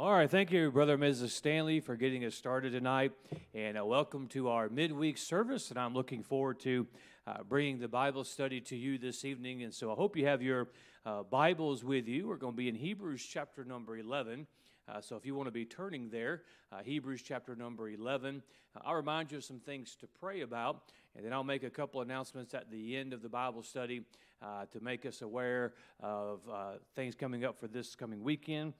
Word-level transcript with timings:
All 0.00 0.12
right, 0.14 0.30
thank 0.30 0.50
you, 0.50 0.70
Brother 0.70 0.94
and 0.94 1.02
Mrs. 1.02 1.28
Stanley, 1.28 1.78
for 1.78 1.94
getting 1.94 2.24
us 2.24 2.34
started 2.34 2.72
tonight. 2.72 3.12
And 3.52 3.76
uh, 3.76 3.84
welcome 3.84 4.28
to 4.28 4.48
our 4.48 4.70
midweek 4.70 5.18
service. 5.18 5.68
And 5.68 5.78
I'm 5.78 5.92
looking 5.92 6.22
forward 6.22 6.58
to 6.60 6.86
uh, 7.26 7.42
bringing 7.46 7.78
the 7.78 7.86
Bible 7.86 8.24
study 8.24 8.62
to 8.62 8.76
you 8.76 8.96
this 8.96 9.26
evening. 9.26 9.62
And 9.62 9.74
so 9.74 9.92
I 9.92 9.94
hope 9.94 10.16
you 10.16 10.24
have 10.24 10.40
your 10.40 10.68
uh, 11.04 11.24
Bibles 11.24 11.84
with 11.84 12.08
you. 12.08 12.28
We're 12.28 12.36
going 12.36 12.54
to 12.54 12.56
be 12.56 12.70
in 12.70 12.76
Hebrews 12.76 13.28
chapter 13.30 13.62
number 13.62 13.98
11. 13.98 14.46
Uh, 14.88 15.00
so 15.00 15.16
if 15.16 15.24
you 15.24 15.34
want 15.34 15.46
to 15.46 15.52
be 15.52 15.64
turning 15.64 16.08
there, 16.10 16.42
uh, 16.72 16.78
Hebrews 16.82 17.22
chapter 17.22 17.54
number 17.54 17.88
11, 17.88 18.42
uh, 18.74 18.80
I'll 18.84 18.94
remind 18.94 19.30
you 19.30 19.38
of 19.38 19.44
some 19.44 19.60
things 19.60 19.96
to 20.00 20.06
pray 20.06 20.40
about, 20.40 20.82
and 21.14 21.24
then 21.24 21.32
I'll 21.32 21.44
make 21.44 21.62
a 21.62 21.70
couple 21.70 22.00
announcements 22.00 22.54
at 22.54 22.70
the 22.70 22.96
end 22.96 23.12
of 23.12 23.22
the 23.22 23.28
Bible 23.28 23.62
study 23.62 24.02
uh, 24.42 24.66
to 24.72 24.80
make 24.80 25.06
us 25.06 25.22
aware 25.22 25.74
of 26.00 26.40
uh, 26.50 26.72
things 26.96 27.14
coming 27.14 27.44
up 27.44 27.58
for 27.58 27.68
this 27.68 27.94
coming 27.94 28.22
weekend, 28.22 28.72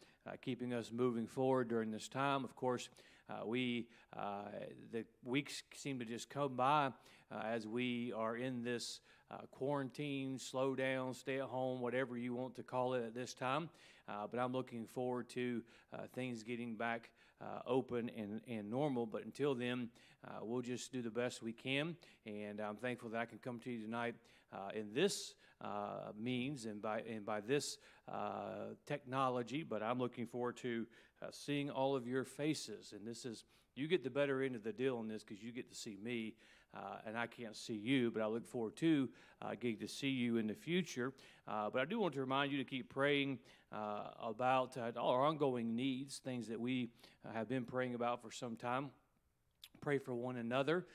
keeping 0.42 0.72
us 0.72 0.90
moving 0.92 1.26
forward 1.26 1.68
during 1.68 1.90
this 1.90 2.08
time. 2.08 2.44
Of 2.44 2.54
course, 2.54 2.88
we 3.44 3.86
the 4.92 5.04
weeks 5.24 5.62
seem 5.74 5.98
to 5.98 6.04
just 6.04 6.30
come 6.30 6.56
by 6.56 6.90
as 7.30 7.66
we 7.66 8.12
are 8.16 8.36
in 8.36 8.62
this 8.62 9.00
quarantine, 9.50 10.38
slow 10.38 10.74
down, 10.74 11.14
stay 11.14 11.38
at 11.38 11.46
home, 11.46 11.80
whatever 11.80 12.16
you 12.16 12.34
want 12.34 12.54
to 12.56 12.62
call 12.62 12.94
it 12.94 13.04
at 13.04 13.14
this 13.14 13.34
time. 13.34 13.68
Uh, 14.08 14.26
but 14.30 14.40
I'm 14.40 14.52
looking 14.52 14.86
forward 14.86 15.28
to 15.30 15.62
uh, 15.92 15.98
things 16.14 16.42
getting 16.42 16.74
back 16.74 17.10
uh, 17.40 17.60
open 17.66 18.10
and, 18.16 18.40
and 18.48 18.68
normal. 18.68 19.06
But 19.06 19.24
until 19.24 19.54
then, 19.54 19.88
uh, 20.26 20.40
we'll 20.42 20.62
just 20.62 20.92
do 20.92 21.00
the 21.00 21.10
best 21.10 21.42
we 21.42 21.52
can. 21.52 21.96
And 22.26 22.60
I'm 22.60 22.76
thankful 22.76 23.10
that 23.10 23.20
I 23.20 23.24
can 23.24 23.38
come 23.38 23.60
to 23.60 23.70
you 23.70 23.80
tonight 23.82 24.14
uh, 24.52 24.70
in 24.74 24.92
this 24.92 25.34
uh, 25.60 26.12
means 26.18 26.64
and 26.64 26.82
by, 26.82 27.00
and 27.00 27.24
by 27.24 27.40
this 27.40 27.78
technology. 28.86 29.62
But 29.62 29.82
I'm 29.82 29.98
looking 29.98 30.26
forward 30.26 30.56
to 30.58 30.86
seeing 31.30 31.70
all 31.70 31.94
of 31.94 32.06
your 32.06 32.24
faces. 32.24 32.92
And 32.96 33.06
this 33.06 33.24
is, 33.24 33.44
you 33.76 33.86
get 33.86 34.02
the 34.02 34.10
better 34.10 34.42
end 34.42 34.56
of 34.56 34.64
the 34.64 34.72
deal 34.72 34.98
on 34.98 35.06
this 35.06 35.22
because 35.22 35.42
you 35.42 35.52
get 35.52 35.70
to 35.70 35.76
see 35.76 35.96
me. 36.02 36.34
Uh, 36.74 36.98
and 37.06 37.18
I 37.18 37.26
can't 37.26 37.56
see 37.56 37.74
you, 37.74 38.10
but 38.10 38.22
I 38.22 38.26
look 38.26 38.46
forward 38.46 38.76
to 38.76 39.08
uh, 39.42 39.50
getting 39.60 39.78
to 39.78 39.88
see 39.88 40.08
you 40.08 40.36
in 40.36 40.46
the 40.46 40.54
future. 40.54 41.12
Uh, 41.48 41.68
but 41.70 41.82
I 41.82 41.84
do 41.84 41.98
want 41.98 42.14
to 42.14 42.20
remind 42.20 42.52
you 42.52 42.58
to 42.58 42.64
keep 42.64 42.88
praying 42.88 43.38
uh, 43.72 44.04
about 44.22 44.76
uh, 44.76 44.92
all 44.96 45.10
our 45.10 45.24
ongoing 45.24 45.74
needs, 45.74 46.18
things 46.18 46.48
that 46.48 46.60
we 46.60 46.90
uh, 47.26 47.32
have 47.32 47.48
been 47.48 47.64
praying 47.64 47.94
about 47.94 48.22
for 48.22 48.30
some 48.30 48.56
time. 48.56 48.90
Pray 49.80 49.98
for 49.98 50.14
one 50.14 50.36
another. 50.36 50.86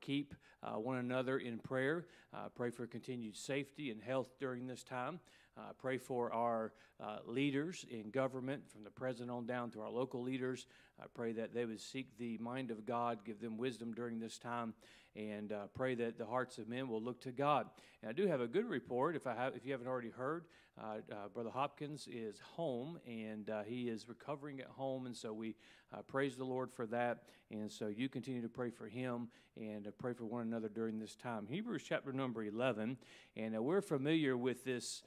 keep 0.00 0.34
one 0.74 0.98
another 0.98 1.38
in 1.38 1.58
prayer. 1.58 2.06
pray 2.54 2.70
for 2.70 2.86
continued 2.86 3.36
safety 3.36 3.90
and 3.90 4.02
health 4.02 4.28
during 4.38 4.66
this 4.66 4.84
time. 4.84 5.18
Uh, 5.58 5.72
pray 5.76 5.98
for 5.98 6.32
our 6.32 6.72
uh, 7.00 7.18
leaders 7.26 7.84
in 7.90 8.10
government, 8.10 8.62
from 8.70 8.84
the 8.84 8.90
president 8.90 9.30
on 9.30 9.44
down 9.44 9.70
to 9.70 9.80
our 9.80 9.90
local 9.90 10.22
leaders. 10.22 10.66
I 11.00 11.06
pray 11.12 11.32
that 11.32 11.52
they 11.52 11.64
would 11.64 11.80
seek 11.80 12.16
the 12.16 12.38
mind 12.38 12.70
of 12.70 12.86
God, 12.86 13.24
give 13.24 13.40
them 13.40 13.56
wisdom 13.56 13.92
during 13.92 14.20
this 14.20 14.38
time, 14.38 14.74
and 15.18 15.52
uh, 15.52 15.66
pray 15.74 15.96
that 15.96 16.16
the 16.16 16.24
hearts 16.24 16.58
of 16.58 16.68
men 16.68 16.88
will 16.88 17.02
look 17.02 17.20
to 17.22 17.32
God. 17.32 17.66
And 18.02 18.08
I 18.08 18.12
do 18.12 18.28
have 18.28 18.40
a 18.40 18.46
good 18.46 18.66
report. 18.66 19.16
If 19.16 19.26
I 19.26 19.34
have, 19.34 19.56
if 19.56 19.66
you 19.66 19.72
haven't 19.72 19.88
already 19.88 20.10
heard, 20.10 20.44
uh, 20.80 20.98
uh, 21.10 21.28
Brother 21.34 21.50
Hopkins 21.50 22.06
is 22.10 22.38
home 22.54 23.00
and 23.04 23.50
uh, 23.50 23.62
he 23.64 23.88
is 23.88 24.08
recovering 24.08 24.60
at 24.60 24.68
home, 24.68 25.06
and 25.06 25.16
so 25.16 25.32
we 25.32 25.56
uh, 25.92 26.02
praise 26.02 26.36
the 26.36 26.44
Lord 26.44 26.72
for 26.72 26.86
that. 26.86 27.24
And 27.50 27.70
so 27.70 27.88
you 27.88 28.08
continue 28.08 28.42
to 28.42 28.48
pray 28.48 28.70
for 28.70 28.86
him 28.86 29.28
and 29.56 29.88
uh, 29.88 29.90
pray 29.98 30.12
for 30.12 30.24
one 30.24 30.42
another 30.42 30.68
during 30.68 31.00
this 31.00 31.16
time. 31.16 31.48
Hebrews 31.48 31.82
chapter 31.84 32.12
number 32.12 32.44
11, 32.44 32.96
and 33.36 33.58
we're 33.64 33.80
familiar 33.80 34.36
with 34.36 34.64
this 34.64 35.02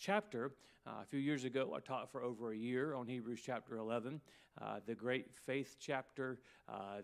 chapter. 0.00 0.52
A 1.00 1.04
few 1.04 1.18
years 1.18 1.44
ago, 1.44 1.74
I 1.76 1.80
taught 1.80 2.10
for 2.10 2.22
over 2.22 2.52
a 2.52 2.56
year 2.56 2.94
on 2.94 3.06
Hebrews 3.06 3.40
chapter 3.44 3.76
11, 3.76 4.20
the 4.86 4.94
great 4.94 5.34
faith 5.34 5.76
chapter, 5.78 6.38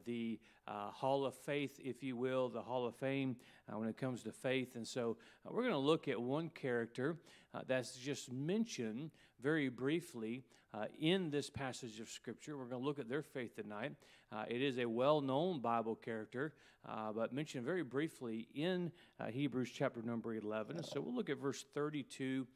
the 0.04 0.38
Hall 0.66 1.27
of 1.27 1.34
Faith, 1.34 1.78
if 1.82 2.02
you 2.02 2.16
will, 2.16 2.48
the 2.48 2.62
Hall 2.62 2.86
of 2.86 2.96
Fame 2.96 3.36
when 3.70 3.89
it 3.89 3.96
comes 3.96 4.23
to 4.23 4.33
faith. 4.33 4.77
And 4.77 4.86
so 4.86 5.17
we're 5.44 5.62
going 5.62 5.73
to 5.73 5.78
look 5.78 6.08
at 6.08 6.20
one 6.20 6.48
character 6.50 7.17
uh, 7.55 7.61
that's 7.67 7.96
just 7.96 8.33
mentioned 8.33 9.11
very 9.40 9.68
briefly 9.68 10.44
uh, 10.73 10.86
in 11.00 11.30
this 11.30 11.50
passage 11.50 12.00
of 12.00 12.08
Scripture. 12.08 12.56
We're 12.56 12.64
going 12.64 12.83
to 12.83 12.86
look 12.86 12.98
at 12.98 13.08
their 13.08 13.23
faith 13.23 13.55
tonight. 13.55 13.92
Uh, 14.33 14.44
it 14.48 14.61
is 14.61 14.78
a 14.78 14.86
well 14.86 15.20
known 15.20 15.61
Bible 15.61 15.94
character, 15.94 16.55
uh, 16.89 17.12
but 17.12 17.33
mentioned 17.33 17.64
very 17.64 17.84
briefly 17.84 18.48
in 18.55 18.90
uh, 19.20 19.27
Hebrews 19.27 19.70
chapter 19.73 20.02
number 20.02 20.34
11. 20.34 20.83
So 20.83 21.00
we'll 21.00 21.14
look 21.14 21.30
at 21.30 21.39
verse 21.39 21.64
32 21.74 22.46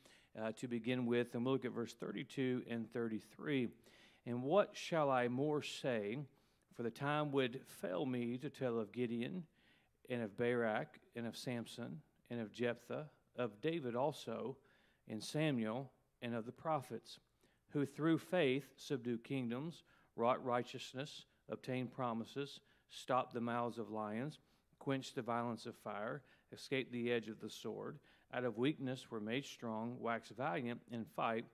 uh, 0.41 0.53
to 0.53 0.69
begin 0.69 1.07
with, 1.07 1.35
and 1.35 1.45
we'll 1.45 1.55
look 1.55 1.65
at 1.65 1.73
verse 1.73 1.95
32 1.95 2.63
and 2.69 2.91
33. 2.93 3.69
And 4.27 4.43
what 4.43 4.71
shall 4.75 5.11
I 5.11 5.29
more 5.29 5.63
say? 5.63 6.19
For 6.75 6.83
the 6.83 6.91
time 6.91 7.33
would 7.33 7.61
fail 7.67 8.07
me 8.07 8.39
to 8.39 8.51
tell 8.51 8.79
of 8.79 8.93
Gideon 8.93 9.45
and 10.09 10.23
of 10.23 10.37
Barak 10.37 11.01
and 11.17 11.27
of 11.27 11.37
Samson 11.37 12.01
and 12.31 12.41
of 12.41 12.53
Jephthah, 12.53 13.07
of 13.37 13.61
David 13.61 13.97
also 13.97 14.57
and 15.09 15.23
Samuel 15.23 15.91
and 16.23 16.35
of 16.35 16.47
the 16.47 16.53
prophets, 16.53 17.19
who 17.71 17.85
through 17.85 18.19
faith 18.19 18.69
subdued 18.77 19.25
kingdoms, 19.25 19.83
wrought 20.15 20.45
righteousness, 20.45 21.25
obtained 21.49 21.93
promises, 21.93 22.61
stopped 22.91 23.35
the 23.35 23.41
mouths 23.41 23.79
of 23.79 23.91
lions, 23.91 24.39
quenched 24.79 25.15
the 25.15 25.23
violence 25.23 25.67
of 25.67 25.75
fire, 25.77 26.23
escaped 26.53 26.93
the 26.93 27.11
edge 27.11 27.29
of 27.29 27.41
the 27.41 27.51
sword, 27.51 27.99
out 28.33 28.45
of 28.45 28.59
weakness 28.59 29.11
were 29.11 29.21
made 29.21 29.45
strong, 29.45 29.97
waxed 30.01 30.33
valiant 30.37 30.81
in 30.91 31.05
fight, 31.05 31.45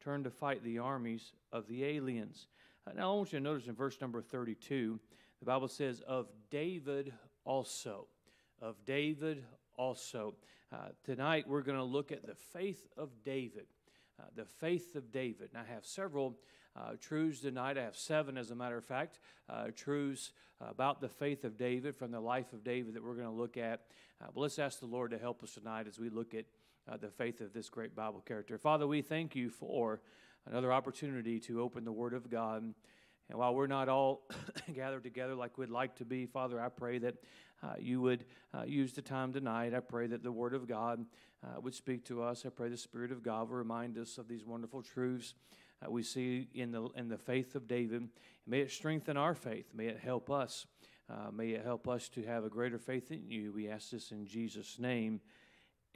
turned 0.00 0.24
to 0.24 0.30
fight 0.30 0.62
the 0.62 0.78
armies 0.78 1.32
of 1.52 1.66
the 1.66 1.84
aliens. 1.84 2.46
Uh, 2.86 2.92
now 2.94 3.12
I 3.12 3.16
want 3.16 3.32
you 3.32 3.38
to 3.38 3.44
notice 3.44 3.66
in 3.66 3.74
verse 3.74 4.00
number 4.00 4.22
32, 4.22 4.98
the 5.40 5.44
Bible 5.44 5.68
says, 5.68 6.00
Of 6.06 6.28
David 6.50 7.12
also. 7.44 8.06
Of 8.60 8.76
David 8.84 9.44
also. 9.76 10.34
Uh, 10.72 10.88
tonight 11.04 11.48
we're 11.48 11.62
going 11.62 11.78
to 11.78 11.84
look 11.84 12.12
at 12.12 12.26
the 12.26 12.34
faith 12.34 12.86
of 12.96 13.10
David. 13.24 13.66
Uh, 14.18 14.24
the 14.36 14.44
faith 14.44 14.94
of 14.94 15.10
David. 15.10 15.50
And 15.54 15.64
I 15.66 15.74
have 15.74 15.84
several 15.84 16.36
uh, 16.76 16.92
truths 17.00 17.40
tonight. 17.40 17.78
I 17.78 17.82
have 17.82 17.96
seven, 17.96 18.36
as 18.36 18.50
a 18.50 18.54
matter 18.54 18.76
of 18.76 18.84
fact, 18.84 19.18
uh, 19.48 19.68
truths 19.74 20.32
about 20.60 21.00
the 21.00 21.08
faith 21.08 21.44
of 21.44 21.56
David 21.56 21.96
from 21.96 22.10
the 22.10 22.20
life 22.20 22.52
of 22.52 22.62
David 22.62 22.94
that 22.94 23.02
we're 23.02 23.14
going 23.14 23.26
to 23.26 23.32
look 23.32 23.56
at. 23.56 23.80
Uh, 24.22 24.26
but 24.34 24.40
let's 24.40 24.58
ask 24.58 24.80
the 24.80 24.86
Lord 24.86 25.10
to 25.12 25.18
help 25.18 25.42
us 25.42 25.54
tonight 25.54 25.86
as 25.88 25.98
we 25.98 26.10
look 26.10 26.34
at 26.34 26.44
uh, 26.90 26.96
the 26.96 27.08
faith 27.08 27.40
of 27.40 27.52
this 27.52 27.68
great 27.68 27.94
Bible 27.94 28.22
character. 28.26 28.58
Father, 28.58 28.86
we 28.86 29.02
thank 29.02 29.34
you 29.34 29.48
for 29.48 30.00
another 30.46 30.72
opportunity 30.72 31.40
to 31.40 31.60
open 31.62 31.84
the 31.84 31.92
Word 31.92 32.14
of 32.14 32.30
God. 32.30 32.62
And 32.62 32.74
while 33.38 33.54
we're 33.54 33.66
not 33.66 33.88
all 33.88 34.22
gathered 34.74 35.04
together 35.04 35.34
like 35.34 35.56
we'd 35.56 35.70
like 35.70 35.96
to 35.96 36.04
be, 36.04 36.26
Father, 36.26 36.60
I 36.60 36.68
pray 36.68 36.98
that 36.98 37.14
uh, 37.62 37.74
you 37.78 38.00
would 38.00 38.24
uh, 38.54 38.62
use 38.64 38.92
the 38.92 39.02
time 39.02 39.32
tonight. 39.32 39.74
I 39.74 39.80
pray 39.80 40.06
that 40.08 40.22
the 40.22 40.32
Word 40.32 40.54
of 40.54 40.66
God 40.66 41.04
uh, 41.44 41.60
would 41.60 41.74
speak 41.74 42.04
to 42.06 42.22
us. 42.22 42.44
I 42.44 42.50
pray 42.50 42.68
the 42.68 42.76
Spirit 42.76 43.12
of 43.12 43.22
God 43.22 43.48
will 43.48 43.56
remind 43.56 43.96
us 43.98 44.18
of 44.18 44.28
these 44.28 44.44
wonderful 44.44 44.82
truths 44.82 45.34
uh, 45.84 45.90
we 45.90 46.02
see 46.02 46.48
in 46.54 46.72
the, 46.72 46.88
in 46.96 47.08
the 47.08 47.18
faith 47.18 47.54
of 47.54 47.66
David. 47.66 48.08
May 48.46 48.60
it 48.60 48.70
strengthen 48.70 49.16
our 49.16 49.34
faith. 49.34 49.72
May 49.74 49.86
it 49.86 49.98
help 49.98 50.30
us. 50.30 50.66
Uh, 51.10 51.30
may 51.32 51.50
it 51.50 51.64
help 51.64 51.88
us 51.88 52.08
to 52.10 52.22
have 52.24 52.44
a 52.44 52.48
greater 52.48 52.78
faith 52.78 53.10
in 53.10 53.28
you. 53.28 53.52
We 53.52 53.68
ask 53.68 53.90
this 53.90 54.12
in 54.12 54.26
Jesus' 54.26 54.78
name. 54.78 55.20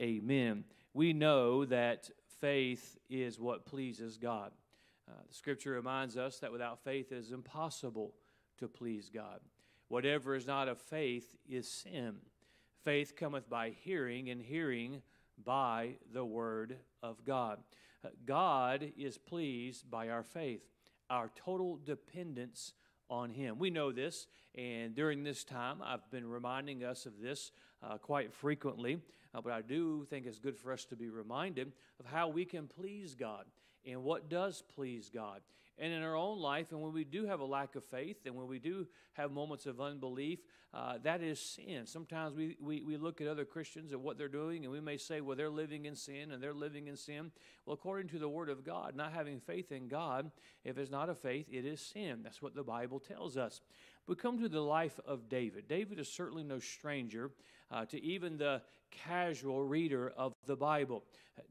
Amen. 0.01 0.65
We 0.93 1.13
know 1.13 1.65
that 1.65 2.09
faith 2.41 2.97
is 3.09 3.39
what 3.39 3.65
pleases 3.65 4.17
God. 4.17 4.51
Uh, 5.07 5.13
the 5.27 5.33
scripture 5.33 5.71
reminds 5.71 6.17
us 6.17 6.39
that 6.39 6.51
without 6.51 6.83
faith 6.83 7.11
it 7.11 7.17
is 7.17 7.31
impossible 7.31 8.13
to 8.57 8.67
please 8.67 9.09
God. 9.13 9.39
Whatever 9.87 10.35
is 10.35 10.47
not 10.47 10.67
of 10.67 10.79
faith 10.79 11.35
is 11.47 11.69
sin. 11.69 12.15
Faith 12.83 13.15
cometh 13.15 13.49
by 13.49 13.69
hearing, 13.69 14.29
and 14.29 14.41
hearing 14.41 15.01
by 15.43 15.95
the 16.13 16.25
word 16.25 16.77
of 17.03 17.23
God. 17.25 17.59
God 18.25 18.91
is 18.97 19.17
pleased 19.17 19.89
by 19.89 20.09
our 20.09 20.23
faith, 20.23 20.61
our 21.09 21.31
total 21.35 21.79
dependence 21.83 22.73
on 23.09 23.29
Him. 23.29 23.59
We 23.59 23.69
know 23.69 23.91
this, 23.91 24.27
and 24.55 24.95
during 24.95 25.23
this 25.23 25.43
time, 25.43 25.81
I've 25.83 26.09
been 26.11 26.27
reminding 26.27 26.83
us 26.83 27.05
of 27.05 27.19
this 27.19 27.51
uh, 27.83 27.97
quite 27.97 28.33
frequently, 28.33 28.99
uh, 29.33 29.41
but 29.41 29.51
I 29.51 29.61
do 29.61 30.05
think 30.09 30.25
it's 30.25 30.39
good 30.39 30.57
for 30.57 30.71
us 30.71 30.85
to 30.85 30.95
be 30.95 31.09
reminded 31.09 31.73
of 31.99 32.05
how 32.05 32.27
we 32.29 32.45
can 32.45 32.67
please 32.67 33.15
God 33.15 33.45
and 33.85 34.03
what 34.03 34.29
does 34.29 34.63
please 34.75 35.09
God 35.13 35.41
and 35.77 35.91
in 35.91 36.01
our 36.01 36.15
own 36.15 36.39
life, 36.39 36.71
and 36.71 36.81
when 36.81 36.93
we 36.93 37.03
do 37.03 37.25
have 37.25 37.39
a 37.39 37.45
lack 37.45 37.75
of 37.75 37.83
faith, 37.83 38.17
and 38.25 38.35
when 38.35 38.47
we 38.47 38.59
do 38.59 38.87
have 39.13 39.31
moments 39.31 39.65
of 39.65 39.81
unbelief, 39.81 40.39
uh, 40.73 40.97
that 41.03 41.21
is 41.21 41.39
sin. 41.39 41.85
Sometimes 41.85 42.35
we, 42.35 42.57
we, 42.59 42.81
we 42.81 42.97
look 42.97 43.21
at 43.21 43.27
other 43.27 43.45
Christians 43.45 43.91
and 43.91 44.03
what 44.03 44.17
they're 44.17 44.27
doing, 44.27 44.63
and 44.63 44.71
we 44.73 44.81
may 44.81 44.97
say, 44.97 45.21
well, 45.21 45.35
they're 45.35 45.49
living 45.49 45.85
in 45.85 45.95
sin, 45.95 46.31
and 46.31 46.41
they're 46.41 46.53
living 46.53 46.87
in 46.87 46.97
sin. 46.97 47.31
Well, 47.65 47.73
according 47.73 48.09
to 48.09 48.19
the 48.19 48.29
Word 48.29 48.49
of 48.49 48.65
God, 48.65 48.95
not 48.95 49.13
having 49.13 49.39
faith 49.39 49.71
in 49.71 49.87
God, 49.87 50.31
if 50.63 50.77
it's 50.77 50.91
not 50.91 51.09
a 51.09 51.15
faith, 51.15 51.47
it 51.49 51.65
is 51.65 51.81
sin. 51.81 52.21
That's 52.23 52.41
what 52.41 52.55
the 52.55 52.63
Bible 52.63 52.99
tells 52.99 53.37
us. 53.37 53.61
We 54.07 54.15
come 54.15 54.39
to 54.39 54.49
the 54.49 54.61
life 54.61 54.99
of 55.05 55.29
David. 55.29 55.67
David 55.67 55.99
is 55.99 56.11
certainly 56.11 56.43
no 56.43 56.59
stranger 56.59 57.31
uh, 57.71 57.85
to 57.85 58.03
even 58.03 58.37
the 58.37 58.61
casual 58.91 59.63
reader 59.63 60.13
of 60.17 60.33
the 60.45 60.55
Bible. 60.55 61.03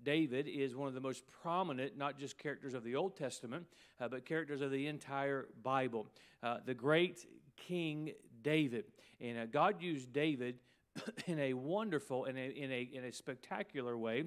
David 0.03 0.49
is 0.49 0.75
one 0.75 0.89
of 0.89 0.95
the 0.95 1.01
most 1.01 1.25
prominent, 1.43 1.97
not 1.99 2.19
just 2.19 2.39
characters 2.39 2.75
of 2.75 2.85
the 2.85 2.97
Old 2.97 3.17
Testament, 3.17 3.67
uh, 4.01 4.09
but 4.09 4.25
characters 4.25 4.61
of 4.61 4.71
the 4.71 4.87
entire 4.87 5.49
Bible. 5.63 6.07
Uh, 6.43 6.59
the 6.65 6.75
great 6.75 7.27
King 7.57 8.13
David. 8.43 8.85
And 9.21 9.39
uh, 9.39 9.47
God 9.47 9.83
used 9.83 10.13
David 10.13 10.59
in 11.27 11.39
a 11.39 11.53
wonderful 11.55 12.25
and 12.25 12.39
in, 12.39 12.53
in 12.53 12.73
a, 12.73 12.89
in 12.93 13.05
a 13.05 13.13
spectacular 13.13 13.97
way. 13.97 14.25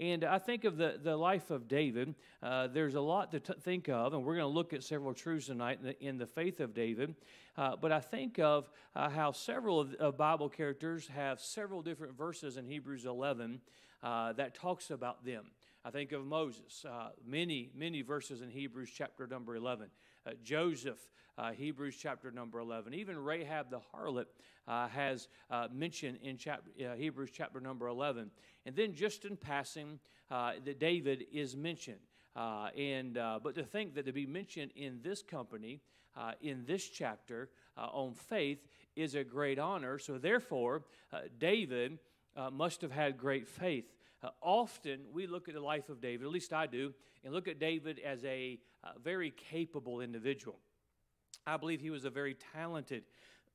And 0.00 0.24
I 0.24 0.38
think 0.38 0.64
of 0.64 0.78
the, 0.78 0.98
the 1.02 1.14
life 1.14 1.50
of 1.50 1.68
David. 1.68 2.14
Uh, 2.42 2.68
there's 2.68 2.94
a 2.94 3.00
lot 3.02 3.32
to 3.32 3.40
t- 3.40 3.52
think 3.60 3.90
of, 3.90 4.14
and 4.14 4.24
we're 4.24 4.36
going 4.36 4.50
to 4.50 4.54
look 4.54 4.72
at 4.72 4.82
several 4.82 5.12
truths 5.12 5.46
tonight 5.46 5.78
in 5.82 5.88
the, 5.88 6.02
in 6.02 6.16
the 6.16 6.26
faith 6.26 6.60
of 6.60 6.72
David. 6.72 7.14
Uh, 7.54 7.76
but 7.76 7.92
I 7.92 8.00
think 8.00 8.38
of 8.38 8.70
uh, 8.96 9.10
how 9.10 9.32
several 9.32 9.78
of, 9.78 9.92
of, 9.96 10.16
Bible 10.16 10.48
characters 10.48 11.06
have 11.08 11.38
several 11.38 11.82
different 11.82 12.16
verses 12.16 12.56
in 12.56 12.64
Hebrews 12.64 13.04
11 13.04 13.60
uh, 14.02 14.32
that 14.32 14.54
talks 14.54 14.90
about 14.90 15.22
them. 15.22 15.44
I 15.84 15.90
think 15.90 16.12
of 16.12 16.24
Moses, 16.24 16.86
uh, 16.88 17.10
many, 17.26 17.68
many 17.76 18.00
verses 18.00 18.40
in 18.40 18.48
Hebrews 18.48 18.90
chapter 18.96 19.26
number 19.26 19.54
11. 19.54 19.88
Uh, 20.26 20.32
Joseph, 20.44 20.98
uh, 21.38 21.52
Hebrews 21.52 21.96
chapter 21.98 22.30
number 22.30 22.58
11. 22.58 22.92
Even 22.92 23.18
Rahab 23.18 23.70
the 23.70 23.80
harlot 23.94 24.26
uh, 24.68 24.86
has 24.88 25.28
uh, 25.50 25.68
mentioned 25.72 26.18
in 26.22 26.36
chap- 26.36 26.64
uh, 26.78 26.94
Hebrews 26.94 27.30
chapter 27.32 27.58
number 27.58 27.88
11. 27.88 28.30
And 28.66 28.76
then 28.76 28.94
just 28.94 29.24
in 29.24 29.36
passing, 29.36 29.98
uh, 30.30 30.52
that 30.64 30.78
David 30.78 31.24
is 31.32 31.56
mentioned. 31.56 32.00
and 32.36 33.14
But 33.14 33.54
to 33.54 33.64
think 33.64 33.94
that 33.94 34.04
to 34.04 34.12
be 34.12 34.26
mentioned 34.26 34.72
in 34.76 35.00
this 35.02 35.22
company, 35.22 35.80
in 36.42 36.64
this 36.66 36.86
chapter 36.88 37.48
on 37.76 38.12
faith, 38.12 38.58
is 38.94 39.14
a 39.14 39.24
great 39.24 39.58
honor. 39.58 39.98
So 39.98 40.18
therefore, 40.18 40.84
David 41.38 41.98
must 42.52 42.82
have 42.82 42.92
had 42.92 43.16
great 43.16 43.48
faith. 43.48 43.86
Uh, 44.22 44.28
often 44.42 45.00
we 45.12 45.26
look 45.26 45.48
at 45.48 45.54
the 45.54 45.60
life 45.60 45.88
of 45.88 46.00
David, 46.00 46.26
at 46.26 46.32
least 46.32 46.52
I 46.52 46.66
do, 46.66 46.92
and 47.24 47.32
look 47.32 47.48
at 47.48 47.58
David 47.58 47.98
as 47.98 48.22
a 48.24 48.58
uh, 48.84 48.90
very 49.02 49.30
capable 49.30 50.00
individual. 50.00 50.58
I 51.46 51.56
believe 51.56 51.80
he 51.80 51.90
was 51.90 52.04
a 52.04 52.10
very 52.10 52.36
talented, 52.52 53.04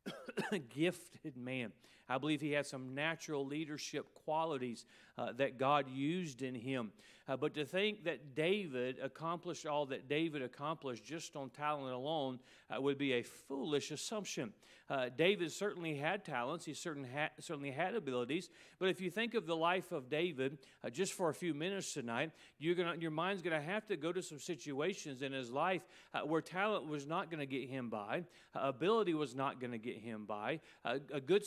gifted 0.70 1.38
man. 1.38 1.72
I 2.08 2.18
believe 2.18 2.42
he 2.42 2.52
had 2.52 2.66
some 2.66 2.94
natural 2.94 3.46
leadership 3.46 4.06
qualities 4.26 4.86
uh, 5.18 5.32
that 5.34 5.58
God 5.58 5.90
used 5.90 6.42
in 6.42 6.56
him. 6.56 6.92
Uh, 7.28 7.36
but 7.36 7.56
to 7.56 7.66
think 7.66 8.04
that 8.04 8.36
David 8.36 8.98
accomplished 9.02 9.66
all 9.66 9.88
that 9.88 10.08
David 10.08 10.44
accomplished 10.44 11.04
just 11.04 11.36
on 11.36 11.50
talent 11.50 11.94
alone 11.94 12.40
uh, 12.70 12.80
would 12.80 12.98
be 12.98 13.14
a 13.14 13.24
foolish 13.24 13.92
assumption. 13.92 14.54
Uh, 14.88 15.10
David 15.18 15.52
certainly 15.52 15.96
had 15.96 16.24
talents, 16.24 16.66
he 16.66 16.76
certainly 16.76 17.10
had, 17.10 17.32
certainly 17.40 17.72
had 17.72 17.96
abilities. 17.96 18.50
But 18.78 18.90
if 18.90 19.02
you 19.02 19.10
think 19.10 19.34
of 19.34 19.48
the 19.48 19.56
life 19.56 19.92
of 19.92 20.10
David 20.10 20.60
uh, 20.84 20.92
just 20.92 21.14
for 21.14 21.30
a 21.30 21.34
few 21.34 21.56
minutes 21.56 21.94
tonight, 21.94 22.32
you're 22.60 22.76
gonna, 22.76 22.96
your 23.00 23.10
mind's 23.10 23.42
going 23.42 23.60
to 23.60 23.66
have 23.66 23.88
to 23.88 23.98
go 23.98 24.12
to 24.12 24.22
some 24.22 24.38
situations 24.38 25.24
in 25.24 25.32
his 25.32 25.50
life 25.50 25.82
uh, 26.14 26.22
where 26.22 26.42
talent 26.42 26.88
was 26.88 27.08
not 27.08 27.32
going 27.32 27.40
to 27.40 27.48
get 27.48 27.68
him 27.68 27.90
by, 27.90 28.24
ability 28.54 29.16
was 29.16 29.36
not 29.36 29.60
going 29.60 29.72
to 29.72 29.80
get 29.80 29.98
him 29.98 30.26
by, 30.26 30.60
a 30.86 31.20
good 31.20 31.44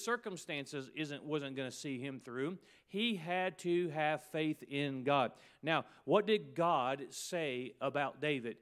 circumstances 0.48 0.90
isn't, 0.94 1.24
wasn't 1.24 1.56
going 1.56 1.70
to 1.70 1.76
see 1.76 1.98
him 1.98 2.20
through. 2.24 2.56
He 2.88 3.16
had 3.16 3.58
to 3.58 3.90
have 3.90 4.24
faith 4.24 4.62
in 4.62 5.04
God. 5.04 5.32
Now, 5.62 5.84
what 6.04 6.26
did 6.26 6.54
God 6.54 7.02
say 7.10 7.74
about 7.80 8.20
David? 8.22 8.56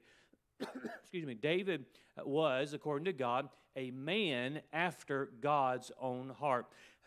Excuse 1.01 1.25
me. 1.25 1.33
David 1.33 1.85
was, 2.23 2.73
according 2.73 3.05
to 3.05 3.13
God, 3.13 3.47
a 3.77 3.91
man 3.91 4.61
after 4.73 5.29
God's 5.39 5.91
own 6.01 6.29
heart. 6.29 6.65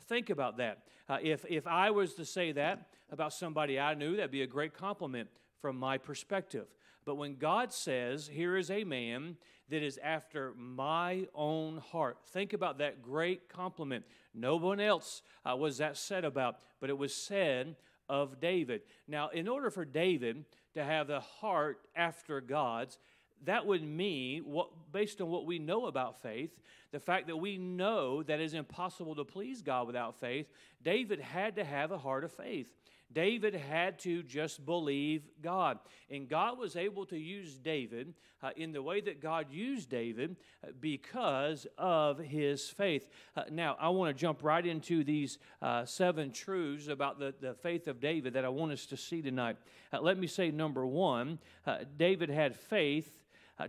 Think 0.09 0.31
about 0.31 0.57
that. 0.57 0.85
Uh, 1.09 1.19
if, 1.23 1.45
if 1.49 1.67
I 1.67 1.91
was 1.91 2.15
to 2.15 2.25
say 2.25 2.53
that 2.53 2.89
about 3.11 3.35
somebody 3.35 3.79
I 3.79 3.95
knew, 3.95 4.17
that'd 4.17 4.31
be 4.31 4.43
a 4.43 4.47
great 4.47 4.73
compliment 4.73 5.29
from 5.61 5.77
my 5.77 5.99
perspective. 5.99 6.67
But 7.05 7.17
when 7.17 7.37
God 7.37 7.73
says, 7.73 8.29
Here 8.33 8.57
is 8.57 8.71
a 8.71 8.85
man 8.85 9.37
that 9.69 9.83
is 9.83 9.99
after 10.03 10.53
my 10.57 11.27
own 11.35 11.79
heart, 11.79 12.19
think 12.33 12.53
about 12.53 12.79
that 12.79 13.03
great 13.03 13.49
compliment. 13.49 14.05
No 14.35 14.57
one 14.57 14.81
else 14.81 15.23
uh, 15.45 15.57
was 15.57 15.79
that 15.79 15.97
said 15.97 16.25
about, 16.25 16.57
but 16.81 16.91
it 16.91 16.99
was 16.99 17.15
said 17.15 17.77
of 18.09 18.41
David. 18.41 18.83
Now, 19.07 19.29
in 19.29 19.49
order 19.49 19.71
for 19.71 19.85
David 19.85 20.45
to 20.75 20.85
have 20.85 21.07
the 21.07 21.21
heart 21.21 21.81
after 21.95 22.41
God's, 22.41 22.99
that 23.45 23.67
would 23.67 23.83
mean, 23.83 24.43
what, 24.45 24.69
based 24.93 25.21
on 25.21 25.29
what 25.29 25.47
we 25.47 25.59
know 25.59 25.87
about 25.87 26.21
faith, 26.21 26.51
the 26.93 27.01
fact 27.01 27.29
that 27.29 27.37
we 27.37 27.57
know 27.57 28.23
that 28.23 28.41
it 28.41 28.45
is 28.45 28.55
impossible 28.55 29.15
to 29.15 29.25
please 29.25 29.63
God 29.63 29.87
without 29.87 30.19
faith, 30.21 30.47
David 30.83 31.21
had 31.21 31.57
to 31.57 31.65
have 31.65 31.93
a 31.93 31.99
heart 31.99 32.25
of 32.25 32.33
faith. 32.33 32.67
David 33.13 33.55
had 33.55 33.99
to 34.01 34.23
just 34.23 34.65
believe 34.65 35.23
God. 35.43 35.79
And 36.11 36.29
God 36.29 36.59
was 36.59 36.77
able 36.77 37.07
to 37.07 37.19
use 37.19 37.59
David 37.59 38.15
uh, 38.43 38.51
in 38.57 38.73
the 38.73 38.83
way 38.83 39.01
that 39.01 39.21
God 39.21 39.47
used 39.51 39.91
David 39.91 40.37
uh, 40.63 40.69
because 40.81 41.67
of 41.77 42.19
his 42.19 42.69
faith. 42.69 43.09
Uh, 43.37 43.43
now, 43.51 43.77
I 43.81 43.89
want 43.89 44.15
to 44.15 44.21
jump 44.21 44.43
right 44.43 44.65
into 44.65 45.05
these 45.05 45.39
uh, 45.61 45.85
seven 45.85 46.33
truths 46.33 46.89
about 46.89 47.19
the, 47.19 47.35
the 47.41 47.55
faith 47.55 47.89
of 47.89 48.01
David 48.01 48.35
that 48.35 48.45
I 48.45 48.49
want 48.49 48.73
us 48.73 48.87
to 48.87 48.97
see 48.97 49.23
tonight. 49.23 49.57
Uh, 49.93 50.01
let 50.01 50.19
me 50.19 50.27
say 50.27 50.51
number 50.51 50.87
one 50.87 51.39
uh, 51.67 51.79
David 51.97 52.31
had 52.31 52.57
faith 52.57 53.17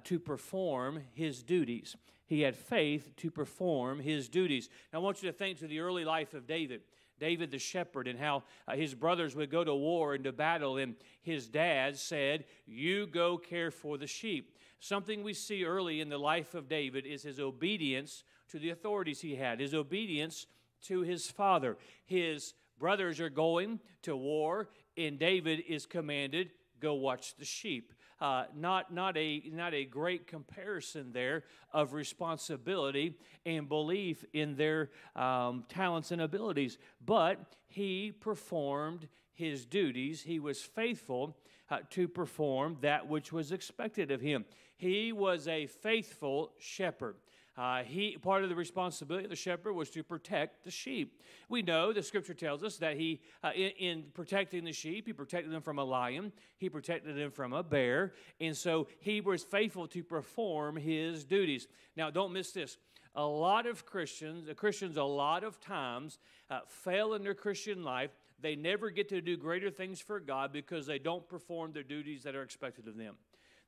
to 0.06 0.20
perform 0.20 1.02
his 1.12 1.44
duties. 1.44 1.98
He 2.26 2.40
had 2.44 2.56
faith 2.56 3.14
to 3.18 3.30
perform 3.30 4.00
his 4.00 4.30
duties. 4.30 4.70
Now, 4.94 5.00
I 5.00 5.02
want 5.02 5.22
you 5.22 5.30
to 5.30 5.38
think 5.38 5.60
to 5.60 5.68
the 5.68 5.82
early 5.82 6.06
life 6.06 6.34
of 6.34 6.48
David. 6.48 6.80
David 7.22 7.52
the 7.52 7.60
shepherd 7.60 8.08
and 8.08 8.20
how 8.20 8.44
uh, 8.68 8.76
his 8.76 8.96
brothers 8.96 9.36
would 9.36 9.52
go 9.52 9.64
to 9.64 9.74
war 9.74 10.16
and 10.16 10.24
to 10.24 10.34
battle, 10.34 10.78
and 10.78 10.96
his 11.22 11.48
dad 11.48 11.96
said, 11.96 12.46
You 12.66 13.06
go 13.06 13.38
care 13.38 13.72
for 13.72 13.98
the 13.98 14.08
sheep. 14.08 14.58
Something 14.80 15.24
we 15.24 15.36
see 15.36 15.64
early 15.64 16.02
in 16.02 16.10
the 16.10 16.18
life 16.18 16.56
of 16.56 16.68
David 16.68 17.06
is 17.06 17.22
his 17.22 17.40
obedience 17.40 18.24
to 18.50 18.58
the 18.58 18.72
authorities 18.72 19.22
he 19.22 19.36
had, 19.36 19.60
his 19.60 19.76
obedience 19.76 20.48
to 20.88 21.02
his 21.02 21.30
father. 21.30 21.78
His 22.06 22.56
brothers 22.80 23.20
are 23.20 23.30
going 23.30 23.80
to 24.02 24.18
war, 24.18 24.70
and 24.98 25.20
David 25.20 25.64
is 25.70 25.86
commanded, 25.86 26.50
Go 26.80 26.96
watch 26.96 27.36
the 27.36 27.46
sheep 27.46 27.94
uh, 28.22 28.46
not, 28.56 28.94
not, 28.94 29.18
a, 29.18 29.42
not 29.52 29.74
a 29.74 29.84
great 29.84 30.28
comparison 30.28 31.12
there 31.12 31.44
of 31.74 31.94
responsibility 31.94 33.16
and 33.46 33.68
belief 33.68 34.24
in 34.32 34.56
their 34.56 34.92
um, 35.16 35.66
talents 35.68 36.12
and 36.12 36.22
abilities. 36.22 36.78
But 37.04 37.40
he 37.68 38.12
performed 38.12 39.08
his 39.34 39.66
duties, 39.66 40.22
he 40.22 40.40
was 40.40 40.62
faithful 40.62 41.36
uh, 41.72 41.80
to 41.90 42.08
perform 42.08 42.78
that 42.82 43.08
which 43.08 43.34
was 43.34 43.52
expected 43.52 44.12
of 44.12 44.22
him. 44.22 44.46
He 44.78 45.12
was 45.12 45.48
a 45.48 45.66
faithful 45.68 46.51
shepherd. 46.60 47.16
Uh, 47.62 47.84
he 47.84 48.18
part 48.18 48.41
of 48.41 48.50
the 48.50 48.56
responsibility 48.56 49.24
of 49.24 49.30
the 49.30 49.36
shepherd 49.36 49.74
was 49.74 49.91
to 49.91 50.01
protect 50.01 50.63
the 50.63 50.72
sheep. 50.72 51.22
We 51.48 51.62
know 51.62 51.94
the 51.94 52.01
scripture 52.01 52.34
tells 52.34 52.63
us 52.63 52.77
that 52.77 52.98
he, 52.98 53.22
uh, 53.44 53.51
in, 53.53 53.70
in, 53.77 54.03
protecting 54.15 54.63
the 54.63 54.72
sheep, 54.74 55.06
he 55.06 55.13
protected 55.13 55.53
them 55.53 55.62
from 55.62 55.77
a 55.77 55.84
lion, 55.84 56.32
he 56.58 56.70
protected 56.70 57.15
them 57.15 57.30
from 57.30 57.53
a 57.53 57.62
bear, 57.62 58.13
and 58.39 58.58
so 58.58 58.88
he 59.00 59.22
was 59.22 59.44
faithful 59.44 59.88
to 59.89 60.03
perform 60.03 60.75
his 60.75 61.24
duties. 61.24 61.68
Now, 61.96 62.10
don't 62.10 62.34
miss 62.34 62.51
this. 62.51 62.77
A 63.13 63.24
lot 63.24 63.68
of 63.68 63.86
Christians, 63.86 64.50
uh, 64.50 64.56
Christians, 64.56 64.98
a 64.98 65.03
lot 65.03 65.44
of 65.44 65.60
times 65.60 66.18
uh, 66.50 66.62
fail 66.65 67.13
in 67.13 67.22
their 67.22 67.36
Christian 67.36 67.84
life. 67.84 68.10
They 68.39 68.56
never 68.56 68.89
get 68.89 69.08
to 69.10 69.22
do 69.22 69.38
greater 69.38 69.70
things 69.70 70.01
for 70.01 70.20
God 70.20 70.51
because 70.51 70.88
they 70.88 70.98
don't 70.98 71.30
perform 71.30 71.74
the 71.74 71.84
duties 71.84 72.24
that 72.24 72.34
are 72.34 72.41
expected 72.41 72.88
of 72.88 72.98
them. 72.98 73.18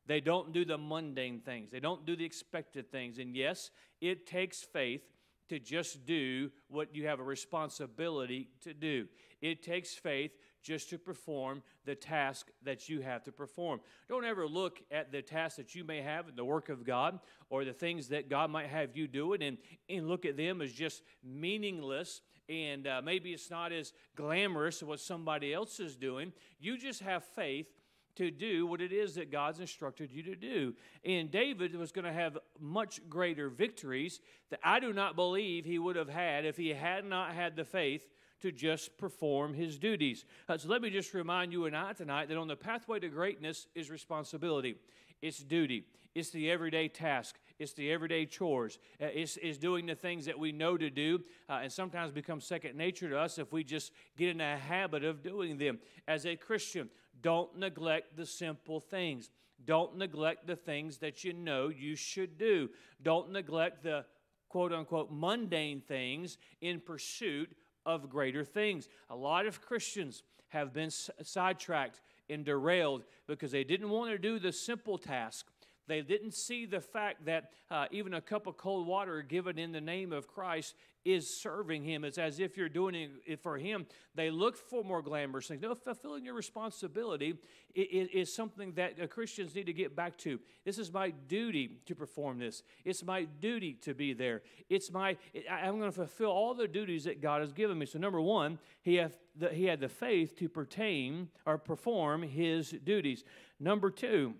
They 0.05 0.19
don't 0.19 0.51
do 0.51 0.65
the 0.65 0.77
mundane 0.77 1.39
things, 1.39 1.71
they 1.71 1.79
don't 1.79 2.05
do 2.05 2.15
the 2.15 2.25
expected 2.25 2.91
things. 2.91 3.17
And 3.17 3.35
yes, 3.35 3.71
it 4.01 4.25
takes 4.25 4.61
faith 4.61 5.01
to 5.49 5.59
just 5.59 6.05
do 6.05 6.51
what 6.69 6.95
you 6.95 7.07
have 7.07 7.19
a 7.19 7.23
responsibility 7.23 8.49
to 8.61 8.73
do. 8.73 9.07
It 9.41 9.61
takes 9.61 9.93
faith 9.93 10.31
just 10.61 10.89
to 10.89 10.97
perform 10.97 11.61
the 11.85 11.95
task 11.95 12.49
that 12.63 12.87
you 12.87 13.01
have 13.01 13.23
to 13.23 13.31
perform. 13.31 13.81
Don't 14.07 14.23
ever 14.23 14.47
look 14.47 14.81
at 14.89 15.11
the 15.11 15.21
task 15.21 15.57
that 15.57 15.75
you 15.75 15.83
may 15.83 16.01
have 16.01 16.29
in 16.29 16.35
the 16.35 16.45
work 16.45 16.69
of 16.69 16.85
God 16.85 17.19
or 17.49 17.65
the 17.65 17.73
things 17.73 18.07
that 18.07 18.29
God 18.29 18.49
might 18.49 18.67
have 18.67 18.95
you 18.95 19.07
doing 19.07 19.43
and, 19.43 19.57
and 19.89 20.07
look 20.07 20.25
at 20.25 20.37
them 20.37 20.61
as 20.61 20.71
just 20.71 21.03
meaningless 21.23 22.21
and 22.49 22.87
uh, 22.87 23.01
maybe 23.03 23.31
it's 23.31 23.49
not 23.49 23.71
as 23.71 23.93
glamorous 24.15 24.81
as 24.81 24.87
what 24.87 24.99
somebody 24.99 25.53
else 25.53 25.79
is 25.79 25.95
doing. 25.95 26.33
You 26.59 26.77
just 26.77 27.01
have 27.01 27.23
faith 27.23 27.67
to 28.15 28.31
do 28.31 28.65
what 28.65 28.81
it 28.81 28.91
is 28.91 29.15
that 29.15 29.31
God's 29.31 29.59
instructed 29.59 30.11
you 30.11 30.23
to 30.23 30.35
do. 30.35 30.73
And 31.03 31.31
David 31.31 31.75
was 31.75 31.91
going 31.91 32.05
to 32.05 32.13
have 32.13 32.37
much 32.59 33.01
greater 33.09 33.49
victories 33.49 34.19
that 34.49 34.59
I 34.63 34.79
do 34.79 34.93
not 34.93 35.15
believe 35.15 35.65
he 35.65 35.79
would 35.79 35.95
have 35.95 36.09
had 36.09 36.45
if 36.45 36.57
he 36.57 36.69
had 36.69 37.05
not 37.05 37.33
had 37.33 37.55
the 37.55 37.65
faith 37.65 38.07
to 38.41 38.51
just 38.51 38.97
perform 38.97 39.53
his 39.53 39.79
duties. 39.79 40.25
Uh, 40.49 40.57
so 40.57 40.67
let 40.67 40.81
me 40.81 40.89
just 40.89 41.13
remind 41.13 41.53
you 41.53 41.65
and 41.65 41.75
I 41.75 41.93
tonight 41.93 42.27
that 42.27 42.37
on 42.37 42.47
the 42.47 42.55
pathway 42.55 42.99
to 42.99 43.07
greatness 43.07 43.67
is 43.73 43.89
responsibility, 43.89 44.75
it's 45.21 45.39
duty, 45.39 45.85
it's 46.13 46.29
the 46.29 46.51
everyday 46.51 46.89
task, 46.89 47.39
It's 47.57 47.73
the 47.73 47.91
everyday 47.91 48.25
chores. 48.25 48.79
Uh, 49.01 49.05
it's, 49.05 49.37
it's 49.41 49.57
doing 49.57 49.85
the 49.85 49.95
things 49.95 50.25
that 50.25 50.37
we 50.37 50.51
know 50.51 50.77
to 50.77 50.89
do 50.89 51.23
uh, 51.49 51.61
and 51.63 51.71
sometimes 51.71 52.11
become 52.11 52.41
second 52.41 52.75
nature 52.75 53.09
to 53.09 53.17
us 53.17 53.37
if 53.37 53.53
we 53.53 53.63
just 53.63 53.91
get 54.17 54.29
in 54.29 54.41
a 54.41 54.57
habit 54.57 55.03
of 55.03 55.23
doing 55.23 55.57
them. 55.57 55.79
As 56.07 56.25
a 56.25 56.35
Christian, 56.35 56.89
don't 57.21 57.57
neglect 57.57 58.15
the 58.15 58.25
simple 58.25 58.79
things. 58.79 59.29
Don't 59.65 59.97
neglect 59.97 60.47
the 60.47 60.55
things 60.55 60.97
that 60.97 61.23
you 61.23 61.33
know 61.33 61.69
you 61.69 61.95
should 61.95 62.37
do. 62.37 62.69
Don't 63.01 63.31
neglect 63.31 63.83
the 63.83 64.05
quote 64.49 64.73
unquote 64.73 65.09
mundane 65.11 65.81
things 65.81 66.37
in 66.61 66.79
pursuit 66.79 67.55
of 67.85 68.09
greater 68.09 68.43
things. 68.43 68.89
A 69.09 69.15
lot 69.15 69.45
of 69.45 69.61
Christians 69.61 70.23
have 70.49 70.73
been 70.73 70.91
sidetracked 70.91 72.01
and 72.29 72.45
derailed 72.45 73.03
because 73.27 73.51
they 73.51 73.63
didn't 73.63 73.89
want 73.89 74.11
to 74.11 74.17
do 74.17 74.39
the 74.39 74.51
simple 74.51 74.97
task. 74.97 75.47
They 75.87 76.01
didn't 76.01 76.33
see 76.33 76.65
the 76.65 76.79
fact 76.81 77.25
that 77.25 77.51
uh, 77.69 77.85
even 77.91 78.13
a 78.13 78.21
cup 78.21 78.47
of 78.47 78.57
cold 78.57 78.87
water 78.87 79.21
given 79.21 79.57
in 79.57 79.71
the 79.71 79.81
name 79.81 80.13
of 80.13 80.27
Christ 80.27 80.75
is 81.05 81.29
serving 81.29 81.83
Him. 81.83 82.05
It's 82.05 82.17
as 82.17 82.39
if 82.39 82.55
you're 82.55 82.69
doing 82.69 83.09
it 83.25 83.41
for 83.41 83.57
Him. 83.57 83.85
They 84.15 84.31
look 84.31 84.55
for 84.55 84.83
more 84.83 85.01
glamorous 85.01 85.47
things. 85.47 85.61
No, 85.61 85.75
fulfilling 85.75 86.23
your 86.23 86.33
responsibility 86.33 87.35
is, 87.75 88.07
is 88.13 88.33
something 88.33 88.71
that 88.73 89.01
uh, 89.01 89.07
Christians 89.07 89.53
need 89.55 89.65
to 89.65 89.73
get 89.73 89.95
back 89.95 90.17
to. 90.19 90.39
This 90.63 90.77
is 90.77 90.93
my 90.93 91.09
duty 91.09 91.79
to 91.85 91.95
perform 91.95 92.39
this. 92.39 92.63
It's 92.85 93.03
my 93.03 93.25
duty 93.41 93.73
to 93.81 93.93
be 93.93 94.13
there. 94.13 94.43
It's 94.69 94.91
my, 94.91 95.17
I'm 95.51 95.79
going 95.79 95.91
to 95.91 95.95
fulfill 95.95 96.31
all 96.31 96.53
the 96.53 96.67
duties 96.67 97.03
that 97.03 97.21
God 97.21 97.41
has 97.41 97.51
given 97.51 97.77
me. 97.77 97.85
So, 97.85 97.99
number 97.99 98.21
one, 98.21 98.59
He, 98.81 99.03
the, 99.35 99.49
he 99.49 99.65
had 99.65 99.81
the 99.81 99.89
faith 99.89 100.37
to 100.37 100.47
pertain 100.47 101.29
or 101.45 101.57
perform 101.57 102.23
His 102.23 102.71
duties. 102.71 103.25
Number 103.59 103.91
two, 103.91 104.35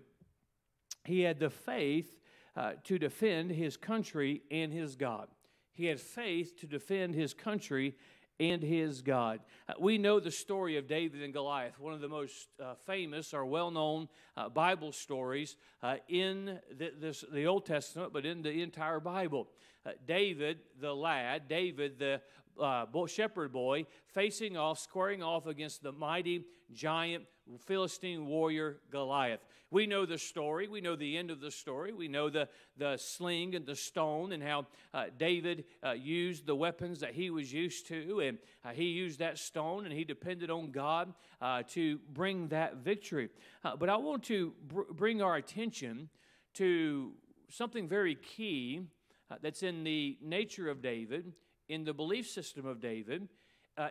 he 1.04 1.20
had 1.20 1.38
the 1.38 1.50
faith 1.50 2.18
uh, 2.56 2.72
to 2.84 2.98
defend 2.98 3.50
his 3.50 3.76
country 3.76 4.42
and 4.50 4.72
his 4.72 4.96
God. 4.96 5.28
He 5.72 5.86
had 5.86 6.00
faith 6.00 6.58
to 6.60 6.66
defend 6.66 7.14
his 7.14 7.34
country 7.34 7.94
and 8.40 8.62
his 8.62 9.02
God. 9.02 9.40
Uh, 9.68 9.74
we 9.78 9.98
know 9.98 10.18
the 10.18 10.30
story 10.30 10.76
of 10.76 10.88
David 10.88 11.22
and 11.22 11.32
Goliath, 11.32 11.78
one 11.78 11.92
of 11.94 12.00
the 12.00 12.08
most 12.08 12.48
uh, 12.62 12.74
famous 12.86 13.32
or 13.32 13.44
well 13.44 13.70
known 13.70 14.08
uh, 14.36 14.48
Bible 14.48 14.92
stories 14.92 15.56
uh, 15.82 15.96
in 16.08 16.58
the, 16.76 16.92
this, 16.98 17.24
the 17.32 17.46
Old 17.46 17.66
Testament, 17.66 18.12
but 18.12 18.26
in 18.26 18.42
the 18.42 18.62
entire 18.62 19.00
Bible. 19.00 19.48
Uh, 19.86 19.90
David, 20.06 20.60
the 20.80 20.94
lad, 20.94 21.48
David, 21.48 21.98
the 21.98 22.20
uh, 22.60 22.86
shepherd 23.06 23.52
boy, 23.52 23.86
facing 24.06 24.56
off, 24.56 24.78
squaring 24.78 25.22
off 25.22 25.46
against 25.46 25.82
the 25.82 25.92
mighty 25.92 26.44
giant 26.72 27.24
Philistine 27.66 28.26
warrior 28.26 28.78
Goliath. 28.90 29.44
We 29.70 29.86
know 29.86 30.06
the 30.06 30.18
story. 30.18 30.68
We 30.68 30.80
know 30.80 30.96
the 30.96 31.16
end 31.16 31.30
of 31.30 31.40
the 31.40 31.50
story. 31.50 31.92
We 31.92 32.08
know 32.08 32.30
the, 32.30 32.48
the 32.76 32.96
sling 32.96 33.54
and 33.54 33.66
the 33.66 33.76
stone 33.76 34.32
and 34.32 34.42
how 34.42 34.66
uh, 34.94 35.06
David 35.18 35.64
uh, 35.84 35.92
used 35.92 36.46
the 36.46 36.54
weapons 36.54 37.00
that 37.00 37.12
he 37.12 37.30
was 37.30 37.52
used 37.52 37.88
to. 37.88 38.20
And 38.20 38.38
uh, 38.64 38.70
he 38.70 38.84
used 38.84 39.18
that 39.18 39.38
stone 39.38 39.84
and 39.84 39.92
he 39.92 40.04
depended 40.04 40.50
on 40.50 40.70
God 40.70 41.12
uh, 41.40 41.64
to 41.70 41.98
bring 42.12 42.48
that 42.48 42.76
victory. 42.76 43.30
Uh, 43.64 43.76
but 43.76 43.88
I 43.88 43.96
want 43.96 44.22
to 44.24 44.54
br- 44.68 44.92
bring 44.92 45.20
our 45.20 45.36
attention 45.36 46.08
to 46.54 47.12
something 47.50 47.88
very 47.88 48.14
key 48.14 48.82
uh, 49.30 49.36
that's 49.42 49.62
in 49.62 49.84
the 49.84 50.16
nature 50.22 50.68
of 50.68 50.82
David, 50.82 51.32
in 51.68 51.84
the 51.84 51.92
belief 51.92 52.28
system 52.28 52.66
of 52.66 52.80
David, 52.80 53.28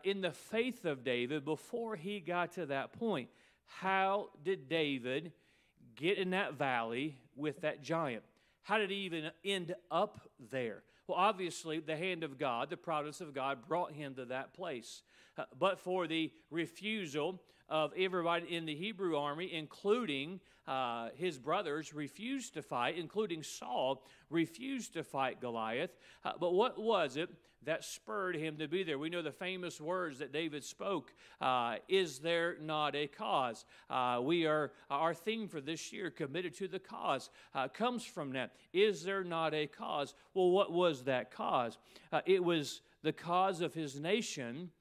in 0.04 0.22
the 0.22 0.32
faith 0.32 0.86
of 0.86 1.04
David 1.04 1.44
before 1.44 1.96
he 1.96 2.20
got 2.20 2.54
to 2.54 2.66
that 2.68 2.94
point. 2.94 3.30
How 3.66 4.30
did 4.44 4.70
David 4.70 5.34
get 5.96 6.18
in 6.18 6.32
that 6.32 6.54
valley 6.54 7.18
with 7.36 7.62
that 7.62 7.82
giant? 7.82 8.24
How 8.64 8.78
did 8.78 8.90
he 8.90 8.98
even 8.98 9.32
end 9.44 9.76
up 9.92 10.22
there? 10.52 10.84
Well, 11.08 11.18
obviously, 11.18 11.80
the 11.80 11.98
hand 11.98 12.24
of 12.24 12.38
God, 12.38 12.70
the 12.70 12.78
providence 12.78 13.20
of 13.20 13.34
God, 13.34 13.68
brought 13.68 13.92
him 13.92 14.16
to 14.16 14.26
that 14.26 14.54
place. 14.54 15.02
Uh, 15.38 15.44
but 15.60 15.80
for 15.80 16.08
the 16.08 16.32
refusal 16.50 17.42
of 17.68 17.92
everybody 17.98 18.56
in 18.56 18.66
the 18.66 18.76
Hebrew 18.76 19.18
army, 19.18 19.52
including 19.52 20.40
uh, 20.66 21.10
his 21.16 21.38
brothers, 21.38 21.94
refused 21.94 22.54
to 22.54 22.62
fight, 22.62 22.98
including 22.98 23.44
Saul, 23.44 24.06
refused 24.30 24.94
to 24.94 25.04
fight 25.04 25.42
Goliath. 25.42 25.98
Uh, 26.24 26.34
but 26.40 26.54
what 26.54 26.80
was 26.80 27.18
it 27.18 27.30
that 27.66 27.84
spurred 27.84 28.36
him 28.36 28.58
to 28.58 28.68
be 28.68 28.84
there. 28.84 28.98
We 28.98 29.10
know 29.10 29.22
the 29.22 29.32
famous 29.32 29.80
words 29.80 30.20
that 30.20 30.32
David 30.32 30.64
spoke 30.64 31.14
uh, 31.42 31.76
Is 31.88 32.20
there 32.20 32.58
not 32.62 32.96
a 32.96 33.08
cause? 33.08 33.66
Uh, 33.90 34.20
we 34.22 34.46
are, 34.46 34.72
our 34.90 35.14
theme 35.14 35.48
for 35.48 35.62
this 35.62 35.92
year, 35.92 36.10
committed 36.10 36.56
to 36.58 36.68
the 36.68 36.80
cause, 36.80 37.30
uh, 37.54 37.68
comes 37.68 38.04
from 38.04 38.32
that. 38.34 38.52
Is 38.74 39.04
there 39.04 39.24
not 39.24 39.54
a 39.54 39.68
cause? 39.68 40.14
Well, 40.34 40.52
what 40.52 40.72
was 40.72 41.04
that 41.04 41.32
cause? 41.32 41.78
Uh, 42.12 42.22
it 42.26 42.44
was 42.44 42.82
the 43.02 43.14
cause 43.14 43.62
of 43.62 43.74
his 43.74 44.00
nation 44.00 44.72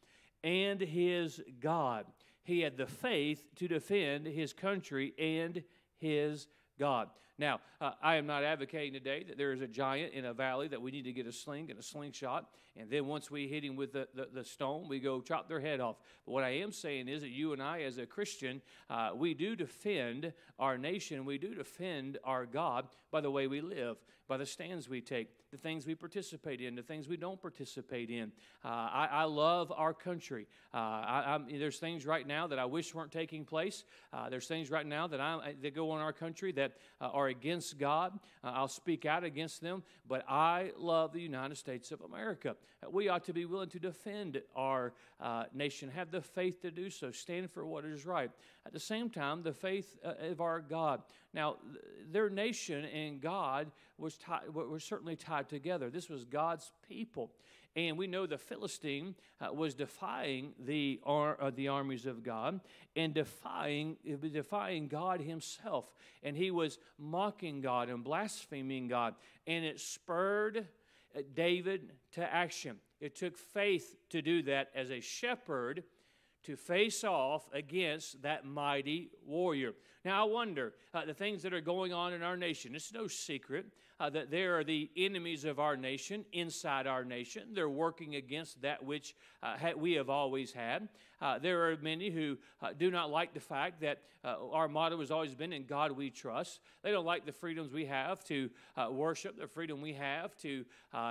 and 0.42 0.80
his 0.80 1.40
God. 1.60 2.06
He 2.44 2.60
had 2.60 2.76
the 2.76 2.86
faith 2.86 3.44
to 3.56 3.68
defend 3.68 4.26
his 4.26 4.52
country 4.52 5.14
and 5.18 5.62
his 5.98 6.48
God. 6.78 7.08
Now, 7.38 7.60
uh, 7.80 7.92
I 8.02 8.16
am 8.16 8.26
not 8.26 8.44
advocating 8.44 8.92
today 8.92 9.24
that 9.26 9.38
there 9.38 9.52
is 9.52 9.62
a 9.62 9.66
giant 9.66 10.12
in 10.12 10.24
a 10.24 10.34
valley 10.34 10.68
that 10.68 10.80
we 10.80 10.90
need 10.90 11.04
to 11.04 11.12
get 11.12 11.26
a 11.26 11.32
sling 11.32 11.70
and 11.70 11.78
a 11.78 11.82
slingshot, 11.82 12.46
and 12.78 12.88
then 12.90 13.06
once 13.06 13.30
we 13.30 13.48
hit 13.48 13.64
him 13.64 13.76
with 13.76 13.92
the, 13.92 14.08
the, 14.14 14.28
the 14.32 14.44
stone, 14.44 14.88
we 14.88 14.98
go 14.98 15.20
chop 15.20 15.48
their 15.48 15.60
head 15.60 15.80
off. 15.80 15.96
But 16.24 16.32
what 16.32 16.44
I 16.44 16.50
am 16.50 16.72
saying 16.72 17.08
is 17.08 17.20
that 17.20 17.28
you 17.28 17.52
and 17.52 17.62
I, 17.62 17.82
as 17.82 17.98
a 17.98 18.06
Christian, 18.06 18.62
uh, 18.88 19.10
we 19.14 19.34
do 19.34 19.54
defend 19.54 20.32
our 20.58 20.78
nation, 20.78 21.24
we 21.24 21.36
do 21.36 21.54
defend 21.54 22.18
our 22.24 22.46
God 22.46 22.86
by 23.10 23.20
the 23.20 23.30
way 23.30 23.46
we 23.46 23.60
live, 23.60 23.98
by 24.26 24.38
the 24.38 24.46
stands 24.46 24.88
we 24.88 25.02
take, 25.02 25.28
the 25.50 25.58
things 25.58 25.86
we 25.86 25.94
participate 25.94 26.62
in, 26.62 26.74
the 26.74 26.82
things 26.82 27.06
we 27.06 27.18
don't 27.18 27.40
participate 27.40 28.08
in. 28.08 28.32
Uh, 28.64 28.68
I, 28.68 29.08
I, 29.12 29.24
love 29.24 29.70
our 29.76 29.92
country. 29.92 30.46
Uh, 30.72 30.78
I, 30.78 31.38
there's 31.58 31.78
things 31.78 32.06
right 32.06 32.26
now 32.26 32.46
that 32.46 32.58
I 32.58 32.64
wish 32.64 32.94
weren't 32.94 33.12
taking 33.12 33.44
place. 33.44 33.84
Uh, 34.10 34.30
there's 34.30 34.46
things 34.46 34.70
right 34.70 34.86
now 34.86 35.06
that, 35.08 35.20
I, 35.20 35.54
that 35.60 35.74
go 35.74 35.90
on 35.90 36.00
our 36.00 36.14
country 36.14 36.52
that 36.52 36.72
uh, 37.02 37.08
are 37.08 37.28
against 37.28 37.78
God. 37.78 38.18
Uh, 38.42 38.52
I'll 38.54 38.68
speak 38.68 39.04
out 39.04 39.24
against 39.24 39.60
them, 39.60 39.82
but 40.08 40.24
I 40.26 40.70
love 40.78 41.12
the 41.12 41.20
United 41.20 41.58
States 41.58 41.92
of 41.92 42.00
America. 42.00 42.56
We 42.90 43.08
ought 43.08 43.24
to 43.24 43.32
be 43.32 43.44
willing 43.44 43.68
to 43.70 43.78
defend 43.78 44.40
our 44.56 44.92
uh, 45.20 45.44
nation, 45.54 45.88
have 45.90 46.10
the 46.10 46.20
faith 46.20 46.60
to 46.62 46.70
do 46.70 46.90
so, 46.90 47.10
stand 47.10 47.50
for 47.50 47.66
what 47.66 47.84
is 47.84 48.04
right. 48.06 48.30
At 48.66 48.72
the 48.72 48.80
same 48.80 49.10
time, 49.10 49.42
the 49.42 49.52
faith 49.52 49.98
of 50.02 50.40
our 50.40 50.60
God. 50.60 51.02
Now, 51.34 51.56
their 52.10 52.28
nation 52.28 52.84
and 52.84 53.20
God 53.20 53.70
was, 53.98 54.16
tied, 54.16 54.52
were 54.52 54.80
certainly 54.80 55.16
tied 55.16 55.48
together. 55.48 55.90
This 55.90 56.08
was 56.08 56.24
God's 56.24 56.72
people. 56.88 57.30
And 57.74 57.96
we 57.96 58.06
know 58.06 58.26
the 58.26 58.36
Philistine 58.36 59.14
uh, 59.40 59.52
was 59.52 59.74
defying 59.74 60.52
the, 60.58 61.00
ar- 61.04 61.38
uh, 61.40 61.50
the 61.50 61.68
armies 61.68 62.04
of 62.04 62.22
God 62.22 62.60
and 62.96 63.14
defying, 63.14 63.96
defying 64.32 64.88
God 64.88 65.22
himself. 65.22 65.86
And 66.22 66.36
he 66.36 66.50
was 66.50 66.78
mocking 66.98 67.62
God 67.62 67.88
and 67.88 68.04
blaspheming 68.04 68.88
God. 68.88 69.14
And 69.46 69.64
it 69.64 69.80
spurred 69.80 70.58
uh, 70.58 70.62
David 71.34 71.92
to 72.12 72.22
action. 72.22 72.76
It 73.00 73.16
took 73.16 73.36
faith 73.36 73.96
to 74.10 74.22
do 74.22 74.42
that 74.44 74.68
as 74.74 74.90
a 74.90 75.00
shepherd 75.00 75.84
to 76.44 76.56
face 76.56 77.04
off 77.04 77.48
against 77.52 78.22
that 78.22 78.44
mighty 78.44 79.10
warrior. 79.24 79.72
Now, 80.04 80.26
I 80.26 80.30
wonder 80.30 80.74
uh, 80.92 81.04
the 81.04 81.14
things 81.14 81.42
that 81.42 81.52
are 81.52 81.60
going 81.60 81.92
on 81.92 82.12
in 82.12 82.22
our 82.22 82.36
nation. 82.36 82.74
It's 82.74 82.92
no 82.92 83.06
secret 83.06 83.66
uh, 84.02 84.10
that 84.10 84.32
there 84.32 84.58
are 84.58 84.64
the 84.64 84.90
enemies 84.96 85.44
of 85.44 85.60
our 85.60 85.76
nation 85.76 86.24
inside 86.32 86.88
our 86.88 87.04
nation. 87.04 87.44
They're 87.52 87.68
working 87.68 88.16
against 88.16 88.60
that 88.62 88.84
which 88.84 89.14
uh, 89.44 89.56
ha- 89.56 89.74
we 89.76 89.92
have 89.92 90.10
always 90.10 90.50
had. 90.50 90.88
Uh, 91.20 91.38
there 91.38 91.70
are 91.70 91.76
many 91.80 92.10
who 92.10 92.36
uh, 92.60 92.72
do 92.76 92.90
not 92.90 93.12
like 93.12 93.32
the 93.32 93.38
fact 93.38 93.80
that 93.82 94.00
uh, 94.24 94.34
our 94.50 94.66
motto 94.66 94.98
has 94.98 95.12
always 95.12 95.36
been 95.36 95.52
in 95.52 95.66
God 95.66 95.92
we 95.92 96.10
trust. 96.10 96.58
They 96.82 96.90
don't 96.90 97.04
like 97.04 97.26
the 97.26 97.32
freedoms 97.32 97.72
we 97.72 97.84
have 97.84 98.24
to 98.24 98.50
worship, 98.90 99.38
the 99.38 99.46
freedom 99.46 99.80
we 99.80 99.92
have 99.92 100.36
to 100.38 100.64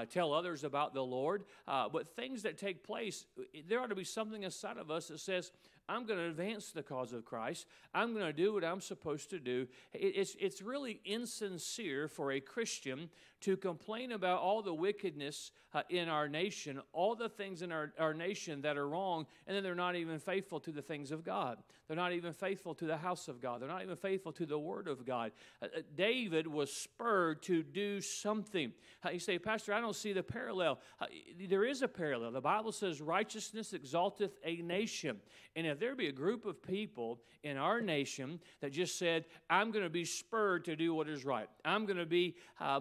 tell 0.09 0.33
others 0.33 0.65
about 0.65 0.93
the 0.93 1.03
Lord. 1.03 1.45
but 1.65 2.13
things 2.13 2.43
that 2.43 2.57
take 2.57 2.83
place, 2.83 3.25
there 3.69 3.79
ought 3.79 3.87
to 3.87 3.95
be 3.95 4.03
something 4.03 4.43
inside 4.43 4.77
of 4.77 4.91
us 4.91 5.07
that 5.07 5.21
says, 5.21 5.51
I'm 5.89 6.05
going 6.05 6.19
to 6.19 6.25
advance 6.25 6.71
the 6.71 6.83
cause 6.83 7.13
of 7.13 7.25
Christ. 7.25 7.65
I'm 7.93 8.13
going 8.13 8.25
to 8.25 8.33
do 8.33 8.53
what 8.53 8.63
I'm 8.63 8.81
supposed 8.81 9.29
to 9.31 9.39
do. 9.39 9.67
It's, 9.93 10.35
it's 10.39 10.61
really 10.61 11.01
insincere 11.05 12.07
for 12.07 12.31
a 12.31 12.39
Christian 12.39 13.09
to 13.41 13.57
complain 13.57 14.11
about 14.11 14.39
all 14.39 14.61
the 14.61 14.73
wickedness 14.73 15.51
uh, 15.73 15.83
in 15.89 16.09
our 16.09 16.27
nation, 16.27 16.81
all 16.93 17.15
the 17.15 17.29
things 17.29 17.61
in 17.61 17.71
our, 17.71 17.93
our 17.97 18.13
nation 18.13 18.61
that 18.61 18.77
are 18.77 18.87
wrong, 18.87 19.25
and 19.47 19.55
then 19.55 19.63
they're 19.63 19.75
not 19.75 19.95
even 19.95 20.19
faithful 20.19 20.59
to 20.59 20.71
the 20.71 20.81
things 20.81 21.11
of 21.11 21.23
God. 21.23 21.57
They're 21.87 21.95
not 21.95 22.13
even 22.13 22.33
faithful 22.33 22.75
to 22.75 22.85
the 22.85 22.97
house 22.97 23.27
of 23.27 23.41
God. 23.41 23.61
They're 23.61 23.69
not 23.69 23.81
even 23.81 23.95
faithful 23.95 24.31
to 24.33 24.45
the 24.45 24.59
word 24.59 24.87
of 24.87 25.05
God. 25.05 25.31
Uh, 25.61 25.65
uh 25.65 25.81
David 25.95 26.47
was 26.47 26.71
spurred 26.73 27.41
to 27.43 27.63
do 27.63 28.01
something. 28.01 28.73
Uh, 29.05 29.09
you 29.11 29.19
say, 29.19 29.39
Pastor, 29.39 29.73
I 29.73 29.81
don't 29.81 29.95
see 29.95 30.13
the 30.13 30.23
parallel. 30.23 30.79
Uh, 30.99 31.07
there 31.49 31.65
is 31.65 31.81
a 31.81 31.87
parallel. 31.87 32.31
The 32.31 32.41
Bible 32.41 32.71
says, 32.71 33.01
Righteousness 33.01 33.73
exalteth 33.73 34.39
a 34.43 34.57
nation. 34.57 35.19
And 35.55 35.67
if 35.67 35.79
there 35.79 35.95
be 35.95 36.07
a 36.07 36.13
group 36.13 36.45
of 36.45 36.61
people 36.61 37.19
in 37.43 37.57
our 37.57 37.81
nation 37.81 38.39
that 38.61 38.71
just 38.71 38.97
said, 38.97 39.25
I'm 39.49 39.71
going 39.71 39.83
to 39.83 39.89
be 39.89 40.05
spurred 40.05 40.65
to 40.65 40.75
do 40.75 40.93
what 40.93 41.09
is 41.09 41.25
right, 41.25 41.47
I'm 41.65 41.85
going 41.85 41.97
to 41.97 42.05
be 42.05 42.35
uh, 42.59 42.79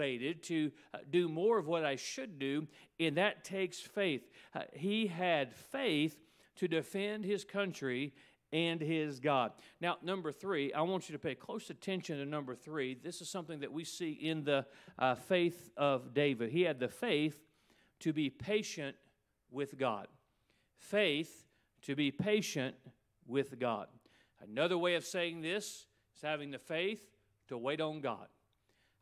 motivated 0.00 0.42
to 0.42 0.70
uh, 0.94 0.98
do 1.10 1.28
more 1.28 1.58
of 1.58 1.66
what 1.66 1.84
I 1.84 1.96
should 1.96 2.38
do, 2.38 2.66
and 2.98 3.16
that 3.16 3.44
takes 3.44 3.78
faith. 3.80 4.30
Uh, 4.54 4.62
he 4.72 5.06
had 5.06 5.52
faith 5.52 6.16
to 6.56 6.68
defend 6.68 7.24
his 7.24 7.44
country 7.44 8.12
and 8.52 8.80
his 8.80 9.20
God. 9.20 9.52
Now, 9.80 9.98
number 10.02 10.32
three, 10.32 10.72
I 10.72 10.80
want 10.82 11.08
you 11.08 11.12
to 11.12 11.18
pay 11.18 11.34
close 11.34 11.70
attention 11.70 12.18
to 12.18 12.24
number 12.24 12.54
three. 12.54 12.94
This 12.94 13.20
is 13.20 13.28
something 13.28 13.60
that 13.60 13.72
we 13.72 13.84
see 13.84 14.12
in 14.12 14.44
the 14.44 14.66
uh, 14.98 15.14
faith 15.14 15.70
of 15.76 16.14
David. 16.14 16.50
He 16.50 16.62
had 16.62 16.80
the 16.80 16.88
faith 16.88 17.44
to 18.00 18.12
be 18.12 18.30
patient 18.30 18.96
with 19.50 19.78
God. 19.78 20.08
Faith 20.78 21.46
to 21.82 21.94
be 21.94 22.10
patient 22.10 22.74
with 23.26 23.58
God. 23.58 23.86
Another 24.42 24.78
way 24.78 24.94
of 24.94 25.04
saying 25.04 25.42
this 25.42 25.86
is 26.16 26.22
having 26.22 26.50
the 26.50 26.58
faith 26.58 27.06
to 27.48 27.58
wait 27.58 27.80
on 27.80 28.00
God. 28.00 28.26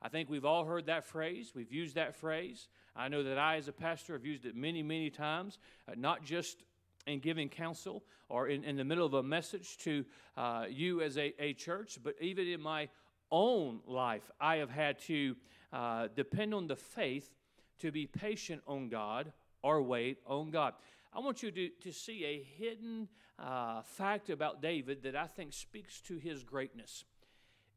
I 0.00 0.08
think 0.08 0.30
we've 0.30 0.44
all 0.44 0.64
heard 0.64 0.86
that 0.86 1.04
phrase. 1.04 1.52
We've 1.54 1.72
used 1.72 1.96
that 1.96 2.14
phrase. 2.14 2.68
I 2.94 3.08
know 3.08 3.22
that 3.24 3.38
I, 3.38 3.56
as 3.56 3.68
a 3.68 3.72
pastor, 3.72 4.12
have 4.12 4.24
used 4.24 4.44
it 4.44 4.54
many, 4.54 4.82
many 4.82 5.10
times, 5.10 5.58
uh, 5.88 5.92
not 5.96 6.24
just 6.24 6.62
in 7.06 7.20
giving 7.20 7.48
counsel 7.48 8.04
or 8.28 8.48
in, 8.48 8.64
in 8.64 8.76
the 8.76 8.84
middle 8.84 9.06
of 9.06 9.14
a 9.14 9.22
message 9.22 9.78
to 9.78 10.04
uh, 10.36 10.66
you 10.68 11.00
as 11.00 11.16
a, 11.16 11.34
a 11.42 11.52
church, 11.54 11.98
but 12.02 12.14
even 12.20 12.46
in 12.46 12.60
my 12.60 12.88
own 13.30 13.80
life, 13.86 14.30
I 14.40 14.56
have 14.56 14.70
had 14.70 14.98
to 15.00 15.36
uh, 15.72 16.08
depend 16.14 16.54
on 16.54 16.66
the 16.66 16.76
faith 16.76 17.34
to 17.80 17.90
be 17.90 18.06
patient 18.06 18.62
on 18.66 18.88
God 18.88 19.32
or 19.62 19.82
wait 19.82 20.18
on 20.26 20.50
God. 20.50 20.74
I 21.12 21.20
want 21.20 21.42
you 21.42 21.50
to, 21.50 21.68
to 21.82 21.92
see 21.92 22.24
a 22.24 22.42
hidden 22.42 23.08
uh, 23.38 23.82
fact 23.82 24.30
about 24.30 24.62
David 24.62 25.02
that 25.02 25.16
I 25.16 25.26
think 25.26 25.52
speaks 25.52 26.00
to 26.02 26.16
his 26.16 26.44
greatness. 26.44 27.04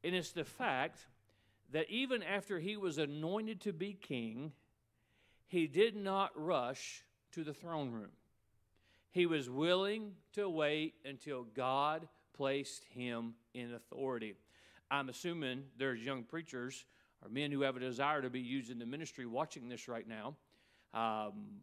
And 0.03 0.15
it's 0.15 0.31
the 0.31 0.43
fact 0.43 1.05
that 1.71 1.89
even 1.89 2.23
after 2.23 2.59
he 2.59 2.77
was 2.77 2.97
anointed 2.97 3.61
to 3.61 3.73
be 3.73 3.93
king, 3.93 4.51
he 5.47 5.67
did 5.67 5.95
not 5.95 6.31
rush 6.35 7.03
to 7.33 7.43
the 7.43 7.53
throne 7.53 7.91
room. 7.91 8.11
He 9.11 9.25
was 9.25 9.49
willing 9.49 10.13
to 10.33 10.49
wait 10.49 10.95
until 11.05 11.43
God 11.43 12.07
placed 12.33 12.85
him 12.85 13.33
in 13.53 13.73
authority. 13.73 14.35
I'm 14.89 15.09
assuming 15.09 15.63
there's 15.77 16.01
young 16.01 16.23
preachers 16.23 16.85
or 17.21 17.29
men 17.29 17.51
who 17.51 17.61
have 17.61 17.75
a 17.75 17.79
desire 17.79 18.21
to 18.21 18.29
be 18.29 18.39
used 18.39 18.71
in 18.71 18.79
the 18.79 18.85
ministry 18.85 19.25
watching 19.25 19.69
this 19.69 19.87
right 19.87 20.07
now. 20.07 20.35
Um, 20.93 21.61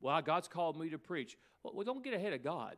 well, 0.00 0.20
God's 0.22 0.48
called 0.48 0.78
me 0.78 0.90
to 0.90 0.98
preach. 0.98 1.36
Well, 1.62 1.84
don't 1.84 2.02
get 2.02 2.14
ahead 2.14 2.32
of 2.32 2.42
God. 2.42 2.76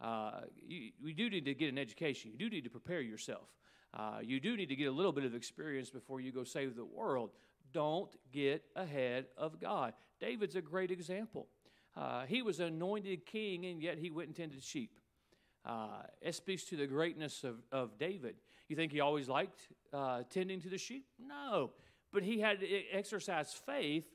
Uh, 0.00 0.40
you, 0.66 0.90
you, 1.00 1.14
do 1.14 1.30
need 1.30 1.44
to 1.44 1.54
get 1.54 1.68
an 1.68 1.78
education. 1.78 2.32
You 2.32 2.38
do 2.38 2.50
need 2.50 2.64
to 2.64 2.70
prepare 2.70 3.00
yourself. 3.00 3.48
Uh, 3.96 4.18
you 4.22 4.40
do 4.40 4.56
need 4.56 4.68
to 4.68 4.76
get 4.76 4.88
a 4.88 4.92
little 4.92 5.12
bit 5.12 5.24
of 5.24 5.34
experience 5.34 5.88
before 5.90 6.20
you 6.20 6.32
go 6.32 6.42
save 6.42 6.74
the 6.74 6.84
world. 6.84 7.30
Don't 7.72 8.10
get 8.32 8.64
ahead 8.74 9.26
of 9.36 9.60
God. 9.60 9.94
David's 10.20 10.56
a 10.56 10.60
great 10.60 10.90
example. 10.90 11.46
Uh, 11.96 12.24
he 12.26 12.42
was 12.42 12.58
anointed 12.58 13.24
king, 13.24 13.66
and 13.66 13.80
yet 13.80 13.98
he 13.98 14.10
went 14.10 14.28
and 14.28 14.36
tended 14.36 14.62
sheep. 14.62 14.98
Uh, 15.64 16.02
it 16.20 16.34
speaks 16.34 16.64
to 16.64 16.76
the 16.76 16.86
greatness 16.86 17.44
of, 17.44 17.56
of 17.70 17.96
David. 17.98 18.34
You 18.68 18.76
think 18.76 18.92
he 18.92 19.00
always 19.00 19.28
liked 19.28 19.68
uh, 19.92 20.22
tending 20.28 20.60
to 20.62 20.68
the 20.68 20.78
sheep? 20.78 21.06
No. 21.18 21.70
But 22.12 22.22
he 22.22 22.40
had 22.40 22.60
to 22.60 22.66
exercise 22.90 23.52
faith 23.52 24.06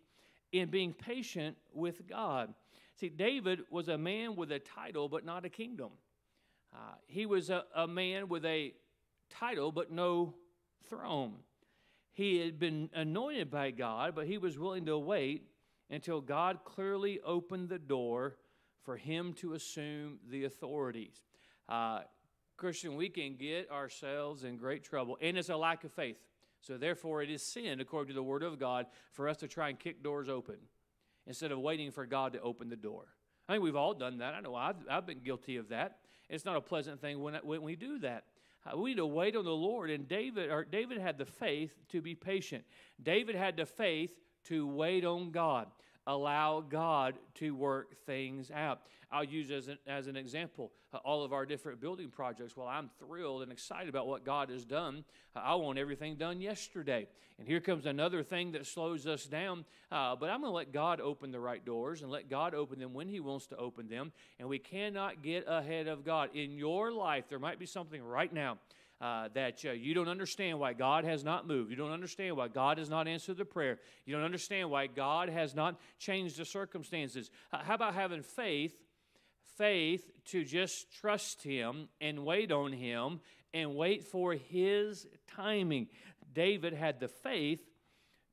in 0.51 0.69
being 0.69 0.93
patient 0.93 1.55
with 1.73 2.07
God. 2.07 2.53
See, 2.95 3.09
David 3.09 3.61
was 3.69 3.87
a 3.87 3.97
man 3.97 4.35
with 4.35 4.51
a 4.51 4.59
title, 4.59 5.07
but 5.07 5.25
not 5.25 5.45
a 5.45 5.49
kingdom. 5.49 5.91
Uh, 6.73 6.95
he 7.07 7.25
was 7.25 7.49
a, 7.49 7.63
a 7.75 7.87
man 7.87 8.27
with 8.27 8.45
a 8.45 8.73
title, 9.29 9.71
but 9.71 9.91
no 9.91 10.35
throne. 10.87 11.35
He 12.11 12.39
had 12.39 12.59
been 12.59 12.89
anointed 12.93 13.49
by 13.49 13.71
God, 13.71 14.13
but 14.15 14.27
he 14.27 14.37
was 14.37 14.57
willing 14.57 14.85
to 14.85 14.97
wait 14.97 15.47
until 15.89 16.21
God 16.21 16.59
clearly 16.65 17.19
opened 17.21 17.69
the 17.69 17.79
door 17.79 18.35
for 18.83 18.97
him 18.97 19.33
to 19.33 19.53
assume 19.53 20.19
the 20.29 20.45
authorities. 20.45 21.23
Uh, 21.67 22.01
Christian, 22.57 22.95
we 22.95 23.09
can 23.09 23.35
get 23.35 23.71
ourselves 23.71 24.43
in 24.43 24.57
great 24.57 24.83
trouble, 24.83 25.17
and 25.21 25.37
it's 25.37 25.49
a 25.49 25.55
lack 25.55 25.83
of 25.83 25.93
faith. 25.93 26.17
So, 26.61 26.77
therefore, 26.77 27.21
it 27.21 27.29
is 27.29 27.41
sin, 27.41 27.79
according 27.79 28.09
to 28.09 28.13
the 28.13 28.23
Word 28.23 28.43
of 28.43 28.59
God, 28.59 28.87
for 29.13 29.29
us 29.29 29.37
to 29.37 29.47
try 29.47 29.69
and 29.69 29.79
kick 29.79 30.03
doors 30.03 30.27
open 30.27 30.57
instead 31.25 31.51
of 31.51 31.59
waiting 31.59 31.91
for 31.91 32.05
God 32.05 32.33
to 32.33 32.41
open 32.41 32.69
the 32.69 32.75
door. 32.75 33.05
I 33.47 33.53
think 33.53 33.63
we've 33.63 33.75
all 33.75 33.93
done 33.93 34.17
that. 34.17 34.33
I 34.33 34.41
know 34.41 34.55
I've, 34.55 34.75
I've 34.89 35.05
been 35.05 35.19
guilty 35.19 35.55
of 35.55 35.69
that. 35.69 35.99
It's 36.29 36.45
not 36.45 36.57
a 36.57 36.61
pleasant 36.61 36.99
thing 36.99 37.21
when, 37.21 37.35
when 37.35 37.61
we 37.61 37.75
do 37.75 37.99
that. 37.99 38.25
Uh, 38.65 38.77
we 38.77 38.91
need 38.91 38.97
to 38.97 39.05
wait 39.05 39.35
on 39.35 39.45
the 39.45 39.51
Lord. 39.51 39.89
And 39.89 40.07
David, 40.07 40.49
or 40.49 40.63
David 40.63 40.99
had 40.99 41.17
the 41.17 41.25
faith 41.25 41.73
to 41.89 42.01
be 42.01 42.15
patient. 42.15 42.63
David 43.01 43.35
had 43.35 43.57
the 43.57 43.65
faith 43.65 44.13
to 44.45 44.67
wait 44.67 45.05
on 45.05 45.31
God 45.31 45.67
allow 46.09 46.59
God 46.59 47.15
to 47.35 47.55
work 47.55 47.95
things 48.05 48.51
out. 48.51 48.81
I'll 49.11 49.23
use 49.23 49.51
as 49.51 49.67
an, 49.67 49.77
as 49.87 50.07
an 50.07 50.15
example 50.15 50.71
uh, 50.91 50.97
all 50.97 51.23
of 51.23 51.33
our 51.33 51.45
different 51.45 51.79
building 51.79 52.09
projects. 52.09 52.57
Well, 52.57 52.67
I'm 52.67 52.89
thrilled 52.99 53.43
and 53.43 53.51
excited 53.51 53.89
about 53.89 54.07
what 54.07 54.25
God 54.25 54.49
has 54.49 54.65
done. 54.65 55.03
Uh, 55.35 55.39
I 55.39 55.55
want 55.55 55.77
everything 55.77 56.15
done 56.15 56.41
yesterday. 56.41 57.07
And 57.37 57.47
here 57.47 57.59
comes 57.59 57.85
another 57.85 58.23
thing 58.23 58.51
that 58.53 58.65
slows 58.65 59.05
us 59.05 59.25
down. 59.25 59.65
Uh, 59.91 60.15
but 60.15 60.29
I'm 60.29 60.41
going 60.41 60.51
to 60.51 60.55
let 60.55 60.73
God 60.73 60.99
open 60.99 61.31
the 61.31 61.39
right 61.39 61.63
doors 61.63 62.01
and 62.01 62.11
let 62.11 62.29
God 62.29 62.53
open 62.55 62.79
them 62.79 62.93
when 62.93 63.07
He 63.07 63.19
wants 63.19 63.45
to 63.47 63.57
open 63.57 63.87
them. 63.87 64.11
And 64.39 64.49
we 64.49 64.59
cannot 64.59 65.21
get 65.21 65.45
ahead 65.47 65.87
of 65.87 66.03
God. 66.03 66.35
In 66.35 66.57
your 66.57 66.91
life, 66.91 67.25
there 67.29 67.39
might 67.39 67.59
be 67.59 67.67
something 67.67 68.03
right 68.03 68.33
now 68.33 68.57
uh, 69.01 69.29
that 69.33 69.63
uh, 69.65 69.71
you 69.71 69.93
don't 69.93 70.09
understand 70.09 70.59
why 70.59 70.73
God 70.73 71.05
has 71.05 71.23
not 71.23 71.47
moved. 71.47 71.69
You 71.71 71.77
don't 71.77 71.91
understand 71.91 72.35
why 72.35 72.49
God 72.49 72.77
has 72.77 72.89
not 72.89 73.07
answered 73.07 73.37
the 73.37 73.45
prayer. 73.45 73.79
You 74.05 74.13
don't 74.13 74.25
understand 74.25 74.69
why 74.69 74.87
God 74.87 75.29
has 75.29 75.55
not 75.55 75.79
changed 75.99 76.37
the 76.37 76.45
circumstances. 76.45 77.31
How 77.51 77.75
about 77.75 77.93
having 77.93 78.23
faith? 78.23 78.75
Faith 79.57 80.09
to 80.25 80.43
just 80.43 80.91
trust 80.93 81.43
Him 81.43 81.89
and 81.99 82.25
wait 82.25 82.51
on 82.51 82.73
Him 82.73 83.21
and 83.53 83.75
wait 83.75 84.03
for 84.05 84.33
His 84.33 85.07
timing. 85.35 85.87
David 86.33 86.73
had 86.73 86.99
the 86.99 87.07
faith 87.07 87.61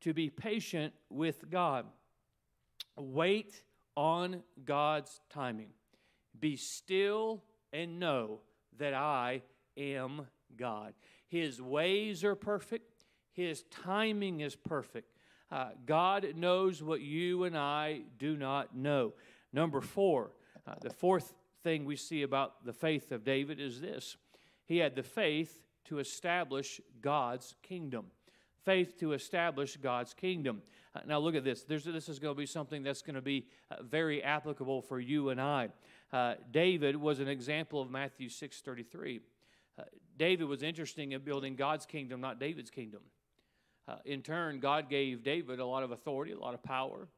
to 0.02 0.12
be 0.12 0.30
patient 0.30 0.92
with 1.10 1.48
God. 1.50 1.86
Wait 2.96 3.62
on 3.96 4.42
God's 4.64 5.20
timing. 5.30 5.70
Be 6.38 6.56
still 6.56 7.42
and 7.72 7.98
know 7.98 8.40
that 8.78 8.94
I 8.94 9.42
am 9.76 10.26
God. 10.56 10.94
His 11.28 11.60
ways 11.60 12.24
are 12.24 12.34
perfect, 12.34 13.04
His 13.32 13.64
timing 13.70 14.40
is 14.40 14.56
perfect. 14.56 15.12
Uh, 15.50 15.68
God 15.84 16.26
knows 16.34 16.82
what 16.82 17.00
you 17.00 17.44
and 17.44 17.56
I 17.56 18.00
do 18.18 18.36
not 18.36 18.76
know. 18.76 19.12
Number 19.52 19.80
four, 19.80 20.32
uh, 20.66 20.74
the 20.80 20.90
fourth 20.90 21.32
thing 21.62 21.84
we 21.84 21.96
see 21.96 22.22
about 22.22 22.64
the 22.64 22.72
faith 22.72 23.12
of 23.12 23.24
David 23.24 23.60
is 23.60 23.80
this 23.80 24.16
he 24.66 24.78
had 24.78 24.96
the 24.96 25.02
faith 25.02 25.62
to 25.86 26.00
establish 26.00 26.80
God's 27.00 27.54
kingdom. 27.62 28.06
Faith 28.64 28.98
to 28.98 29.12
establish 29.12 29.76
God's 29.76 30.12
kingdom. 30.12 30.62
Uh, 30.94 31.00
now, 31.06 31.18
look 31.18 31.36
at 31.36 31.44
this. 31.44 31.62
There's, 31.62 31.84
this 31.84 32.08
is 32.08 32.18
going 32.18 32.34
to 32.34 32.38
be 32.38 32.46
something 32.46 32.82
that's 32.82 33.02
going 33.02 33.14
to 33.14 33.22
be 33.22 33.46
uh, 33.70 33.76
very 33.82 34.22
applicable 34.22 34.82
for 34.82 34.98
you 34.98 35.28
and 35.28 35.40
I. 35.40 35.68
Uh, 36.12 36.34
David 36.50 36.96
was 36.96 37.20
an 37.20 37.28
example 37.28 37.80
of 37.80 37.90
Matthew 37.90 38.28
6:33. 38.28 39.20
Uh, 39.78 39.84
David 40.16 40.46
was 40.46 40.62
interesting 40.62 41.12
in 41.12 41.20
building 41.22 41.56
God's 41.56 41.86
kingdom, 41.86 42.20
not 42.20 42.40
David's 42.40 42.70
kingdom. 42.70 43.00
Uh, 43.88 43.96
in 44.04 44.22
turn, 44.22 44.58
God 44.58 44.88
gave 44.88 45.22
David 45.22 45.60
a 45.60 45.66
lot 45.66 45.82
of 45.82 45.92
authority, 45.92 46.32
a 46.32 46.38
lot 46.38 46.54
of 46.54 46.62
power. 46.62 47.08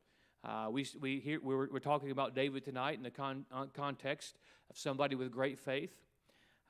Uh, 0.45 0.69
we, 0.71 0.87
we 1.01 1.19
hear, 1.19 1.41
we're, 1.43 1.69
we're, 1.71 1.79
talking 1.79 2.11
about 2.11 2.35
David 2.35 2.65
tonight 2.65 2.97
in 2.97 3.03
the 3.03 3.11
con, 3.11 3.45
uh, 3.53 3.67
context 3.75 4.37
of 4.71 4.79
somebody 4.79 5.15
with 5.17 5.31
great 5.33 5.59
faith. 5.59 5.95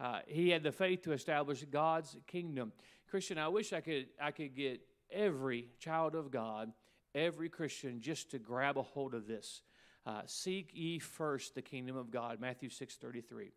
Uh, 0.01 0.21
he 0.27 0.51
had 0.51 0.63
the 0.63 0.73
faith 0.73 1.03
to 1.03 1.13
establish 1.13 1.65
God's 1.71 2.17
kingdom. 2.27 2.73
Christian, 3.11 3.39
I 3.39 3.49
wish 3.49 3.73
I 3.73 3.81
could, 3.81 4.07
I 4.21 4.31
could 4.31 4.55
get 4.55 4.81
every 5.11 5.69
child 5.81 6.15
of 6.15 6.31
God, 6.31 6.73
every 7.15 7.49
Christian, 7.49 8.01
just 8.01 8.31
to 8.31 8.39
grab 8.39 8.79
a 8.79 8.83
hold 8.83 9.15
of 9.15 9.27
this. 9.27 9.63
Uh, 10.07 10.23
seek 10.27 10.71
ye 10.73 10.99
first 10.99 11.55
the 11.55 11.63
kingdom 11.63 11.97
of 11.97 12.11
God, 12.11 12.41
Matthew 12.41 12.71
6 12.71 12.95
33. 12.97 13.51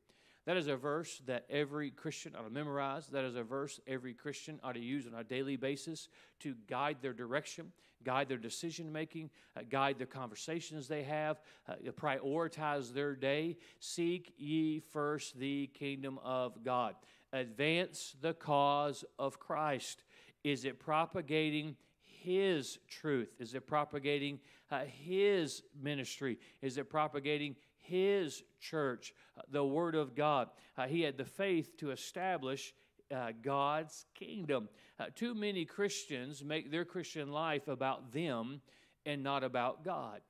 That 0.46 0.58
is 0.58 0.68
a 0.68 0.76
verse 0.76 1.22
that 1.28 1.46
every 1.50 1.92
Christian 1.92 2.36
ought 2.36 2.44
to 2.44 2.50
memorize. 2.50 3.08
That 3.08 3.26
is 3.26 3.36
a 3.36 3.44
verse 3.44 3.80
every 3.86 4.14
Christian 4.14 4.60
ought 4.64 4.74
to 4.74 4.80
use 4.80 5.06
on 5.06 5.14
a 5.14 5.24
daily 5.24 5.56
basis 5.56 6.10
to 6.40 6.56
guide 6.68 6.98
their 7.02 7.14
direction, 7.14 7.72
guide 8.04 8.28
their 8.28 8.40
decision 8.40 8.92
making, 8.92 9.30
uh, 9.56 9.62
guide 9.70 10.00
the 10.00 10.08
conversations 10.08 10.88
they 10.88 11.04
have, 11.04 11.42
uh, 11.70 11.76
prioritize 11.92 12.92
their 12.92 13.16
day. 13.16 13.56
Seek 13.80 14.34
ye 14.38 14.80
first 14.80 15.38
the 15.38 15.68
kingdom 15.68 16.20
of 16.24 16.64
God. 16.64 16.96
Advance 17.34 18.16
the 18.20 18.34
cause 18.34 19.06
of 19.20 19.40
Christ. 19.40 20.04
Is 20.44 20.66
it 20.66 20.80
propagating 20.80 21.76
His 22.24 22.80
truth? 22.90 23.30
Is 23.40 23.54
it 23.54 23.68
propagating 23.68 24.40
uh, 24.70 24.82
His 24.86 25.64
ministry? 25.82 26.38
Is 26.62 26.78
it 26.78 26.90
propagating 26.90 27.56
his 27.82 28.44
church, 28.60 29.14
uh, 29.38 29.42
the 29.52 29.66
Word 29.66 29.96
of 29.96 30.16
God. 30.16 30.50
Uh, 30.78 30.88
he 30.88 31.02
had 31.02 31.18
the 31.18 31.26
faith 31.26 31.78
to 31.78 31.92
establish 31.92 32.74
uh, 33.14 33.32
God's 33.42 34.06
kingdom. 34.16 34.70
Uh, 35.00 35.08
too 35.14 35.34
many 35.34 35.66
Christians 35.66 36.44
make 36.44 36.72
their 36.72 36.86
Christian 36.86 37.32
life 37.32 37.68
about 37.68 38.14
them 38.14 38.62
and 39.06 39.24
not 39.24 39.44
about 39.44 39.84
God. 39.84 40.22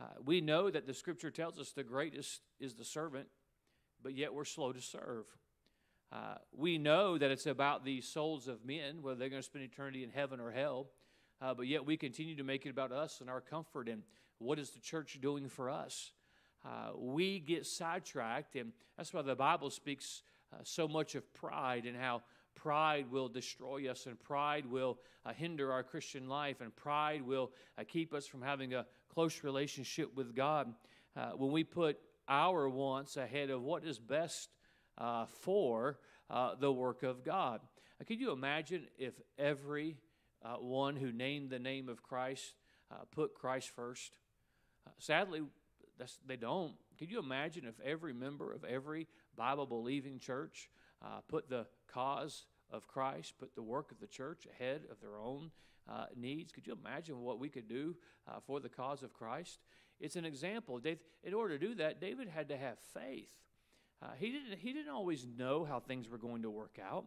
Uh, 0.00 0.04
we 0.24 0.40
know 0.40 0.70
that 0.70 0.86
the 0.86 0.94
scripture 0.94 1.30
tells 1.30 1.58
us 1.58 1.72
the 1.72 1.84
greatest 1.84 2.40
is 2.58 2.74
the 2.74 2.84
servant, 2.84 3.28
but 4.02 4.14
yet 4.14 4.32
we're 4.32 4.44
slow 4.44 4.72
to 4.72 4.80
serve. 4.80 5.26
Uh, 6.12 6.36
we 6.56 6.78
know 6.78 7.18
that 7.18 7.30
it's 7.30 7.46
about 7.46 7.84
the 7.84 8.00
souls 8.00 8.48
of 8.48 8.64
men, 8.64 9.02
whether 9.02 9.18
they're 9.18 9.28
going 9.28 9.42
to 9.42 9.46
spend 9.46 9.64
eternity 9.64 10.04
in 10.04 10.10
heaven 10.10 10.40
or 10.40 10.50
hell, 10.50 10.86
uh, 11.40 11.54
but 11.54 11.66
yet 11.66 11.84
we 11.84 11.96
continue 11.96 12.36
to 12.36 12.44
make 12.44 12.66
it 12.66 12.70
about 12.70 12.92
us 12.92 13.20
and 13.20 13.28
our 13.28 13.40
comfort 13.40 13.88
and 13.88 14.02
what 14.38 14.58
is 14.58 14.70
the 14.70 14.80
church 14.80 15.18
doing 15.20 15.48
for 15.48 15.70
us. 15.70 16.12
Uh, 16.64 16.96
we 16.96 17.40
get 17.40 17.66
sidetracked, 17.66 18.56
and 18.56 18.72
that's 18.96 19.12
why 19.12 19.22
the 19.22 19.34
Bible 19.34 19.70
speaks 19.70 20.22
uh, 20.52 20.56
so 20.62 20.88
much 20.88 21.14
of 21.14 21.34
pride 21.34 21.84
and 21.84 21.96
how 21.96 22.22
pride 22.54 23.10
will 23.10 23.28
destroy 23.28 23.90
us, 23.90 24.06
and 24.06 24.18
pride 24.18 24.64
will 24.64 24.98
uh, 25.26 25.32
hinder 25.32 25.72
our 25.72 25.82
Christian 25.82 26.28
life, 26.28 26.60
and 26.60 26.74
pride 26.74 27.20
will 27.20 27.50
uh, 27.76 27.82
keep 27.86 28.14
us 28.14 28.26
from 28.26 28.40
having 28.40 28.72
a 28.72 28.86
close 29.12 29.44
relationship 29.44 30.14
with 30.14 30.34
God. 30.34 30.72
Uh, 31.16 31.30
when 31.32 31.52
we 31.52 31.64
put 31.64 31.98
our 32.28 32.68
wants 32.68 33.16
ahead 33.16 33.50
of 33.50 33.62
what 33.62 33.84
is 33.84 33.98
best 33.98 34.48
for 35.28 35.98
the 36.58 36.72
work 36.72 37.02
of 37.02 37.22
God. 37.22 37.60
could 38.06 38.18
you 38.18 38.32
imagine 38.32 38.86
if 38.96 39.12
every 39.38 39.96
one 40.60 40.96
who 40.96 41.12
named 41.12 41.50
the 41.50 41.58
name 41.58 41.88
of 41.88 42.02
Christ 42.02 42.54
put 43.10 43.34
Christ 43.34 43.70
first? 43.70 44.16
sadly, 44.98 45.42
they 46.26 46.36
don't. 46.36 46.74
Could 46.98 47.10
you 47.10 47.18
imagine 47.18 47.64
if 47.64 47.80
every 47.84 48.12
member 48.12 48.52
of 48.52 48.64
every 48.64 49.08
Bible 49.36 49.66
believing 49.66 50.18
church 50.18 50.68
uh, 51.02 51.20
put 51.28 51.48
the 51.48 51.66
cause 51.88 52.46
of 52.70 52.86
Christ, 52.88 53.34
put 53.38 53.54
the 53.54 53.62
work 53.62 53.90
of 53.90 54.00
the 54.00 54.06
church 54.06 54.46
ahead 54.52 54.82
of 54.90 55.00
their 55.00 55.18
own 55.18 55.50
uh, 55.90 56.06
needs. 56.16 56.52
Could 56.52 56.66
you 56.66 56.76
imagine 56.80 57.20
what 57.20 57.38
we 57.38 57.48
could 57.48 57.68
do 57.68 57.96
uh, 58.28 58.40
for 58.46 58.60
the 58.60 58.68
cause 58.68 59.02
of 59.02 59.12
Christ? 59.12 59.60
It's 60.00 60.16
an 60.16 60.24
example. 60.24 60.78
Dave, 60.78 60.98
in 61.22 61.34
order 61.34 61.58
to 61.58 61.66
do 61.66 61.74
that, 61.76 62.00
David 62.00 62.28
had 62.28 62.48
to 62.48 62.56
have 62.56 62.78
faith. 62.92 63.30
Uh, 64.02 64.08
he, 64.18 64.30
didn't, 64.30 64.58
he 64.58 64.72
didn't 64.72 64.92
always 64.92 65.26
know 65.36 65.64
how 65.64 65.80
things 65.80 66.08
were 66.08 66.18
going 66.18 66.42
to 66.42 66.50
work 66.50 66.78
out. 66.84 67.04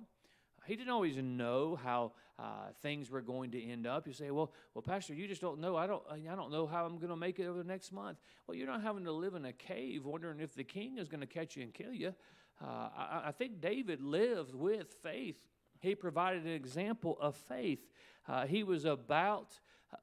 He 0.68 0.76
didn't 0.76 0.92
always 0.92 1.18
know 1.18 1.80
how 1.82 2.12
uh, 2.38 2.72
things 2.82 3.10
were 3.10 3.22
going 3.22 3.52
to 3.52 3.64
end 3.64 3.88
up. 3.88 4.06
You 4.06 4.14
say, 4.14 4.32
"Well, 4.32 4.52
well, 4.74 4.82
Pastor, 4.82 5.14
you 5.14 5.28
just 5.28 5.42
don't 5.42 5.60
know. 5.60 5.76
I 5.76 5.88
don't. 5.88 6.04
I 6.12 6.36
don't 6.36 6.52
know 6.52 6.68
how 6.68 6.86
I'm 6.86 6.98
going 6.98 7.10
to 7.10 7.16
make 7.16 7.40
it 7.40 7.46
over 7.46 7.58
the 7.58 7.68
next 7.68 7.92
month." 7.92 8.18
Well, 8.46 8.56
you're 8.56 8.68
not 8.68 8.82
having 8.82 9.06
to 9.06 9.12
live 9.12 9.34
in 9.36 9.46
a 9.46 9.54
cave 9.54 10.06
wondering 10.06 10.40
if 10.40 10.54
the 10.54 10.64
king 10.64 10.98
is 10.98 11.08
going 11.08 11.22
to 11.22 11.28
catch 11.28 11.56
you 11.56 11.64
and 11.64 11.74
kill 11.74 11.94
you. 11.94 12.14
Uh, 12.62 12.90
I, 12.96 13.22
I, 13.28 13.32
think 13.32 13.62
David 13.62 14.02
lived 14.02 14.56
with 14.56 14.96
faith. 15.04 15.38
He 15.80 15.94
provided 15.94 16.44
an 16.44 16.54
example 16.54 17.18
of 17.22 17.36
faith. 17.36 17.86
Uh, 18.28 18.48
he 18.48 18.64
was 18.64 18.84
about 18.86 19.60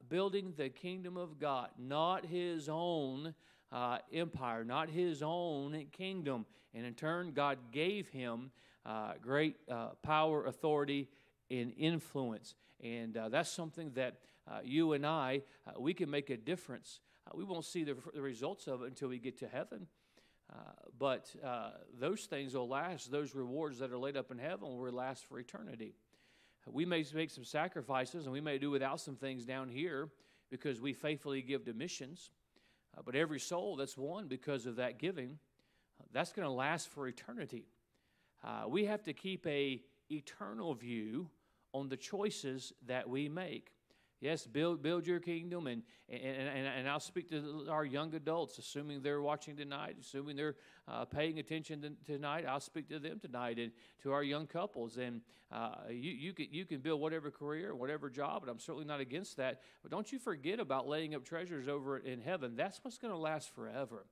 building 0.09 0.53
the 0.55 0.69
kingdom 0.69 1.17
of 1.17 1.37
God, 1.37 1.69
not 1.77 2.25
his 2.25 2.69
own 2.69 3.33
uh, 3.71 3.97
empire, 4.13 4.63
not 4.63 4.89
his 4.89 5.21
own 5.21 5.85
kingdom. 5.91 6.45
And 6.73 6.85
in 6.85 6.93
turn, 6.93 7.31
God 7.31 7.57
gave 7.71 8.07
him 8.09 8.51
uh, 8.85 9.13
great 9.21 9.55
uh, 9.69 9.89
power, 10.03 10.45
authority, 10.45 11.09
and 11.49 11.73
influence. 11.77 12.55
And 12.83 13.17
uh, 13.17 13.29
that's 13.29 13.49
something 13.49 13.91
that 13.95 14.19
you 14.63 14.93
and 14.93 15.05
I, 15.05 15.41
we 15.79 15.95
can 15.95 16.09
make 16.11 16.29
a 16.29 16.37
difference. 16.37 16.99
we 17.33 17.43
won't 17.43 17.65
see 17.65 17.83
the, 17.83 17.95
the 18.13 18.21
results 18.21 18.67
of 18.67 18.83
it 18.83 18.87
until 18.87 19.07
we 19.07 19.17
get 19.17 19.39
to 19.39 19.47
heaven. 19.47 19.87
Uh, 20.51 20.57
but 20.99 21.33
uh, 21.43 21.71
those 21.99 22.25
things 22.25 22.53
will 22.53 22.67
last. 22.67 23.11
Those 23.11 23.33
rewards 23.33 23.79
that 23.79 23.91
are 23.91 23.97
laid 23.97 24.15
up 24.15 24.31
in 24.31 24.37
heaven 24.37 24.77
will 24.77 24.91
last 24.91 25.25
for 25.25 25.39
eternity. 25.39 25.95
We 26.67 26.85
may 26.85 27.05
make 27.13 27.29
some 27.29 27.43
sacrifices 27.43 28.25
and 28.25 28.33
we 28.33 28.41
may 28.41 28.57
do 28.57 28.71
without 28.71 28.99
some 28.99 29.15
things 29.15 29.45
down 29.45 29.69
here 29.69 30.09
because 30.49 30.81
we 30.81 30.93
faithfully 30.93 31.41
give 31.41 31.65
to 31.65 31.73
missions. 31.73 32.31
Uh, 32.97 33.01
but 33.05 33.15
every 33.15 33.39
soul 33.39 33.75
that's 33.75 33.97
won 33.97 34.27
because 34.27 34.65
of 34.65 34.77
that 34.77 34.97
giving, 34.97 35.37
that's 36.11 36.31
going 36.31 36.47
to 36.47 36.51
last 36.51 36.89
for 36.89 37.07
eternity. 37.07 37.65
Uh, 38.45 38.67
we 38.67 38.85
have 38.85 39.01
to 39.03 39.13
keep 39.13 39.45
a 39.47 39.81
eternal 40.11 40.75
view 40.75 41.29
on 41.73 41.89
the 41.89 41.97
choices 41.97 42.71
that 42.85 43.09
we 43.09 43.27
make. 43.27 43.71
Yes, 44.21 44.47
build 44.47 44.81
build 44.81 45.05
your 45.05 45.19
kingdom, 45.19 45.67
and 45.67 45.83
and, 46.09 46.23
and, 46.23 46.67
and 46.67 46.89
I'll 46.89 47.01
speak 47.01 47.29
to 47.31 47.67
our 47.69 47.83
young 47.83 48.13
adults, 48.15 48.57
assuming 48.57 49.01
they're 49.01 49.21
watching 49.21 49.57
tonight, 49.57 49.97
assuming 49.99 50.35
they're 50.37 50.55
uh, 50.87 51.05
paying 51.05 51.39
attention 51.39 51.81
to, 51.81 52.13
tonight. 52.13 52.45
I'll 52.47 52.61
speak 52.61 52.87
to 52.89 52.99
them 52.99 53.19
tonight, 53.19 53.59
and 53.59 53.71
to 54.03 54.13
our 54.13 54.23
young 54.23 54.47
couples. 54.47 54.97
And 54.97 55.21
uh, 55.51 55.71
you 55.89 56.11
you 56.11 56.33
can 56.33 56.47
you 56.49 56.65
can 56.65 56.79
build 56.79 57.01
whatever 57.01 57.29
career, 57.29 57.75
whatever 57.75 58.09
job, 58.09 58.43
and 58.43 58.49
I'm 58.49 58.59
certainly 58.59 58.85
not 58.85 59.01
against 59.01 59.37
that. 59.37 59.61
But 59.81 59.91
don't 59.91 60.09
you 60.11 60.17
forget 60.17 60.59
about 60.59 60.87
laying 60.87 61.13
up 61.13 61.25
treasures 61.25 61.67
over 61.67 61.97
in 61.97 62.21
heaven. 62.21 62.55
That's 62.55 62.79
what's 62.83 62.97
going 62.97 63.13
to 63.13 63.19
last 63.19 63.53
forever. 63.53 64.05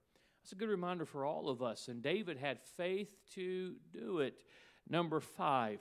That's 0.43 0.51
a 0.51 0.55
good 0.55 0.67
reminder 0.67 1.05
for 1.05 1.23
all 1.23 1.47
of 1.47 1.61
us. 1.61 1.87
And 1.87 2.01
David 2.01 2.37
had 2.37 2.59
faith 2.75 3.15
to 3.35 3.75
do 3.93 4.19
it. 4.19 4.35
Number 4.89 5.21
five, 5.21 5.79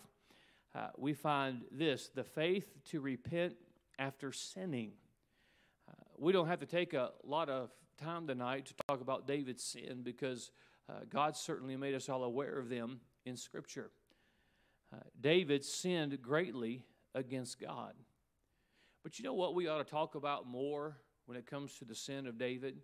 uh, 0.72 0.90
we 0.96 1.14
find 1.14 1.62
this: 1.72 2.10
the 2.14 2.22
faith 2.22 2.72
to 2.90 3.00
repent 3.00 3.56
after 3.98 4.30
sinning. 4.30 4.92
Uh, 5.90 5.94
we 6.16 6.32
don't 6.32 6.46
have 6.46 6.60
to 6.60 6.66
take 6.66 6.94
a 6.94 7.10
lot 7.24 7.48
of 7.48 7.70
time 8.00 8.28
tonight 8.28 8.66
to 8.66 8.74
talk 8.86 9.00
about 9.00 9.26
David's 9.26 9.64
sin 9.64 10.02
because 10.04 10.52
uh, 10.88 11.00
God 11.08 11.36
certainly 11.36 11.76
made 11.76 11.96
us 11.96 12.08
all 12.08 12.22
aware 12.22 12.56
of 12.56 12.68
them 12.68 13.00
in 13.26 13.36
Scripture. 13.36 13.90
Uh, 14.94 14.98
David 15.20 15.64
sinned 15.64 16.22
greatly 16.22 16.84
against 17.16 17.60
God. 17.60 17.94
But 19.02 19.18
you 19.18 19.24
know 19.24 19.34
what 19.34 19.56
we 19.56 19.66
ought 19.66 19.78
to 19.78 19.90
talk 19.90 20.14
about 20.14 20.46
more 20.46 20.98
when 21.26 21.36
it 21.36 21.46
comes 21.46 21.76
to 21.78 21.84
the 21.84 21.96
sin 21.96 22.28
of 22.28 22.38
David? 22.38 22.76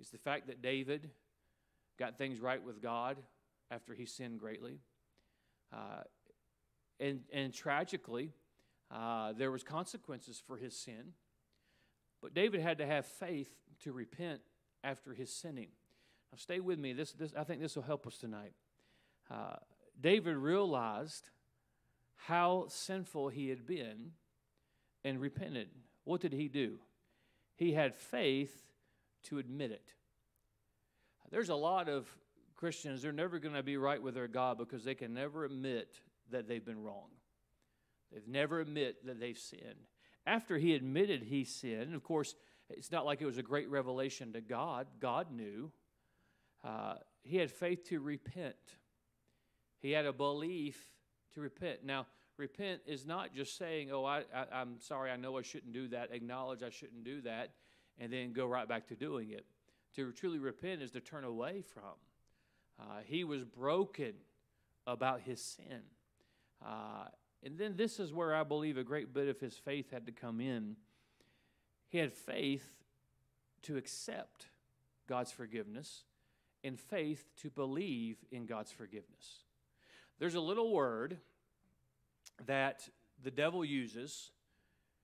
Is 0.00 0.10
the 0.10 0.18
fact 0.18 0.46
that 0.46 0.62
David 0.62 1.10
got 1.98 2.16
things 2.16 2.40
right 2.40 2.62
with 2.62 2.80
God 2.80 3.16
after 3.70 3.94
he 3.94 4.06
sinned 4.06 4.38
greatly. 4.38 4.78
Uh, 5.72 6.02
and, 7.00 7.20
and 7.32 7.52
tragically, 7.52 8.32
uh, 8.90 9.32
there 9.32 9.50
was 9.50 9.62
consequences 9.62 10.42
for 10.46 10.56
his 10.56 10.74
sin, 10.74 11.12
but 12.22 12.34
David 12.34 12.60
had 12.60 12.78
to 12.78 12.86
have 12.86 13.06
faith 13.06 13.50
to 13.82 13.92
repent 13.92 14.40
after 14.82 15.12
his 15.12 15.32
sinning. 15.32 15.68
Now, 16.32 16.38
stay 16.38 16.60
with 16.60 16.78
me. 16.78 16.92
This, 16.92 17.12
this, 17.12 17.32
I 17.36 17.44
think 17.44 17.60
this 17.60 17.76
will 17.76 17.82
help 17.82 18.06
us 18.06 18.16
tonight. 18.16 18.52
Uh, 19.30 19.56
David 20.00 20.36
realized 20.36 21.30
how 22.16 22.66
sinful 22.68 23.28
he 23.28 23.48
had 23.48 23.66
been 23.66 24.12
and 25.04 25.20
repented. 25.20 25.68
What 26.04 26.20
did 26.20 26.32
he 26.32 26.48
do? 26.48 26.78
He 27.56 27.72
had 27.72 27.94
faith 27.94 28.67
to 29.24 29.38
admit 29.38 29.70
it. 29.70 29.94
There's 31.30 31.48
a 31.50 31.54
lot 31.54 31.88
of 31.88 32.08
Christians, 32.56 33.02
they're 33.02 33.12
never 33.12 33.38
going 33.38 33.54
to 33.54 33.62
be 33.62 33.76
right 33.76 34.02
with 34.02 34.14
their 34.14 34.28
God 34.28 34.58
because 34.58 34.82
they 34.82 34.94
can 34.94 35.14
never 35.14 35.44
admit 35.44 36.00
that 36.30 36.48
they've 36.48 36.64
been 36.64 36.82
wrong. 36.82 37.08
They've 38.12 38.26
never 38.26 38.60
admit 38.60 39.06
that 39.06 39.20
they've 39.20 39.38
sinned. 39.38 39.86
After 40.26 40.58
he 40.58 40.74
admitted 40.74 41.22
he 41.22 41.44
sinned, 41.44 41.94
of 41.94 42.02
course, 42.02 42.34
it's 42.70 42.90
not 42.90 43.06
like 43.06 43.22
it 43.22 43.26
was 43.26 43.38
a 43.38 43.42
great 43.42 43.70
revelation 43.70 44.32
to 44.32 44.40
God. 44.40 44.86
God 45.00 45.30
knew. 45.30 45.70
Uh, 46.64 46.94
he 47.22 47.36
had 47.36 47.50
faith 47.50 47.84
to 47.90 48.00
repent. 48.00 48.56
He 49.80 49.92
had 49.92 50.06
a 50.06 50.12
belief 50.12 50.78
to 51.34 51.40
repent. 51.40 51.84
Now, 51.84 52.06
repent 52.36 52.80
is 52.86 53.06
not 53.06 53.34
just 53.34 53.56
saying, 53.56 53.90
"Oh, 53.92 54.04
I, 54.04 54.24
I, 54.34 54.60
am 54.60 54.80
sorry. 54.80 55.10
I 55.10 55.16
know 55.16 55.38
I 55.38 55.42
shouldn't 55.42 55.72
do 55.72 55.88
that." 55.88 56.12
Acknowledge 56.12 56.62
I 56.62 56.70
shouldn't 56.70 57.04
do 57.04 57.20
that, 57.22 57.52
and 57.98 58.12
then 58.12 58.32
go 58.32 58.46
right 58.46 58.68
back 58.68 58.86
to 58.88 58.94
doing 58.94 59.30
it. 59.30 59.44
To 59.96 60.12
truly 60.12 60.38
repent 60.38 60.82
is 60.82 60.90
to 60.92 61.00
turn 61.00 61.24
away 61.24 61.62
from. 61.62 61.82
Uh, 62.80 63.00
he 63.04 63.24
was 63.24 63.44
broken 63.44 64.12
about 64.86 65.20
his 65.20 65.42
sin. 65.42 65.82
Uh, 66.64 67.06
and 67.42 67.58
then 67.58 67.76
this 67.76 67.98
is 67.98 68.12
where 68.12 68.34
I 68.34 68.42
believe 68.42 68.76
a 68.76 68.84
great 68.84 69.12
bit 69.12 69.28
of 69.28 69.40
his 69.40 69.54
faith 69.54 69.90
had 69.90 70.06
to 70.06 70.12
come 70.12 70.40
in. 70.40 70.76
He 71.88 71.98
had 71.98 72.12
faith 72.12 72.64
to 73.62 73.76
accept 73.76 74.46
God's 75.08 75.32
forgiveness 75.32 76.04
and 76.64 76.78
faith 76.78 77.24
to 77.42 77.50
believe 77.50 78.18
in 78.30 78.46
God's 78.46 78.72
forgiveness. 78.72 79.44
There's 80.18 80.34
a 80.34 80.40
little 80.40 80.72
word 80.72 81.18
that 82.46 82.88
the 83.22 83.30
devil 83.30 83.64
uses 83.64 84.30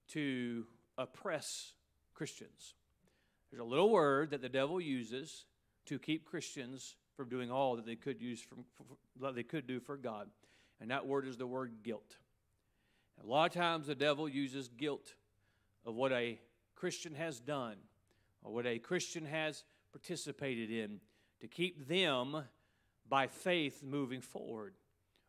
to 0.09 0.67
oppress 0.99 1.73
Christians. 2.15 2.75
There's 3.55 3.63
a 3.65 3.71
little 3.71 3.91
word 3.91 4.31
that 4.31 4.43
the 4.43 4.49
devil 4.49 4.81
uses 4.81 5.45
to 5.87 5.97
keep 6.01 6.25
Christians 6.25 6.97
from 7.17 7.29
doing 7.29 7.53
all 7.53 7.77
that 7.77 7.87
they 7.87 7.95
could 7.95 8.21
use 8.21 8.43
from 8.43 8.65
that 9.21 9.37
they 9.37 9.45
could 9.45 9.69
do 9.69 9.79
for 9.79 9.97
God. 9.97 10.29
And 10.81 10.91
that 10.91 11.07
word 11.07 11.29
is 11.29 11.37
the 11.37 11.47
word 11.47 11.85
guilt. 11.85 12.17
A 13.23 13.25
lot 13.25 13.45
of 13.45 13.53
times 13.53 13.87
the 13.87 13.95
devil 13.95 14.29
uses 14.29 14.67
guilt 14.67 15.15
of 15.87 15.95
what 15.95 16.11
a 16.11 16.41
Christian 16.75 17.15
has 17.15 17.39
done 17.39 17.77
or 18.43 18.53
what 18.53 18.67
a 18.67 18.81
Christian 18.81 19.25
has 19.25 19.63
participated 19.93 20.73
in 20.73 20.99
to 21.41 21.47
keep 21.47 21.87
them 21.87 22.43
by 23.09 23.29
faith 23.29 23.85
moving 23.85 24.21
forward. 24.21 24.75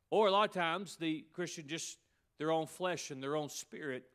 Or 0.09 0.25
a 0.25 0.31
lot 0.31 0.49
of 0.49 0.55
times 0.55 0.95
the 0.95 1.25
Christian 1.31 1.67
just 1.67 1.99
their 2.39 2.51
own 2.51 2.65
flesh 2.65 3.11
and 3.11 3.21
their 3.21 3.35
own 3.35 3.49
spirit, 3.49 4.09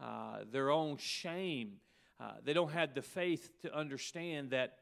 uh, 0.00 0.38
their 0.50 0.70
own 0.70 0.96
shame. 0.96 1.74
Uh, 2.22 2.34
they 2.44 2.52
don't 2.52 2.70
have 2.70 2.94
the 2.94 3.02
faith 3.02 3.50
to 3.62 3.76
understand 3.76 4.50
that 4.50 4.78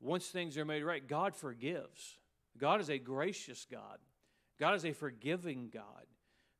once 0.00 0.28
things 0.28 0.56
are 0.56 0.64
made 0.64 0.84
right, 0.84 1.06
God 1.06 1.34
forgives. 1.34 2.16
God 2.56 2.80
is 2.80 2.90
a 2.90 2.98
gracious 2.98 3.66
God. 3.68 3.98
God 4.58 4.76
is 4.76 4.84
a 4.84 4.92
forgiving 4.92 5.70
God. 5.72 6.06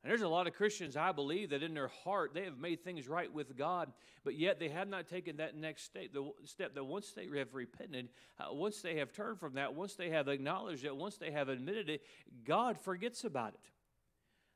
And 0.03 0.09
there's 0.09 0.23
a 0.23 0.27
lot 0.27 0.47
of 0.47 0.53
Christians, 0.53 0.97
I 0.97 1.11
believe, 1.11 1.51
that 1.51 1.63
in 1.63 1.73
their 1.73 1.87
heart 2.03 2.33
they 2.33 2.43
have 2.43 2.57
made 2.57 2.83
things 2.83 3.07
right 3.07 3.31
with 3.31 3.55
God, 3.55 3.93
but 4.25 4.35
yet 4.35 4.59
they 4.59 4.67
have 4.67 4.89
not 4.89 5.07
taken 5.07 5.37
that 5.37 5.55
next 5.55 5.83
step. 5.83 6.11
The 6.11 6.29
step 6.43 6.73
that 6.75 6.83
once 6.83 7.11
they 7.11 7.27
have 7.37 7.53
repented, 7.53 8.09
uh, 8.39 8.51
once 8.51 8.81
they 8.81 8.97
have 8.97 9.13
turned 9.13 9.39
from 9.39 9.53
that, 9.53 9.75
once 9.75 9.93
they 9.93 10.09
have 10.09 10.27
acknowledged 10.27 10.83
it, 10.83 10.95
once 10.95 11.17
they 11.17 11.31
have 11.31 11.47
admitted 11.47 11.89
it, 11.89 12.01
God 12.43 12.77
forgets 12.77 13.23
about 13.23 13.53
it. 13.53 13.69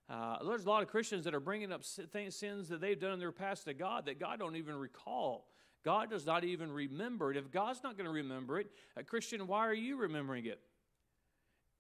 Uh, 0.08 0.38
there's 0.48 0.66
a 0.66 0.70
lot 0.70 0.84
of 0.84 0.90
Christians 0.90 1.24
that 1.26 1.34
are 1.34 1.40
bringing 1.40 1.72
up 1.72 1.84
sins 1.84 2.70
that 2.70 2.80
they've 2.80 3.00
done 3.00 3.14
in 3.14 3.20
their 3.20 3.32
past 3.32 3.66
to 3.66 3.74
God 3.74 4.06
that 4.06 4.20
God 4.20 4.40
don't 4.40 4.56
even 4.56 4.76
recall. 4.76 5.48
God 5.84 6.10
does 6.10 6.26
not 6.26 6.44
even 6.44 6.72
remember 6.72 7.32
it. 7.32 7.38
If 7.38 7.52
God's 7.52 7.82
not 7.84 7.98
going 7.98 8.06
to 8.06 8.14
remember 8.14 8.60
it, 8.60 8.72
a 8.96 9.04
Christian, 9.04 9.48
why 9.48 9.68
are 9.68 9.74
you 9.74 9.98
remembering 9.98 10.46
it? 10.46 10.60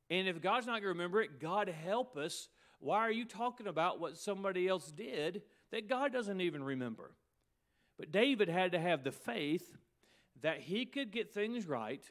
And 0.09 0.27
if 0.27 0.41
God's 0.41 0.65
not 0.65 0.73
going 0.73 0.83
to 0.83 0.89
remember 0.89 1.21
it, 1.21 1.39
God 1.39 1.67
help 1.67 2.17
us. 2.17 2.49
Why 2.79 2.99
are 2.99 3.11
you 3.11 3.25
talking 3.25 3.67
about 3.67 3.99
what 3.99 4.17
somebody 4.17 4.67
else 4.67 4.91
did 4.91 5.41
that 5.71 5.89
God 5.89 6.13
doesn't 6.13 6.41
even 6.41 6.63
remember? 6.63 7.11
But 7.97 8.11
David 8.11 8.49
had 8.49 8.73
to 8.73 8.79
have 8.79 9.03
the 9.03 9.11
faith 9.11 9.75
that 10.41 10.61
he 10.61 10.85
could 10.85 11.11
get 11.11 11.33
things 11.33 11.67
right 11.67 12.03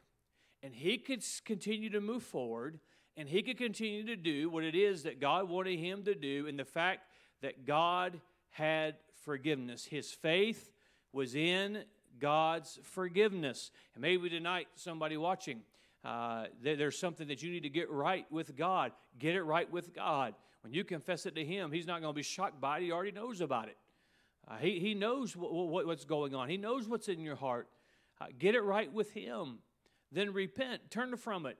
and 0.62 0.74
he 0.74 0.96
could 0.98 1.22
continue 1.44 1.90
to 1.90 2.00
move 2.00 2.22
forward 2.22 2.80
and 3.16 3.28
he 3.28 3.42
could 3.42 3.58
continue 3.58 4.04
to 4.06 4.16
do 4.16 4.50
what 4.50 4.64
it 4.64 4.74
is 4.74 5.04
that 5.04 5.20
God 5.20 5.48
wanted 5.48 5.78
him 5.78 6.02
to 6.04 6.14
do 6.14 6.46
in 6.46 6.56
the 6.56 6.64
fact 6.64 7.00
that 7.42 7.64
God 7.64 8.20
had 8.50 8.96
forgiveness. 9.24 9.84
His 9.84 10.10
faith 10.10 10.72
was 11.12 11.34
in 11.34 11.84
God's 12.18 12.78
forgiveness. 12.82 13.70
And 13.94 14.02
maybe 14.02 14.28
tonight, 14.28 14.68
somebody 14.74 15.16
watching, 15.16 15.60
uh, 16.04 16.46
there's 16.62 16.98
something 16.98 17.28
that 17.28 17.42
you 17.42 17.50
need 17.50 17.62
to 17.62 17.68
get 17.68 17.90
right 17.90 18.26
with 18.30 18.56
God. 18.56 18.92
Get 19.18 19.34
it 19.34 19.42
right 19.42 19.70
with 19.70 19.94
God. 19.94 20.34
When 20.62 20.72
you 20.72 20.84
confess 20.84 21.26
it 21.26 21.34
to 21.36 21.44
Him, 21.44 21.72
He's 21.72 21.86
not 21.86 22.00
going 22.00 22.12
to 22.12 22.16
be 22.16 22.22
shocked 22.22 22.60
by 22.60 22.78
it. 22.78 22.82
He 22.82 22.92
already 22.92 23.12
knows 23.12 23.40
about 23.40 23.68
it. 23.68 23.76
Uh, 24.46 24.56
he, 24.56 24.78
he 24.78 24.94
knows 24.94 25.36
what, 25.36 25.52
what, 25.52 25.86
what's 25.86 26.04
going 26.04 26.34
on, 26.34 26.48
He 26.48 26.56
knows 26.56 26.88
what's 26.88 27.08
in 27.08 27.20
your 27.20 27.36
heart. 27.36 27.68
Uh, 28.20 28.26
get 28.38 28.54
it 28.54 28.62
right 28.62 28.92
with 28.92 29.12
Him. 29.12 29.58
Then 30.12 30.32
repent, 30.32 30.90
turn 30.90 31.16
from 31.16 31.46
it. 31.46 31.58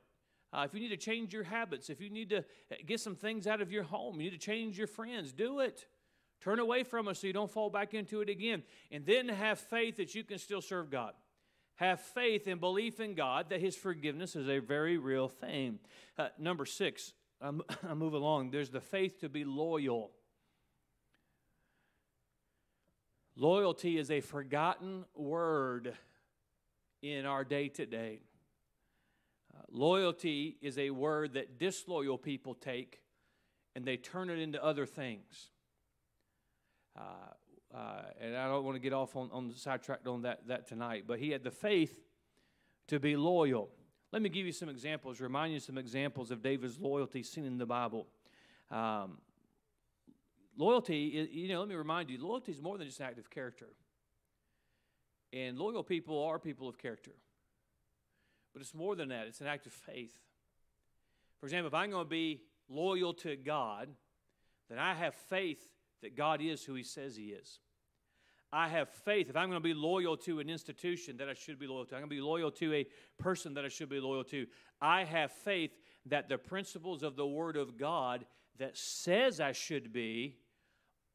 Uh, 0.55 0.63
if 0.65 0.73
you 0.73 0.79
need 0.79 0.91
to 0.91 0.97
change 0.97 1.33
your 1.33 1.43
habits, 1.43 1.91
if 1.91 2.01
you 2.01 2.09
need 2.09 2.31
to 2.31 2.39
uh, 2.39 2.77
get 2.87 3.01
some 3.01 3.17
things 3.17 3.47
out 3.47 3.61
of 3.61 3.73
your 3.73 3.83
home, 3.83 4.21
you 4.21 4.31
need 4.31 4.39
to 4.41 4.47
change 4.47 4.79
your 4.79 4.87
friends, 4.87 5.33
do 5.33 5.59
it. 5.59 5.87
Turn 6.41 6.61
away 6.61 6.85
from 6.85 7.09
it 7.09 7.17
so 7.17 7.27
you 7.27 7.33
don't 7.33 7.51
fall 7.51 7.71
back 7.71 7.95
into 7.95 8.21
it 8.21 8.29
again. 8.29 8.63
And 8.93 9.05
then 9.05 9.29
have 9.29 9.59
faith 9.59 9.97
that 9.97 10.15
you 10.15 10.23
can 10.23 10.39
still 10.39 10.61
serve 10.61 10.91
God. 10.91 11.15
Have 11.77 12.01
faith 12.01 12.47
and 12.47 12.61
belief 12.61 13.01
in 13.01 13.15
God 13.15 13.47
that 13.49 13.61
His 13.61 13.75
forgiveness 13.75 14.37
is 14.37 14.49
a 14.49 14.61
very 14.61 14.97
real 14.97 15.27
thing. 15.27 15.81
Uh, 16.17 16.29
number 16.39 16.67
six, 16.67 17.15
I 17.41 17.51
move 17.95 18.15
along. 18.15 18.51
There's 18.51 18.71
the 18.71 18.81
faith 18.81 19.21
to 19.23 19.29
be 19.29 19.45
loyal. 19.45 20.13
Loyalty 23.37 23.99
is 23.99 24.13
a 24.13 24.21
forgotten 24.21 25.05
word 25.17 25.95
in 27.03 27.27
our 27.27 27.43
day 27.43 27.69
to 27.71 27.87
day. 27.87 28.21
Loyalty 29.71 30.57
is 30.61 30.79
a 30.79 30.91
word 30.91 31.35
that 31.35 31.59
disloyal 31.59 32.19
people 32.19 32.55
take 32.55 33.01
and 33.75 33.85
they 33.85 33.97
turn 33.97 34.31
it 34.31 34.39
into 34.39 34.63
other 34.63 34.87
things. 34.87 35.51
Uh, 36.97 37.01
uh, 37.75 38.03
and 38.21 38.37
I 38.37 38.47
don't 38.47 38.65
want 38.65 38.77
to 38.77 38.81
get 38.81 38.93
off 38.93 39.17
on, 39.17 39.31
on 39.33 39.49
the 39.49 39.55
sidetracked 39.55 40.07
on 40.07 40.23
that, 40.23 40.47
that 40.47 40.69
tonight, 40.69 41.05
but 41.07 41.19
he 41.19 41.31
had 41.31 41.43
the 41.43 41.51
faith 41.51 42.05
to 42.87 43.01
be 43.01 43.17
loyal. 43.17 43.69
Let 44.13 44.23
me 44.23 44.29
give 44.29 44.47
you 44.47 44.53
some 44.53 44.69
examples, 44.69 45.21
remind 45.21 45.53
you 45.53 45.59
some 45.59 45.77
examples 45.77 46.31
of 46.31 46.41
David's 46.41 46.79
loyalty 46.79 47.25
seen 47.25 47.45
in 47.45 47.59
the 47.59 47.67
Bible. 47.67 48.07
Um, 48.71 49.19
loyalty, 50.57 51.29
you 51.33 51.49
know, 51.49 51.59
let 51.59 51.69
me 51.69 51.75
remind 51.75 52.11
you, 52.11 52.25
loyalty 52.25 52.53
is 52.53 52.63
more 52.63 52.79
than 52.79 52.87
just 52.87 53.01
an 53.01 53.07
act 53.07 53.19
of 53.19 53.29
character. 53.29 53.71
And 55.33 55.59
loyal 55.59 55.83
people 55.83 56.23
are 56.23 56.39
people 56.39 56.69
of 56.69 56.79
character. 56.79 57.11
But 58.55 58.63
it's 58.63 58.73
more 58.73 58.97
than 58.97 59.11
that, 59.11 59.27
it's 59.27 59.43
an 59.43 59.47
act 59.47 59.67
of 59.67 59.73
faith. 59.73 60.15
For 61.41 61.47
example, 61.47 61.67
if 61.67 61.75
I'm 61.75 61.91
going 61.91 62.05
to 62.05 62.09
be 62.09 62.41
loyal 62.71 63.13
to 63.15 63.37
God, 63.37 63.89
then 64.71 64.79
I 64.79 64.95
have 64.95 65.15
faith 65.15 65.69
that 66.01 66.17
God 66.17 66.41
is 66.41 66.65
who 66.65 66.75
He 66.75 66.85
says 66.85 67.17
He 67.17 67.25
is. 67.25 67.59
I 68.53 68.69
have 68.69 68.89
faith. 68.89 69.29
If 69.29 69.37
I'm 69.37 69.49
going 69.49 69.61
to 69.61 69.69
be 69.69 69.75
loyal 69.75 70.17
to 70.19 70.39
an 70.39 70.49
institution 70.49 71.17
that 71.17 71.29
I 71.29 71.35
should 71.35 71.59
be 71.59 71.67
loyal 71.67 71.85
to, 71.87 71.97
I'm 71.97 72.03
going 72.03 72.11
to 72.11 72.17
be 72.17 72.23
loyal 72.23 72.53
to 72.53 72.73
a 72.73 72.87
person 73.19 73.53
that 73.55 73.65
I 73.65 73.69
should 73.69 73.89
be 73.89 73.99
loyal 73.99 74.23
to. 74.25 74.47
I 74.81 75.03
have 75.03 75.33
faith 75.33 75.73
that 76.07 76.29
the 76.29 76.39
principles 76.39 77.03
of 77.03 77.17
the 77.17 77.27
Word 77.27 77.57
of 77.57 77.77
God 77.77 78.25
that 78.59 78.77
says 78.77 79.41
I 79.41 79.51
should 79.53 79.93
be 79.93 80.37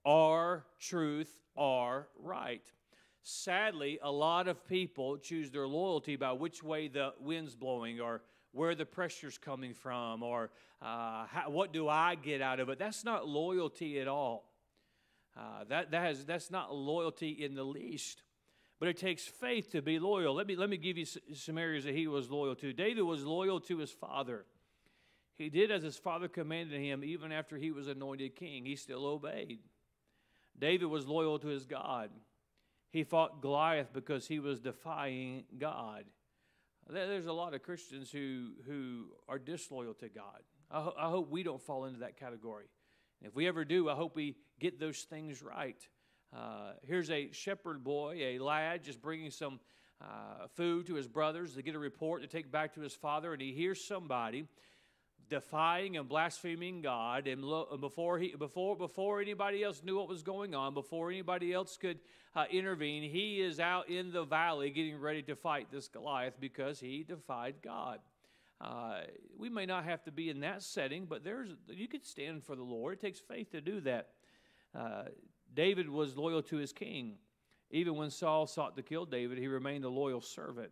are 0.04 0.66
truth, 0.80 1.32
are 1.56 2.10
right. 2.18 2.70
Sadly, 3.30 4.00
a 4.02 4.12
lot 4.12 4.48
of 4.48 4.68
people 4.68 5.18
choose 5.18 5.52
their 5.52 5.68
loyalty 5.68 6.16
by 6.16 6.32
which 6.32 6.64
way 6.64 6.88
the 6.88 7.14
wind's 7.20 7.56
blowing 7.56 8.02
or 8.02 8.24
where 8.54 8.74
the 8.74 8.86
pressure's 8.86 9.38
coming 9.38 9.76
from 9.76 10.24
or 10.24 10.50
uh, 10.82 11.28
how, 11.28 11.50
what 11.50 11.72
do 11.72 11.88
I 11.88 12.16
get 12.16 12.42
out 12.42 12.60
of 12.60 12.70
it. 12.70 12.80
That's 12.80 13.04
not 13.04 13.28
loyalty 13.28 14.00
at 14.00 14.08
all. 14.08 14.50
Uh, 15.38 15.64
that, 15.70 15.92
that 15.92 16.02
has, 16.02 16.26
that's 16.26 16.50
not 16.50 16.74
loyalty 16.74 17.30
in 17.30 17.54
the 17.54 17.64
least. 17.64 18.24
But 18.80 18.90
it 18.90 18.98
takes 18.98 19.26
faith 19.26 19.72
to 19.74 19.84
be 19.84 20.00
loyal. 20.00 20.34
Let 20.34 20.48
me, 20.48 20.56
let 20.56 20.70
me 20.70 20.78
give 20.78 20.98
you 20.98 21.06
some 21.06 21.60
areas 21.60 21.84
that 21.84 21.94
he 21.94 22.08
was 22.08 22.32
loyal 22.32 22.56
to. 22.56 22.74
David 22.74 23.04
was 23.04 23.24
loyal 23.24 23.60
to 23.62 23.78
his 23.78 23.92
father. 23.92 24.46
He 25.38 25.50
did 25.50 25.70
as 25.70 25.84
his 25.84 25.98
father 25.98 26.28
commanded 26.28 26.82
him, 26.82 27.04
even 27.04 27.32
after 27.32 27.58
he 27.58 27.70
was 27.72 27.88
anointed 27.88 28.36
king. 28.36 28.66
He 28.66 28.76
still 28.76 29.06
obeyed. 29.06 29.60
David 30.58 30.88
was 30.88 31.08
loyal 31.08 31.38
to 31.40 31.48
his 31.48 31.66
God. 31.66 32.10
He 32.92 33.04
fought 33.04 33.42
Goliath 33.42 33.94
because 33.94 34.28
he 34.28 34.40
was 34.40 34.60
defying 34.60 35.44
God. 35.58 36.06
There's 36.90 37.28
a 37.28 37.34
lot 37.34 37.54
of 37.54 37.62
Christians 37.62 38.10
who, 38.12 38.54
who 38.66 39.06
are 39.28 39.38
disloyal 39.38 39.94
to 39.96 40.10
God. 40.10 40.42
I, 40.72 40.82
ho- 40.82 40.96
I 40.98 41.10
hope 41.10 41.30
we 41.30 41.44
don't 41.44 41.62
fall 41.62 41.86
into 41.86 42.00
that 42.00 42.18
category. 42.18 42.66
If 43.22 43.36
we 43.36 43.48
ever 43.48 43.64
do, 43.64 43.90
I 43.90 43.96
hope 43.96 44.16
we 44.16 44.38
get 44.60 44.80
those 44.80 45.02
things 45.02 45.44
right. 45.44 45.78
Uh, 46.36 46.74
here's 46.84 47.12
a 47.12 47.32
shepherd 47.32 47.84
boy, 47.84 48.18
a 48.20 48.40
lad, 48.40 48.84
just 48.84 49.02
bringing 49.02 49.30
some 49.30 49.60
uh, 50.02 50.48
food 50.56 50.88
to 50.88 50.96
his 50.96 51.08
brothers 51.08 51.54
to 51.56 51.62
get 51.62 51.76
a 51.76 51.80
report 51.80 52.22
to 52.22 52.28
take 52.28 52.52
back 52.52 52.74
to 52.76 52.82
his 52.82 52.94
father, 52.94 53.34
and 53.34 53.42
he 53.42 53.52
hears 53.52 53.84
somebody 53.84 54.46
defying 55.30 55.98
and 55.98 56.08
blaspheming 56.10 56.82
God. 56.82 57.28
And 57.28 57.44
lo- 57.44 57.78
before 57.80 58.20
he, 58.20 58.36
before 58.36 58.76
before 58.76 59.22
anybody 59.22 59.64
else 59.64 59.82
knew 59.84 59.98
what 59.98 60.08
was 60.08 60.24
going 60.24 60.56
on, 60.56 60.74
before 60.74 61.12
anybody 61.12 61.54
else 61.54 61.78
could 61.78 62.00
uh, 62.36 62.46
intervene, 62.52 63.10
he 63.10 63.42
is 63.42 63.60
out 63.60 63.90
in 63.90 64.12
the 64.12 64.24
valley 64.24 64.70
getting 64.70 65.00
ready 65.00 65.22
to 65.24 65.36
fight 65.36 65.68
this 65.72 65.88
Goliath 65.88 66.40
because 66.40 66.80
he 66.80 67.04
defied 67.04 67.56
God. 67.64 68.00
Uh, 68.62 69.02
we 69.38 69.50
may 69.50 69.66
not 69.66 69.86
have 69.86 70.04
to 70.04 70.12
be 70.12 70.30
in 70.30 70.42
that 70.42 70.62
setting, 70.62 71.06
but 71.06 71.24
there's 71.24 71.50
you 71.70 71.88
could 71.88 72.06
stand 72.06 72.44
for 72.44 72.56
the 72.56 72.64
Lord. 72.64 72.96
It 72.96 73.00
takes 73.00 73.20
faith 73.20 73.52
to 73.52 73.62
do 73.62 73.80
that. 73.82 74.10
Uh, 74.78 75.04
David 75.54 75.90
was 75.90 76.18
loyal 76.18 76.42
to 76.44 76.58
his 76.58 76.74
king. 76.74 77.16
Even 77.72 77.96
when 77.96 78.10
Saul 78.10 78.48
sought 78.48 78.76
to 78.78 78.84
kill 78.84 79.06
David, 79.06 79.38
he 79.38 79.48
remained 79.48 79.86
a 79.86 79.90
loyal 79.90 80.22
servant. 80.22 80.72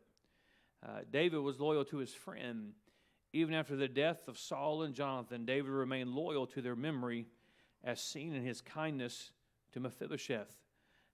Uh, 0.85 0.99
David 1.11 1.39
was 1.39 1.59
loyal 1.59 1.85
to 1.85 1.97
his 1.97 2.13
friend. 2.13 2.73
Even 3.37 3.53
after 3.53 3.75
the 3.75 3.87
death 3.87 4.27
of 4.27 4.39
Saul 4.39 4.81
and 4.81 4.95
Jonathan, 4.95 5.45
David 5.45 5.69
remained 5.69 6.09
loyal 6.09 6.47
to 6.47 6.59
their 6.59 6.75
memory, 6.75 7.27
as 7.83 8.01
seen 8.01 8.33
in 8.33 8.43
his 8.43 8.61
kindness 8.61 9.29
to 9.73 9.79
Mephibosheth. 9.79 10.57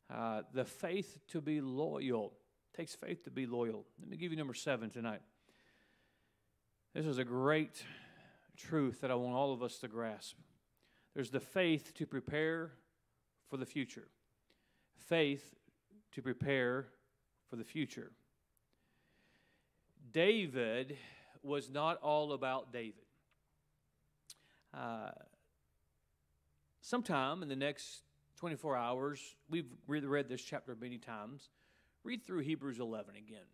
Uh, 0.09 0.43
the 0.53 0.63
faith 0.63 1.19
to 1.27 1.41
be 1.41 1.59
loyal 1.59 2.31
takes 2.77 2.95
faith 2.95 3.25
to 3.25 3.29
be 3.29 3.45
loyal. 3.45 3.83
Let 3.99 4.07
me 4.07 4.15
give 4.15 4.31
you 4.31 4.37
number 4.37 4.53
seven 4.53 4.89
tonight. 4.89 5.19
This 6.93 7.05
is 7.05 7.17
a 7.17 7.25
great 7.25 7.83
truth 8.55 9.01
that 9.01 9.11
I 9.11 9.15
want 9.15 9.35
all 9.35 9.51
of 9.51 9.61
us 9.61 9.79
to 9.79 9.89
grasp. 9.89 10.37
There's 11.13 11.29
the 11.29 11.41
faith 11.41 11.93
to 11.95 12.05
prepare 12.05 12.71
for 13.49 13.57
the 13.57 13.65
future. 13.65 14.07
Faith 14.95 15.55
to 16.13 16.21
prepare 16.21 16.87
for 17.49 17.57
the 17.57 17.65
future. 17.65 18.13
David 20.13 20.97
was 21.43 21.69
not 21.69 21.97
all 22.01 22.33
about 22.33 22.71
David. 22.71 23.05
Uh, 24.73 25.11
sometime 26.81 27.43
in 27.43 27.49
the 27.49 27.55
next 27.55 28.03
24 28.37 28.75
hours, 28.75 29.35
we've 29.49 29.69
read 29.87 30.27
this 30.27 30.41
chapter 30.41 30.75
many 30.75 30.97
times. 30.97 31.49
Read 32.03 32.25
through 32.25 32.39
Hebrews 32.39 32.79
11 32.79 33.15
again. 33.15 33.45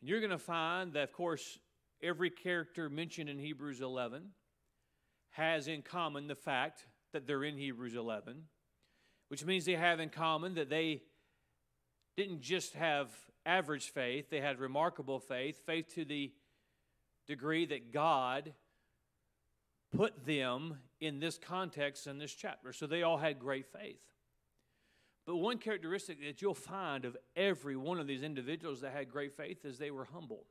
And 0.00 0.08
you're 0.08 0.20
going 0.20 0.30
to 0.30 0.38
find 0.38 0.92
that, 0.94 1.04
of 1.04 1.12
course, 1.12 1.58
every 2.02 2.30
character 2.30 2.88
mentioned 2.88 3.28
in 3.28 3.38
Hebrews 3.38 3.80
11 3.80 4.30
has 5.30 5.68
in 5.68 5.82
common 5.82 6.28
the 6.28 6.34
fact 6.34 6.86
that 7.12 7.26
they're 7.26 7.44
in 7.44 7.56
Hebrews 7.56 7.94
11, 7.94 8.42
which 9.28 9.44
means 9.44 9.64
they 9.64 9.76
have 9.76 10.00
in 10.00 10.08
common 10.08 10.54
that 10.54 10.68
they 10.68 11.02
didn't 12.16 12.40
just 12.40 12.74
have 12.74 13.08
average 13.44 13.90
faith, 13.90 14.30
they 14.30 14.40
had 14.40 14.58
remarkable 14.58 15.18
faith, 15.18 15.60
faith 15.64 15.94
to 15.94 16.04
the 16.04 16.32
degree 17.32 17.64
that 17.66 17.92
God 17.92 18.52
put 19.96 20.26
them 20.26 20.78
in 21.00 21.18
this 21.18 21.38
context 21.38 22.06
in 22.06 22.18
this 22.18 22.34
chapter. 22.34 22.72
So 22.72 22.86
they 22.86 23.02
all 23.02 23.16
had 23.16 23.38
great 23.38 23.66
faith. 23.66 24.02
But 25.26 25.36
one 25.36 25.58
characteristic 25.58 26.20
that 26.22 26.42
you'll 26.42 26.54
find 26.54 27.04
of 27.04 27.16
every 27.36 27.76
one 27.76 27.98
of 27.98 28.06
these 28.06 28.22
individuals 28.22 28.80
that 28.80 28.92
had 28.92 29.10
great 29.10 29.32
faith 29.32 29.64
is 29.64 29.78
they 29.78 29.90
were 29.90 30.04
humble. 30.04 30.44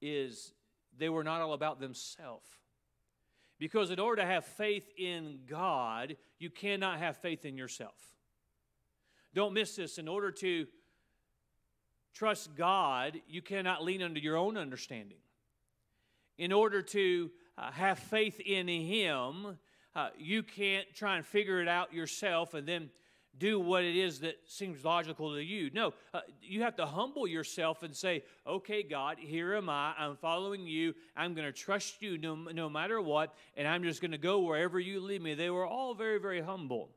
Is 0.00 0.52
they 0.96 1.08
were 1.08 1.24
not 1.24 1.40
all 1.40 1.52
about 1.52 1.80
themselves. 1.80 2.48
Because 3.58 3.90
in 3.90 3.98
order 3.98 4.22
to 4.22 4.28
have 4.28 4.44
faith 4.44 4.88
in 4.96 5.40
God, 5.46 6.16
you 6.38 6.50
cannot 6.50 6.98
have 6.98 7.16
faith 7.16 7.44
in 7.44 7.56
yourself. 7.56 7.96
Don't 9.34 9.52
miss 9.52 9.76
this. 9.76 9.98
In 9.98 10.08
order 10.08 10.30
to 10.30 10.66
trust 12.14 12.54
God, 12.54 13.20
you 13.28 13.42
cannot 13.42 13.82
lean 13.82 14.02
under 14.02 14.20
your 14.20 14.36
own 14.36 14.56
understanding. 14.56 15.18
In 16.38 16.52
order 16.52 16.82
to 16.82 17.30
uh, 17.56 17.70
have 17.72 17.98
faith 17.98 18.40
in 18.40 18.68
Him, 18.68 19.58
uh, 19.94 20.08
you 20.18 20.42
can't 20.42 20.86
try 20.94 21.16
and 21.16 21.24
figure 21.24 21.60
it 21.60 21.68
out 21.68 21.94
yourself 21.94 22.54
and 22.54 22.66
then 22.66 22.90
do 23.38 23.60
what 23.60 23.84
it 23.84 23.96
is 23.96 24.20
that 24.20 24.36
seems 24.46 24.84
logical 24.84 25.34
to 25.34 25.42
you. 25.42 25.70
No, 25.72 25.92
uh, 26.14 26.20
you 26.42 26.62
have 26.62 26.76
to 26.76 26.86
humble 26.86 27.26
yourself 27.26 27.82
and 27.82 27.94
say, 27.94 28.22
okay, 28.46 28.82
God, 28.82 29.18
here 29.18 29.54
am 29.54 29.68
I. 29.68 29.94
I'm 29.98 30.16
following 30.16 30.66
you. 30.66 30.94
I'm 31.16 31.34
going 31.34 31.46
to 31.46 31.52
trust 31.52 32.00
you 32.00 32.18
no, 32.18 32.34
no 32.34 32.68
matter 32.68 33.00
what, 33.00 33.34
and 33.56 33.68
I'm 33.68 33.82
just 33.82 34.00
going 34.00 34.12
to 34.12 34.18
go 34.18 34.40
wherever 34.40 34.80
you 34.80 35.00
lead 35.00 35.22
me. 35.22 35.34
They 35.34 35.50
were 35.50 35.66
all 35.66 35.94
very, 35.94 36.18
very 36.18 36.40
humble. 36.40 36.90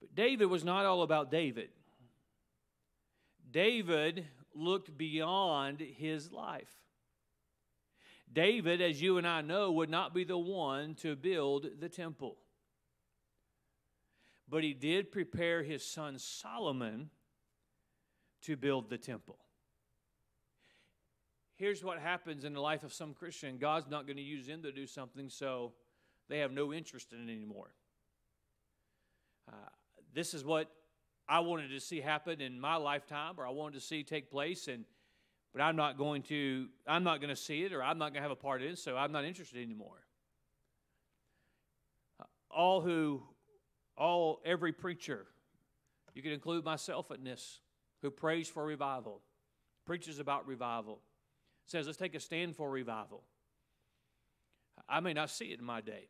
But 0.00 0.14
David 0.14 0.46
was 0.46 0.64
not 0.64 0.86
all 0.86 1.02
about 1.02 1.30
David. 1.30 1.68
David 3.50 4.26
looked 4.54 4.96
beyond 4.96 5.80
his 5.80 6.32
life. 6.32 6.70
David, 8.32 8.80
as 8.82 9.00
you 9.00 9.18
and 9.18 9.26
I 9.26 9.40
know, 9.40 9.72
would 9.72 9.90
not 9.90 10.14
be 10.14 10.24
the 10.24 10.38
one 10.38 10.94
to 10.96 11.16
build 11.16 11.66
the 11.80 11.88
temple. 11.88 12.36
But 14.48 14.62
he 14.62 14.74
did 14.74 15.10
prepare 15.10 15.62
his 15.62 15.84
son 15.84 16.18
Solomon 16.18 17.10
to 18.42 18.56
build 18.56 18.90
the 18.90 18.98
temple. 18.98 19.38
Here's 21.56 21.82
what 21.82 21.98
happens 21.98 22.44
in 22.44 22.52
the 22.52 22.60
life 22.60 22.84
of 22.84 22.92
some 22.92 23.14
Christian 23.14 23.58
God's 23.58 23.88
not 23.88 24.06
going 24.06 24.18
to 24.18 24.22
use 24.22 24.46
them 24.46 24.62
to 24.62 24.72
do 24.72 24.86
something, 24.86 25.30
so 25.30 25.72
they 26.28 26.38
have 26.40 26.52
no 26.52 26.72
interest 26.72 27.12
in 27.12 27.28
it 27.28 27.32
anymore. 27.32 27.70
Uh, 29.50 29.70
this 30.12 30.34
is 30.34 30.44
what 30.44 30.70
I 31.28 31.40
wanted 31.40 31.68
to 31.68 31.80
see 31.80 32.00
happen 32.00 32.40
in 32.40 32.60
my 32.60 32.76
lifetime, 32.76 33.34
or 33.38 33.46
I 33.46 33.50
wanted 33.50 33.74
to 33.74 33.80
see 33.80 34.04
take 34.04 34.30
place, 34.30 34.68
and 34.68 34.84
but 35.56 35.62
I'm 35.62 35.76
not 35.76 35.96
going 35.96 36.20
to 36.24 36.66
I'm 36.86 37.02
not 37.02 37.22
going 37.22 37.30
to 37.30 37.40
see 37.40 37.62
it, 37.62 37.72
or 37.72 37.82
I'm 37.82 37.96
not 37.96 38.12
going 38.12 38.16
to 38.16 38.20
have 38.20 38.30
a 38.30 38.36
part 38.36 38.60
in 38.60 38.72
it, 38.72 38.78
so 38.78 38.94
I'm 38.94 39.10
not 39.10 39.24
interested 39.24 39.62
anymore. 39.62 40.04
All 42.50 42.82
who 42.82 43.22
all 43.96 44.42
every 44.44 44.74
preacher, 44.74 45.24
you 46.14 46.22
can 46.22 46.32
include 46.32 46.62
myself 46.62 47.10
in 47.10 47.24
this, 47.24 47.60
who 48.02 48.10
prays 48.10 48.48
for 48.48 48.66
revival, 48.66 49.22
preaches 49.86 50.18
about 50.18 50.46
revival, 50.46 51.00
says, 51.64 51.86
let's 51.86 51.96
take 51.96 52.14
a 52.14 52.20
stand 52.20 52.54
for 52.54 52.68
revival. 52.70 53.22
I 54.86 55.00
may 55.00 55.14
not 55.14 55.30
see 55.30 55.46
it 55.46 55.58
in 55.58 55.64
my 55.64 55.80
day. 55.80 56.08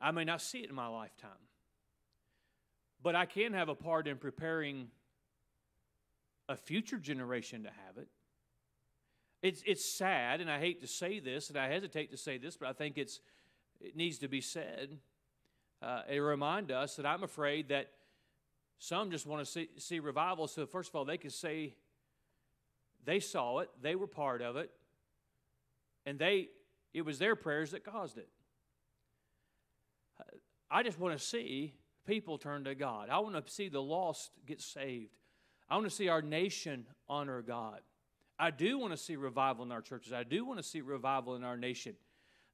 I 0.00 0.10
may 0.10 0.24
not 0.24 0.42
see 0.42 0.58
it 0.58 0.68
in 0.68 0.74
my 0.74 0.88
lifetime. 0.88 1.30
But 3.00 3.14
I 3.14 3.24
can 3.24 3.52
have 3.52 3.68
a 3.68 3.76
part 3.76 4.08
in 4.08 4.16
preparing 4.16 4.88
a 6.48 6.56
future 6.56 6.98
generation 6.98 7.64
to 7.64 7.68
have 7.68 7.98
it. 7.98 8.08
It's, 9.42 9.62
it's 9.66 9.84
sad, 9.84 10.40
and 10.40 10.50
I 10.50 10.58
hate 10.58 10.80
to 10.80 10.86
say 10.86 11.20
this, 11.20 11.50
and 11.50 11.58
I 11.58 11.68
hesitate 11.68 12.10
to 12.10 12.16
say 12.16 12.38
this, 12.38 12.56
but 12.56 12.68
I 12.68 12.72
think 12.72 12.98
it's, 12.98 13.20
it 13.80 13.96
needs 13.96 14.18
to 14.18 14.28
be 14.28 14.40
said 14.40 14.98
uh, 15.82 16.02
it 16.08 16.18
remind 16.18 16.70
us 16.70 16.96
that 16.96 17.06
I'm 17.06 17.22
afraid 17.22 17.68
that 17.68 17.90
some 18.78 19.10
just 19.10 19.26
want 19.26 19.44
to 19.44 19.50
see, 19.50 19.68
see 19.78 20.00
revival. 20.00 20.48
So, 20.48 20.66
first 20.66 20.90
of 20.90 20.96
all, 20.96 21.04
they 21.04 21.18
can 21.18 21.30
say 21.30 21.74
they 23.04 23.20
saw 23.20 23.58
it, 23.60 23.70
they 23.80 23.94
were 23.94 24.06
part 24.06 24.42
of 24.42 24.56
it, 24.56 24.70
and 26.04 26.18
they 26.18 26.48
it 26.92 27.04
was 27.04 27.18
their 27.18 27.36
prayers 27.36 27.72
that 27.72 27.84
caused 27.84 28.16
it. 28.16 28.28
I 30.70 30.82
just 30.82 30.98
want 30.98 31.16
to 31.16 31.24
see 31.24 31.74
people 32.06 32.38
turn 32.38 32.64
to 32.64 32.74
God. 32.74 33.08
I 33.10 33.18
want 33.18 33.34
to 33.34 33.52
see 33.52 33.68
the 33.68 33.82
lost 33.82 34.30
get 34.46 34.60
saved. 34.60 35.12
I 35.68 35.74
want 35.74 35.88
to 35.88 35.94
see 35.94 36.08
our 36.08 36.22
nation 36.22 36.86
honor 37.08 37.42
God. 37.42 37.80
I 38.38 38.50
do 38.50 38.78
want 38.78 38.92
to 38.92 38.96
see 38.96 39.16
revival 39.16 39.64
in 39.64 39.72
our 39.72 39.80
churches. 39.80 40.12
I 40.12 40.22
do 40.22 40.44
want 40.44 40.58
to 40.58 40.62
see 40.62 40.80
revival 40.80 41.34
in 41.36 41.44
our 41.44 41.56
nation. 41.56 41.94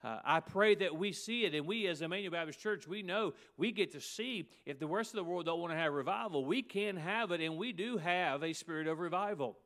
Uh, 0.05 0.18
I 0.25 0.40
pray 0.40 0.75
that 0.77 0.96
we 0.96 1.12
see 1.12 1.44
it, 1.44 1.55
and 1.55 1.66
we 1.66 1.87
as 1.87 2.03
Emmanuel 2.03 2.33
Baptist 2.33 2.59
Church, 2.59 2.88
we 2.88 3.03
know 3.03 3.35
we 3.57 3.70
get 3.70 3.92
to 3.92 4.01
see 4.01 4.48
if 4.66 4.79
the 4.79 4.87
rest 4.87 5.11
of 5.11 5.16
the 5.16 5.25
world 5.25 5.46
don't 5.46 5.61
want 5.61 5.72
to 5.72 5.79
have 5.79 5.92
revival, 5.92 6.44
we 6.44 6.62
can 6.62 6.96
have 6.96 7.31
it, 7.31 7.40
and 7.40 7.57
we 7.57 7.72
do 7.72 7.98
have 7.98 8.42
a 8.42 8.53
spirit 8.53 8.88
of 8.88 8.98
revival. 8.98 9.59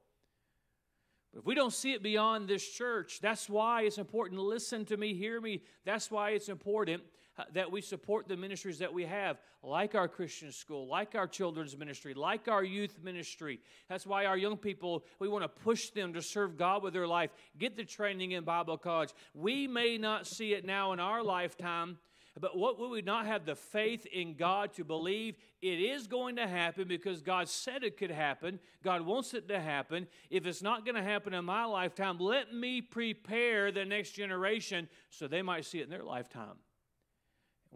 But 1.33 1.41
if 1.41 1.47
we 1.47 1.55
don't 1.55 1.73
see 1.73 1.93
it 1.93 2.03
beyond 2.03 2.49
this 2.49 2.67
church, 2.69 3.21
that's 3.23 3.49
why 3.49 3.83
it's 3.83 3.97
important. 3.97 4.41
Listen 4.41 4.85
to 4.87 4.97
me, 4.97 5.15
hear 5.15 5.41
me. 5.41 5.63
That's 5.87 6.11
why 6.11 6.31
it's 6.31 6.51
important 6.51 7.03
Uh, 7.39 7.45
that 7.53 7.71
we 7.71 7.83
support 7.83 8.27
the 8.29 8.37
ministries 8.37 8.79
that 8.79 8.91
we 8.91 9.05
have, 9.05 9.37
like 9.63 9.95
our 9.95 10.09
Christian 10.09 10.51
school, 10.51 10.87
like 10.87 11.15
our 11.15 11.27
children's 11.27 11.77
ministry, 11.77 12.15
like 12.15 12.49
our 12.49 12.65
youth 12.65 12.99
ministry. 13.03 13.61
That's 13.91 14.07
why 14.07 14.25
our 14.25 14.39
young 14.39 14.57
people, 14.57 15.05
we 15.19 15.29
want 15.29 15.45
to 15.45 15.49
push 15.49 15.91
them 15.91 16.15
to 16.15 16.23
serve 16.23 16.57
God 16.57 16.83
with 16.83 16.95
their 16.95 17.07
life, 17.07 17.31
get 17.59 17.77
the 17.77 17.85
training 17.85 18.33
in 18.33 18.45
Bible 18.45 18.79
college. 18.79 19.11
We 19.35 19.67
may 19.67 19.99
not 19.99 20.27
see 20.27 20.55
it 20.55 20.65
now 20.65 20.93
in 20.93 21.01
our 21.01 21.23
lifetime. 21.23 21.99
But 22.39 22.57
what 22.57 22.79
would 22.79 22.91
we 22.91 23.01
not 23.01 23.27
have 23.27 23.47
the 23.47 23.55
faith 23.55 24.05
in 24.07 24.35
God 24.35 24.75
to 24.75 24.85
believe 24.85 25.37
it 25.63 25.81
is 25.81 26.07
going 26.07 26.37
to 26.37 26.47
happen 26.47 26.87
because 26.87 27.23
God 27.23 27.49
said 27.49 27.83
it 27.83 27.97
could 27.97 28.11
happen? 28.11 28.61
God 28.85 29.01
wants 29.03 29.33
it 29.33 29.49
to 29.49 29.59
happen. 29.59 30.07
If 30.29 30.47
it's 30.47 30.63
not 30.63 30.85
going 30.85 30.97
to 30.97 31.03
happen 31.03 31.33
in 31.33 31.47
my 31.47 31.65
lifetime, 31.65 32.19
let 32.19 32.53
me 32.53 32.83
prepare 32.83 33.73
the 33.73 33.87
next 33.87 34.11
generation 34.11 34.87
so 35.09 35.27
they 35.27 35.41
might 35.41 35.65
see 35.65 35.81
it 35.81 35.85
in 35.85 35.91
their 35.91 36.05
lifetime. 36.05 36.57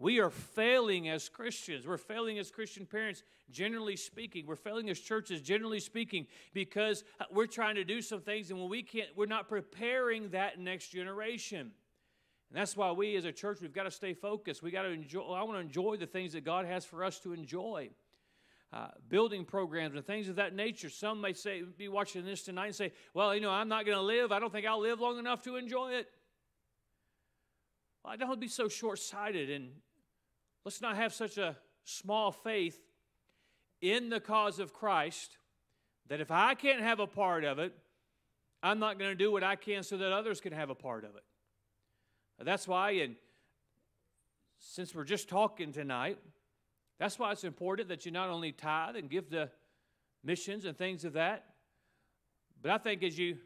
We 0.01 0.19
are 0.19 0.31
failing 0.31 1.09
as 1.09 1.29
Christians. 1.29 1.85
We're 1.85 1.97
failing 1.97 2.39
as 2.39 2.49
Christian 2.49 2.87
parents, 2.87 3.21
generally 3.51 3.95
speaking. 3.95 4.47
We're 4.47 4.55
failing 4.55 4.89
as 4.89 4.99
churches, 4.99 5.41
generally 5.41 5.79
speaking, 5.79 6.25
because 6.53 7.03
we're 7.31 7.45
trying 7.45 7.75
to 7.75 7.83
do 7.83 8.01
some 8.01 8.19
things 8.19 8.49
and 8.49 8.59
when 8.59 8.67
we 8.67 8.81
can't, 8.81 9.09
we're 9.15 9.27
not 9.27 9.47
preparing 9.47 10.29
that 10.29 10.59
next 10.59 10.87
generation. 10.87 11.59
And 12.49 12.59
that's 12.59 12.75
why 12.75 12.91
we 12.91 13.15
as 13.15 13.25
a 13.25 13.31
church, 13.31 13.59
we've 13.61 13.73
got 13.73 13.83
to 13.83 13.91
stay 13.91 14.15
focused. 14.15 14.63
We 14.63 14.71
got 14.71 14.83
to 14.83 14.89
enjoy, 14.89 15.21
I 15.21 15.43
want 15.43 15.57
to 15.57 15.59
enjoy 15.59 15.97
the 15.97 16.07
things 16.07 16.33
that 16.33 16.43
God 16.43 16.65
has 16.65 16.83
for 16.83 17.03
us 17.03 17.19
to 17.19 17.33
enjoy. 17.33 17.91
Uh, 18.73 18.87
building 19.07 19.45
programs 19.45 19.95
and 19.95 20.03
things 20.03 20.29
of 20.29 20.37
that 20.37 20.55
nature. 20.55 20.89
Some 20.89 21.21
may 21.21 21.33
say, 21.33 21.61
be 21.61 21.89
watching 21.89 22.25
this 22.25 22.41
tonight 22.41 22.67
and 22.67 22.75
say, 22.75 22.91
well, 23.13 23.35
you 23.35 23.41
know, 23.41 23.51
I'm 23.51 23.67
not 23.67 23.85
going 23.85 23.97
to 23.97 24.03
live. 24.03 24.31
I 24.31 24.39
don't 24.39 24.51
think 24.51 24.65
I'll 24.65 24.81
live 24.81 24.99
long 24.99 25.19
enough 25.19 25.43
to 25.43 25.57
enjoy 25.57 25.91
it. 25.91 26.07
Well, 28.03 28.13
I 28.13 28.15
don't 28.15 28.39
be 28.39 28.47
so 28.47 28.67
short 28.67 28.97
sighted 28.97 29.51
and 29.51 29.73
let's 30.65 30.81
not 30.81 30.95
have 30.95 31.13
such 31.13 31.37
a 31.37 31.55
small 31.83 32.31
faith 32.31 32.79
in 33.81 34.09
the 34.09 34.19
cause 34.19 34.59
of 34.59 34.73
Christ 34.73 35.37
that 36.07 36.21
if 36.21 36.31
I 36.31 36.53
can't 36.53 36.81
have 36.81 36.99
a 36.99 37.07
part 37.07 37.43
of 37.43 37.59
it, 37.59 37.73
I'm 38.63 38.79
not 38.79 38.99
going 38.99 39.11
to 39.11 39.15
do 39.15 39.31
what 39.31 39.43
I 39.43 39.55
can 39.55 39.83
so 39.83 39.97
that 39.97 40.11
others 40.11 40.39
can 40.39 40.53
have 40.53 40.69
a 40.69 40.75
part 40.75 41.03
of 41.03 41.15
it. 41.15 41.23
That's 42.43 42.67
why, 42.67 42.91
and 42.91 43.15
since 44.59 44.93
we're 44.93 45.03
just 45.03 45.29
talking 45.29 45.71
tonight, 45.71 46.17
that's 46.99 47.17
why 47.17 47.31
it's 47.31 47.43
important 47.43 47.89
that 47.89 48.05
you 48.05 48.11
not 48.11 48.29
only 48.29 48.51
tithe 48.51 48.95
and 48.95 49.09
give 49.09 49.29
the 49.29 49.49
missions 50.23 50.65
and 50.65 50.77
things 50.77 51.03
of 51.05 51.13
that, 51.13 51.45
but 52.61 52.71
I 52.71 52.77
think 52.77 53.03
as 53.03 53.17
you 53.17 53.37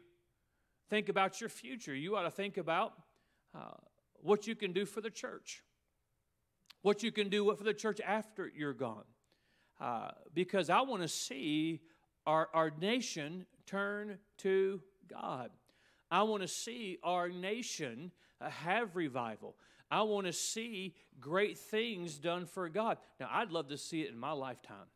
think 0.90 1.08
about 1.08 1.40
your 1.40 1.48
future, 1.48 1.94
you 1.94 2.16
ought 2.16 2.24
to 2.24 2.30
think 2.30 2.58
about 2.58 2.92
uh, 3.54 3.76
what 4.14 4.46
you 4.46 4.54
can 4.54 4.72
do 4.72 4.84
for 4.84 5.00
the 5.00 5.10
church, 5.10 5.62
what 6.82 7.02
you 7.02 7.10
can 7.12 7.28
do 7.28 7.54
for 7.56 7.64
the 7.64 7.74
church 7.74 8.00
after 8.04 8.50
you're 8.54 8.72
gone. 8.72 9.04
Uh, 9.80 10.10
because 10.34 10.70
I 10.70 10.80
want 10.82 11.02
to 11.02 11.08
see 11.08 11.80
our, 12.26 12.48
our 12.54 12.70
nation 12.80 13.46
turn 13.66 14.18
to 14.38 14.80
God. 15.08 15.50
I 16.10 16.22
want 16.22 16.42
to 16.42 16.48
see 16.48 16.98
our 17.02 17.28
nation 17.28 18.10
uh, 18.40 18.48
have 18.50 18.96
revival. 18.96 19.56
I 19.90 20.02
want 20.02 20.26
to 20.26 20.32
see 20.32 20.94
great 21.20 21.58
things 21.58 22.18
done 22.18 22.46
for 22.46 22.68
God. 22.68 22.98
Now, 23.20 23.28
I'd 23.30 23.52
love 23.52 23.68
to 23.68 23.78
see 23.78 24.02
it 24.02 24.10
in 24.10 24.18
my 24.18 24.32
lifetime. 24.32 24.86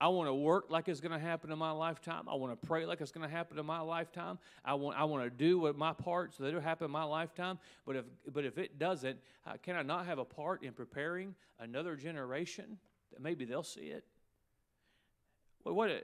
I 0.00 0.08
want 0.08 0.28
to 0.28 0.34
work 0.34 0.70
like 0.70 0.88
it's 0.88 1.00
going 1.00 1.12
to 1.12 1.18
happen 1.18 1.52
in 1.52 1.58
my 1.58 1.72
lifetime. 1.72 2.26
I 2.26 2.34
want 2.34 2.58
to 2.58 2.66
pray 2.66 2.86
like 2.86 3.02
it's 3.02 3.12
going 3.12 3.28
to 3.28 3.34
happen 3.34 3.58
in 3.58 3.66
my 3.66 3.80
lifetime. 3.80 4.38
I 4.64 4.72
want, 4.74 4.98
I 4.98 5.04
want 5.04 5.24
to 5.24 5.30
do 5.30 5.58
what 5.58 5.76
my 5.76 5.92
part 5.92 6.34
so 6.34 6.42
that 6.42 6.48
it'll 6.48 6.62
happen 6.62 6.86
in 6.86 6.90
my 6.90 7.04
lifetime. 7.04 7.58
But 7.84 7.96
if, 7.96 8.04
but 8.32 8.46
if 8.46 8.56
it 8.56 8.78
doesn't, 8.78 9.18
uh, 9.46 9.52
can 9.62 9.76
I 9.76 9.82
not 9.82 10.06
have 10.06 10.18
a 10.18 10.24
part 10.24 10.62
in 10.62 10.72
preparing 10.72 11.34
another 11.58 11.96
generation 11.96 12.78
that 13.12 13.20
maybe 13.20 13.44
they'll 13.44 13.62
see 13.62 13.88
it? 13.88 14.04
Well, 15.64 15.74
what 15.74 15.90
a, 15.90 16.00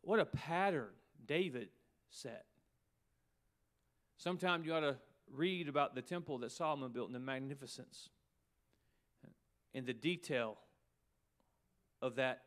what 0.00 0.18
a 0.18 0.24
pattern 0.24 0.88
David 1.26 1.68
set. 2.08 2.46
Sometime 4.16 4.64
you 4.64 4.72
ought 4.72 4.80
to 4.80 4.96
read 5.30 5.68
about 5.68 5.94
the 5.94 6.00
temple 6.00 6.38
that 6.38 6.52
Solomon 6.52 6.90
built 6.90 7.08
and 7.08 7.14
the 7.14 7.20
magnificence 7.20 8.08
and 9.74 9.84
the 9.84 9.92
detail 9.92 10.56
of 12.00 12.14
that 12.16 12.44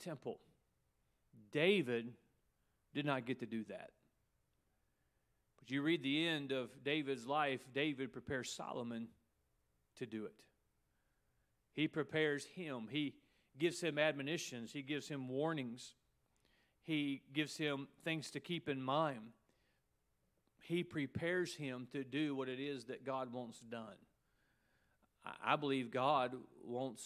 temple. 0.00 0.40
David 1.52 2.12
did 2.94 3.06
not 3.06 3.26
get 3.26 3.40
to 3.40 3.46
do 3.46 3.64
that. 3.64 3.90
But 5.58 5.70
you 5.70 5.82
read 5.82 6.02
the 6.02 6.26
end 6.26 6.52
of 6.52 6.70
David's 6.84 7.26
life, 7.26 7.60
David 7.74 8.12
prepares 8.12 8.52
Solomon 8.52 9.08
to 9.98 10.06
do 10.06 10.24
it. 10.24 10.34
He 11.72 11.86
prepares 11.86 12.44
him, 12.44 12.88
he 12.90 13.14
gives 13.58 13.80
him 13.80 13.98
admonitions, 13.98 14.72
he 14.72 14.82
gives 14.82 15.08
him 15.08 15.28
warnings, 15.28 15.94
he 16.82 17.22
gives 17.32 17.56
him 17.56 17.88
things 18.04 18.30
to 18.32 18.40
keep 18.40 18.68
in 18.68 18.82
mind. 18.82 19.32
He 20.62 20.82
prepares 20.82 21.54
him 21.54 21.88
to 21.92 22.04
do 22.04 22.34
what 22.34 22.48
it 22.48 22.60
is 22.60 22.84
that 22.84 23.04
God 23.04 23.32
wants 23.32 23.60
done. 23.60 23.96
I 25.44 25.56
believe 25.56 25.90
God 25.90 26.34
wants 26.64 27.02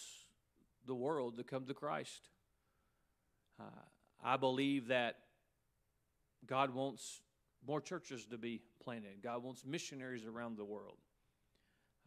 the 0.85 0.95
world 0.95 1.37
to 1.37 1.43
come 1.43 1.65
to 1.65 1.73
Christ. 1.73 2.29
Uh, 3.59 3.63
I 4.23 4.37
believe 4.37 4.87
that 4.87 5.17
God 6.45 6.73
wants 6.73 7.21
more 7.67 7.81
churches 7.81 8.25
to 8.27 8.37
be 8.37 8.61
planted. 8.83 9.21
God 9.23 9.43
wants 9.43 9.65
missionaries 9.65 10.25
around 10.25 10.57
the 10.57 10.65
world. 10.65 10.97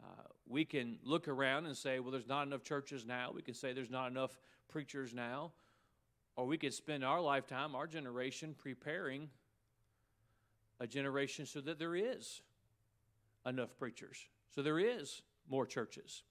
Uh, 0.01 0.23
we 0.47 0.63
can 0.63 0.97
look 1.03 1.27
around 1.27 1.65
and 1.65 1.75
say, 1.75 1.99
well, 1.99 2.11
there's 2.11 2.27
not 2.27 2.47
enough 2.47 2.63
churches 2.63 3.05
now. 3.05 3.31
We 3.35 3.41
can 3.41 3.53
say 3.53 3.73
there's 3.73 3.89
not 3.89 4.09
enough 4.09 4.39
preachers 4.69 5.13
now. 5.13 5.51
Or 6.35 6.45
we 6.45 6.57
could 6.57 6.73
spend 6.73 7.03
our 7.03 7.19
lifetime, 7.19 7.75
our 7.75 7.85
generation, 7.85 8.55
preparing 8.57 9.29
a 10.79 10.87
generation 10.87 11.45
so 11.45 11.59
that 11.61 11.79
there 11.79 11.95
is 11.95 12.41
enough 13.45 13.75
preachers, 13.77 14.27
so 14.53 14.61
there 14.61 14.79
is 14.79 15.21
more 15.49 15.65
churches. 15.65 16.23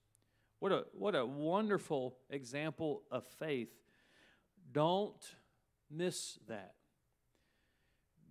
What 0.60 0.72
a, 0.72 0.84
what 0.92 1.14
a 1.14 1.24
wonderful 1.24 2.16
example 2.30 3.02
of 3.10 3.24
faith 3.38 3.68
don't 4.72 5.24
miss 5.90 6.38
that. 6.48 6.74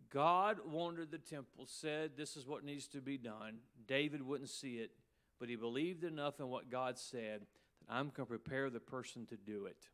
God 0.10 0.60
wanted 0.66 1.12
the 1.12 1.18
temple, 1.18 1.66
said 1.68 2.12
this 2.16 2.38
is 2.38 2.48
what 2.48 2.64
needs 2.64 2.88
to 2.88 3.02
be 3.02 3.18
done. 3.18 3.60
David 3.88 4.22
wouldn't 4.22 4.50
see 4.50 4.76
it, 4.76 4.92
but 5.40 5.50
he 5.50 5.56
believed 5.56 6.04
enough 6.04 6.40
in 6.40 6.48
what 6.48 6.72
God 6.72 6.98
said 6.98 7.42
that 7.42 7.94
I'm 7.94 8.10
going 8.10 8.26
to 8.26 8.26
prepare 8.26 8.70
the 8.70 8.80
person 8.80 9.26
to 9.28 9.36
do 9.36 9.66
it. 9.66 9.90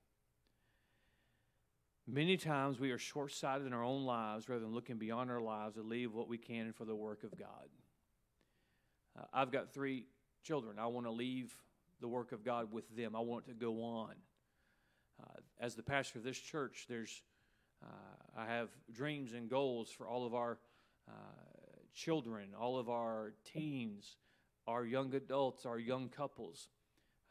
Many 2.05 2.37
times 2.37 2.79
we 2.79 2.91
are 2.91 2.97
short 2.97 3.31
sighted 3.31 3.65
in 3.65 3.73
our 3.73 3.83
own 3.83 4.03
lives 4.03 4.49
rather 4.49 4.61
than 4.61 4.73
looking 4.73 4.97
beyond 4.97 5.31
our 5.31 5.41
lives 5.41 5.75
to 5.75 5.81
leave 5.81 6.13
what 6.13 6.27
we 6.27 6.37
can 6.37 6.73
for 6.73 6.85
the 6.85 6.95
work 6.95 7.23
of 7.23 7.37
God. 7.37 7.69
Uh, 9.17 9.23
I've 9.33 9.51
got 9.51 9.73
three 9.73 10.05
children. 10.43 10.77
I 10.79 10.87
want 10.87 11.05
to 11.05 11.11
leave 11.11 11.55
the 12.01 12.07
work 12.09 12.33
of 12.33 12.43
God 12.43 12.71
with 12.71 12.83
them, 12.97 13.15
I 13.15 13.21
want 13.21 13.45
it 13.47 13.51
to 13.51 13.55
go 13.55 13.81
on. 13.81 14.11
Uh, 15.21 15.39
as 15.63 15.75
the 15.75 15.81
pastor 15.81 16.19
of 16.19 16.25
this 16.25 16.37
church, 16.37 16.87
there's 16.89 17.21
uh, 17.81 17.87
I 18.37 18.45
have 18.45 18.67
dreams 18.93 19.31
and 19.31 19.49
goals 19.49 19.89
for 19.89 20.07
all 20.07 20.25
of 20.25 20.35
our 20.35 20.59
uh, 21.07 21.13
children, 21.93 22.49
all 22.59 22.77
of 22.77 22.89
our 22.89 23.33
teens, 23.45 24.17
our 24.67 24.85
young 24.85 25.15
adults, 25.15 25.65
our 25.65 25.79
young 25.79 26.09
couples. 26.09 26.67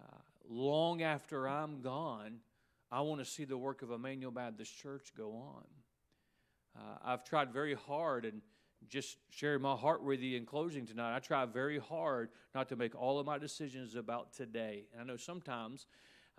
Uh, 0.02 0.16
long 0.48 1.02
after 1.02 1.46
I'm 1.46 1.82
gone, 1.82 2.38
I 2.90 3.02
want 3.02 3.20
to 3.20 3.24
see 3.26 3.44
the 3.44 3.58
work 3.58 3.82
of 3.82 3.90
Emmanuel 3.90 4.32
Baptist 4.32 4.78
Church 4.78 5.12
go 5.14 5.32
on. 5.34 5.64
Uh, 6.74 6.98
I've 7.04 7.24
tried 7.24 7.52
very 7.52 7.74
hard 7.74 8.24
and 8.24 8.40
just 8.88 9.18
sharing 9.30 9.60
my 9.60 9.76
heart 9.76 10.02
with 10.02 10.20
you 10.20 10.38
in 10.38 10.46
closing 10.46 10.86
tonight. 10.86 11.14
I 11.14 11.18
try 11.18 11.44
very 11.44 11.78
hard 11.78 12.30
not 12.54 12.70
to 12.70 12.76
make 12.76 12.94
all 12.94 13.18
of 13.18 13.26
my 13.26 13.36
decisions 13.36 13.94
about 13.94 14.32
today. 14.32 14.84
And 14.92 15.02
I 15.02 15.04
know 15.04 15.18
sometimes 15.18 15.86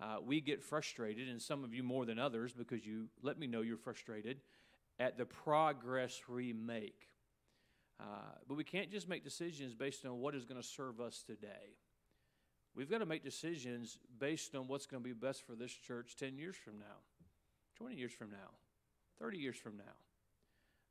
uh, 0.00 0.16
we 0.24 0.40
get 0.40 0.62
frustrated, 0.62 1.28
and 1.28 1.40
some 1.40 1.64
of 1.64 1.72
you 1.72 1.82
more 1.82 2.04
than 2.04 2.18
others, 2.18 2.52
because 2.52 2.84
you 2.84 3.06
let 3.22 3.38
me 3.38 3.46
know 3.46 3.60
you're 3.60 3.76
frustrated 3.76 4.38
at 4.98 5.18
the 5.18 5.24
progress 5.24 6.20
we 6.28 6.52
make. 6.52 7.08
Uh, 8.00 8.04
but 8.48 8.56
we 8.56 8.64
can't 8.64 8.90
just 8.90 9.08
make 9.08 9.22
decisions 9.22 9.74
based 9.74 10.04
on 10.04 10.18
what 10.18 10.34
is 10.34 10.44
going 10.44 10.60
to 10.60 10.66
serve 10.66 11.00
us 11.00 11.22
today. 11.24 11.76
We've 12.74 12.90
got 12.90 12.98
to 12.98 13.06
make 13.06 13.22
decisions 13.22 13.98
based 14.18 14.56
on 14.56 14.66
what's 14.66 14.86
going 14.86 15.02
to 15.02 15.08
be 15.08 15.14
best 15.14 15.46
for 15.46 15.54
this 15.54 15.70
church 15.70 16.16
10 16.18 16.36
years 16.36 16.56
from 16.56 16.78
now, 16.78 16.96
20 17.78 17.94
years 17.94 18.12
from 18.12 18.30
now, 18.30 18.50
30 19.20 19.38
years 19.38 19.56
from 19.56 19.76
now. 19.76 19.82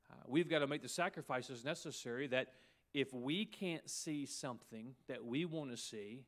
Uh, 0.09 0.15
we've 0.27 0.49
got 0.49 0.59
to 0.59 0.67
make 0.67 0.81
the 0.81 0.87
sacrifices 0.87 1.65
necessary 1.65 2.27
that 2.27 2.53
if 2.93 3.13
we 3.13 3.43
can't 3.43 3.89
see 3.89 4.25
something 4.25 4.95
that 5.07 5.25
we 5.25 5.43
want 5.43 5.71
to 5.71 5.77
see, 5.77 6.21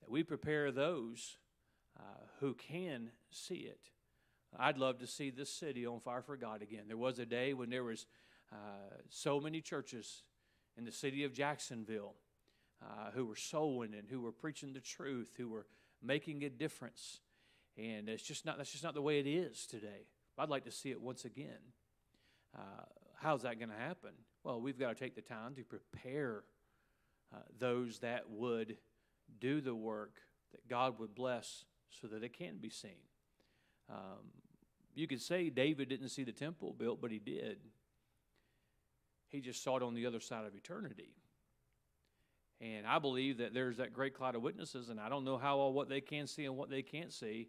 that 0.00 0.10
we 0.10 0.24
prepare 0.24 0.72
those 0.72 1.36
uh, 1.98 2.02
who 2.40 2.54
can 2.54 3.10
see 3.30 3.54
it. 3.68 3.80
I'd 4.58 4.78
love 4.78 4.98
to 4.98 5.06
see 5.06 5.30
this 5.30 5.52
city 5.52 5.86
on 5.86 6.00
fire 6.00 6.22
for 6.22 6.36
God 6.36 6.62
again. 6.62 6.84
There 6.88 6.96
was 6.96 7.18
a 7.18 7.26
day 7.26 7.54
when 7.54 7.70
there 7.70 7.84
was 7.84 8.06
uh, 8.52 8.96
so 9.08 9.40
many 9.40 9.60
churches 9.60 10.22
in 10.76 10.84
the 10.84 10.92
city 10.92 11.24
of 11.24 11.32
Jacksonville 11.32 12.14
uh, 12.82 13.10
who 13.14 13.26
were 13.26 13.36
sowing 13.36 13.94
and 13.94 14.08
who 14.08 14.20
were 14.20 14.32
preaching 14.32 14.72
the 14.72 14.80
truth, 14.80 15.34
who 15.36 15.48
were 15.48 15.66
making 16.02 16.42
a 16.44 16.50
difference. 16.50 17.20
And 17.76 18.08
it's 18.08 18.22
just 18.22 18.44
not 18.44 18.58
that's 18.58 18.72
just 18.72 18.84
not 18.84 18.94
the 18.94 19.02
way 19.02 19.20
it 19.20 19.26
is 19.26 19.66
today. 19.66 20.06
I'd 20.38 20.48
like 20.48 20.64
to 20.64 20.72
see 20.72 20.90
it 20.90 21.00
once 21.00 21.24
again. 21.24 21.60
Uh, 22.56 22.84
how's 23.20 23.42
that 23.42 23.58
going 23.58 23.68
to 23.68 23.76
happen? 23.76 24.12
Well, 24.42 24.60
we've 24.60 24.78
got 24.78 24.88
to 24.88 24.94
take 24.94 25.14
the 25.14 25.20
time 25.20 25.54
to 25.56 25.62
prepare 25.62 26.44
uh, 27.32 27.38
those 27.58 27.98
that 27.98 28.30
would 28.30 28.78
do 29.38 29.60
the 29.60 29.74
work 29.74 30.16
that 30.52 30.66
God 30.66 30.98
would 30.98 31.14
bless 31.14 31.66
so 32.00 32.06
that 32.08 32.22
it 32.22 32.32
can 32.32 32.58
be 32.58 32.70
seen. 32.70 33.02
Um, 33.88 34.30
you 34.94 35.06
could 35.06 35.20
say 35.20 35.50
David 35.50 35.88
didn't 35.88 36.08
see 36.08 36.24
the 36.24 36.32
temple 36.32 36.74
built, 36.76 37.00
but 37.00 37.10
he 37.10 37.18
did. 37.18 37.58
He 39.28 39.40
just 39.40 39.62
saw 39.62 39.76
it 39.76 39.82
on 39.82 39.94
the 39.94 40.06
other 40.06 40.20
side 40.20 40.44
of 40.44 40.54
eternity. 40.54 41.14
And 42.60 42.86
I 42.86 42.98
believe 42.98 43.38
that 43.38 43.54
there's 43.54 43.78
that 43.78 43.92
great 43.92 44.14
cloud 44.14 44.34
of 44.34 44.42
witnesses, 44.42 44.90
and 44.90 45.00
I 45.00 45.08
don't 45.08 45.24
know 45.24 45.38
how 45.38 45.58
all 45.58 45.72
what 45.72 45.88
they 45.88 46.00
can 46.00 46.26
see 46.26 46.44
and 46.44 46.56
what 46.56 46.68
they 46.68 46.82
can't 46.82 47.12
see. 47.12 47.48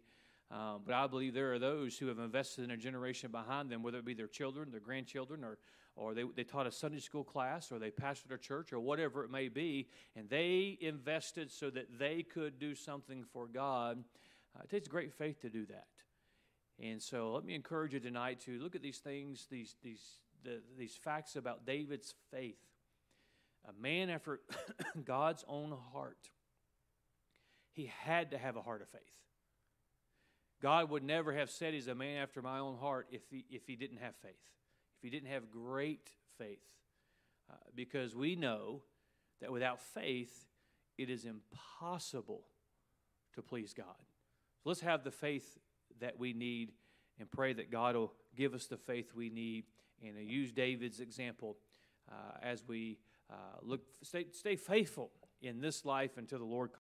Um, 0.50 0.82
but 0.84 0.94
I 0.94 1.06
believe 1.06 1.34
there 1.34 1.52
are 1.52 1.58
those 1.58 1.98
who 1.98 2.06
have 2.08 2.18
invested 2.18 2.64
in 2.64 2.70
a 2.70 2.76
generation 2.76 3.30
behind 3.30 3.70
them, 3.70 3.82
whether 3.82 3.98
it 3.98 4.04
be 4.04 4.14
their 4.14 4.26
children, 4.26 4.70
their 4.70 4.80
grandchildren, 4.80 5.44
or, 5.44 5.58
or 5.96 6.14
they, 6.14 6.24
they 6.36 6.44
taught 6.44 6.66
a 6.66 6.72
Sunday 6.72 7.00
school 7.00 7.24
class, 7.24 7.72
or 7.72 7.78
they 7.78 7.90
pastored 7.90 8.32
a 8.32 8.38
church, 8.38 8.72
or 8.72 8.80
whatever 8.80 9.24
it 9.24 9.30
may 9.30 9.48
be, 9.48 9.88
and 10.14 10.28
they 10.28 10.76
invested 10.80 11.50
so 11.50 11.70
that 11.70 11.98
they 11.98 12.22
could 12.22 12.58
do 12.58 12.74
something 12.74 13.24
for 13.32 13.46
God. 13.46 14.04
Uh, 14.56 14.62
it 14.64 14.70
takes 14.70 14.88
great 14.88 15.12
faith 15.12 15.40
to 15.42 15.50
do 15.50 15.66
that. 15.66 15.86
And 16.80 17.02
so 17.02 17.32
let 17.32 17.44
me 17.44 17.54
encourage 17.54 17.94
you 17.94 18.00
tonight 18.00 18.40
to 18.40 18.58
look 18.58 18.74
at 18.74 18.82
these 18.82 18.98
things, 18.98 19.46
these, 19.50 19.76
these, 19.82 20.02
the, 20.44 20.60
these 20.78 20.96
facts 20.96 21.36
about 21.36 21.66
David's 21.66 22.14
faith. 22.30 22.58
A 23.68 23.80
man 23.80 24.10
after 24.10 24.40
God's 25.04 25.44
own 25.46 25.76
heart. 25.92 26.30
He 27.72 27.90
had 28.04 28.32
to 28.32 28.38
have 28.38 28.56
a 28.56 28.62
heart 28.62 28.82
of 28.82 28.88
faith. 28.88 29.00
God 30.60 30.90
would 30.90 31.02
never 31.02 31.32
have 31.32 31.50
said 31.50 31.74
he's 31.74 31.88
a 31.88 31.94
man 31.94 32.22
after 32.22 32.42
my 32.42 32.58
own 32.58 32.76
heart 32.76 33.08
if 33.10 33.22
he, 33.30 33.44
if 33.50 33.66
he 33.66 33.76
didn't 33.76 33.98
have 33.98 34.14
faith, 34.16 34.32
if 34.96 35.02
he 35.02 35.10
didn't 35.10 35.30
have 35.30 35.50
great 35.50 36.10
faith. 36.38 36.58
Uh, 37.50 37.56
because 37.74 38.14
we 38.14 38.36
know 38.36 38.82
that 39.40 39.52
without 39.52 39.80
faith, 39.80 40.46
it 40.96 41.10
is 41.10 41.24
impossible 41.24 42.42
to 43.34 43.42
please 43.42 43.74
God. 43.74 43.86
So 44.62 44.70
let's 44.70 44.80
have 44.82 45.02
the 45.02 45.10
faith 45.10 45.58
that 46.00 46.18
we 46.18 46.32
need 46.32 46.72
and 47.18 47.28
pray 47.28 47.52
that 47.52 47.70
God 47.70 47.96
will 47.96 48.12
give 48.36 48.54
us 48.54 48.66
the 48.66 48.76
faith 48.76 49.12
we 49.14 49.28
need 49.28 49.64
and 50.02 50.16
use 50.28 50.52
David's 50.52 51.00
example 51.00 51.56
uh, 52.10 52.38
as 52.42 52.66
we 52.66 52.98
uh, 53.28 53.34
look, 53.62 53.80
stay, 54.02 54.26
stay 54.32 54.56
faithful 54.56 55.10
in 55.40 55.60
this 55.60 55.84
life 55.84 56.16
until 56.16 56.38
the 56.38 56.44
Lord 56.44 56.72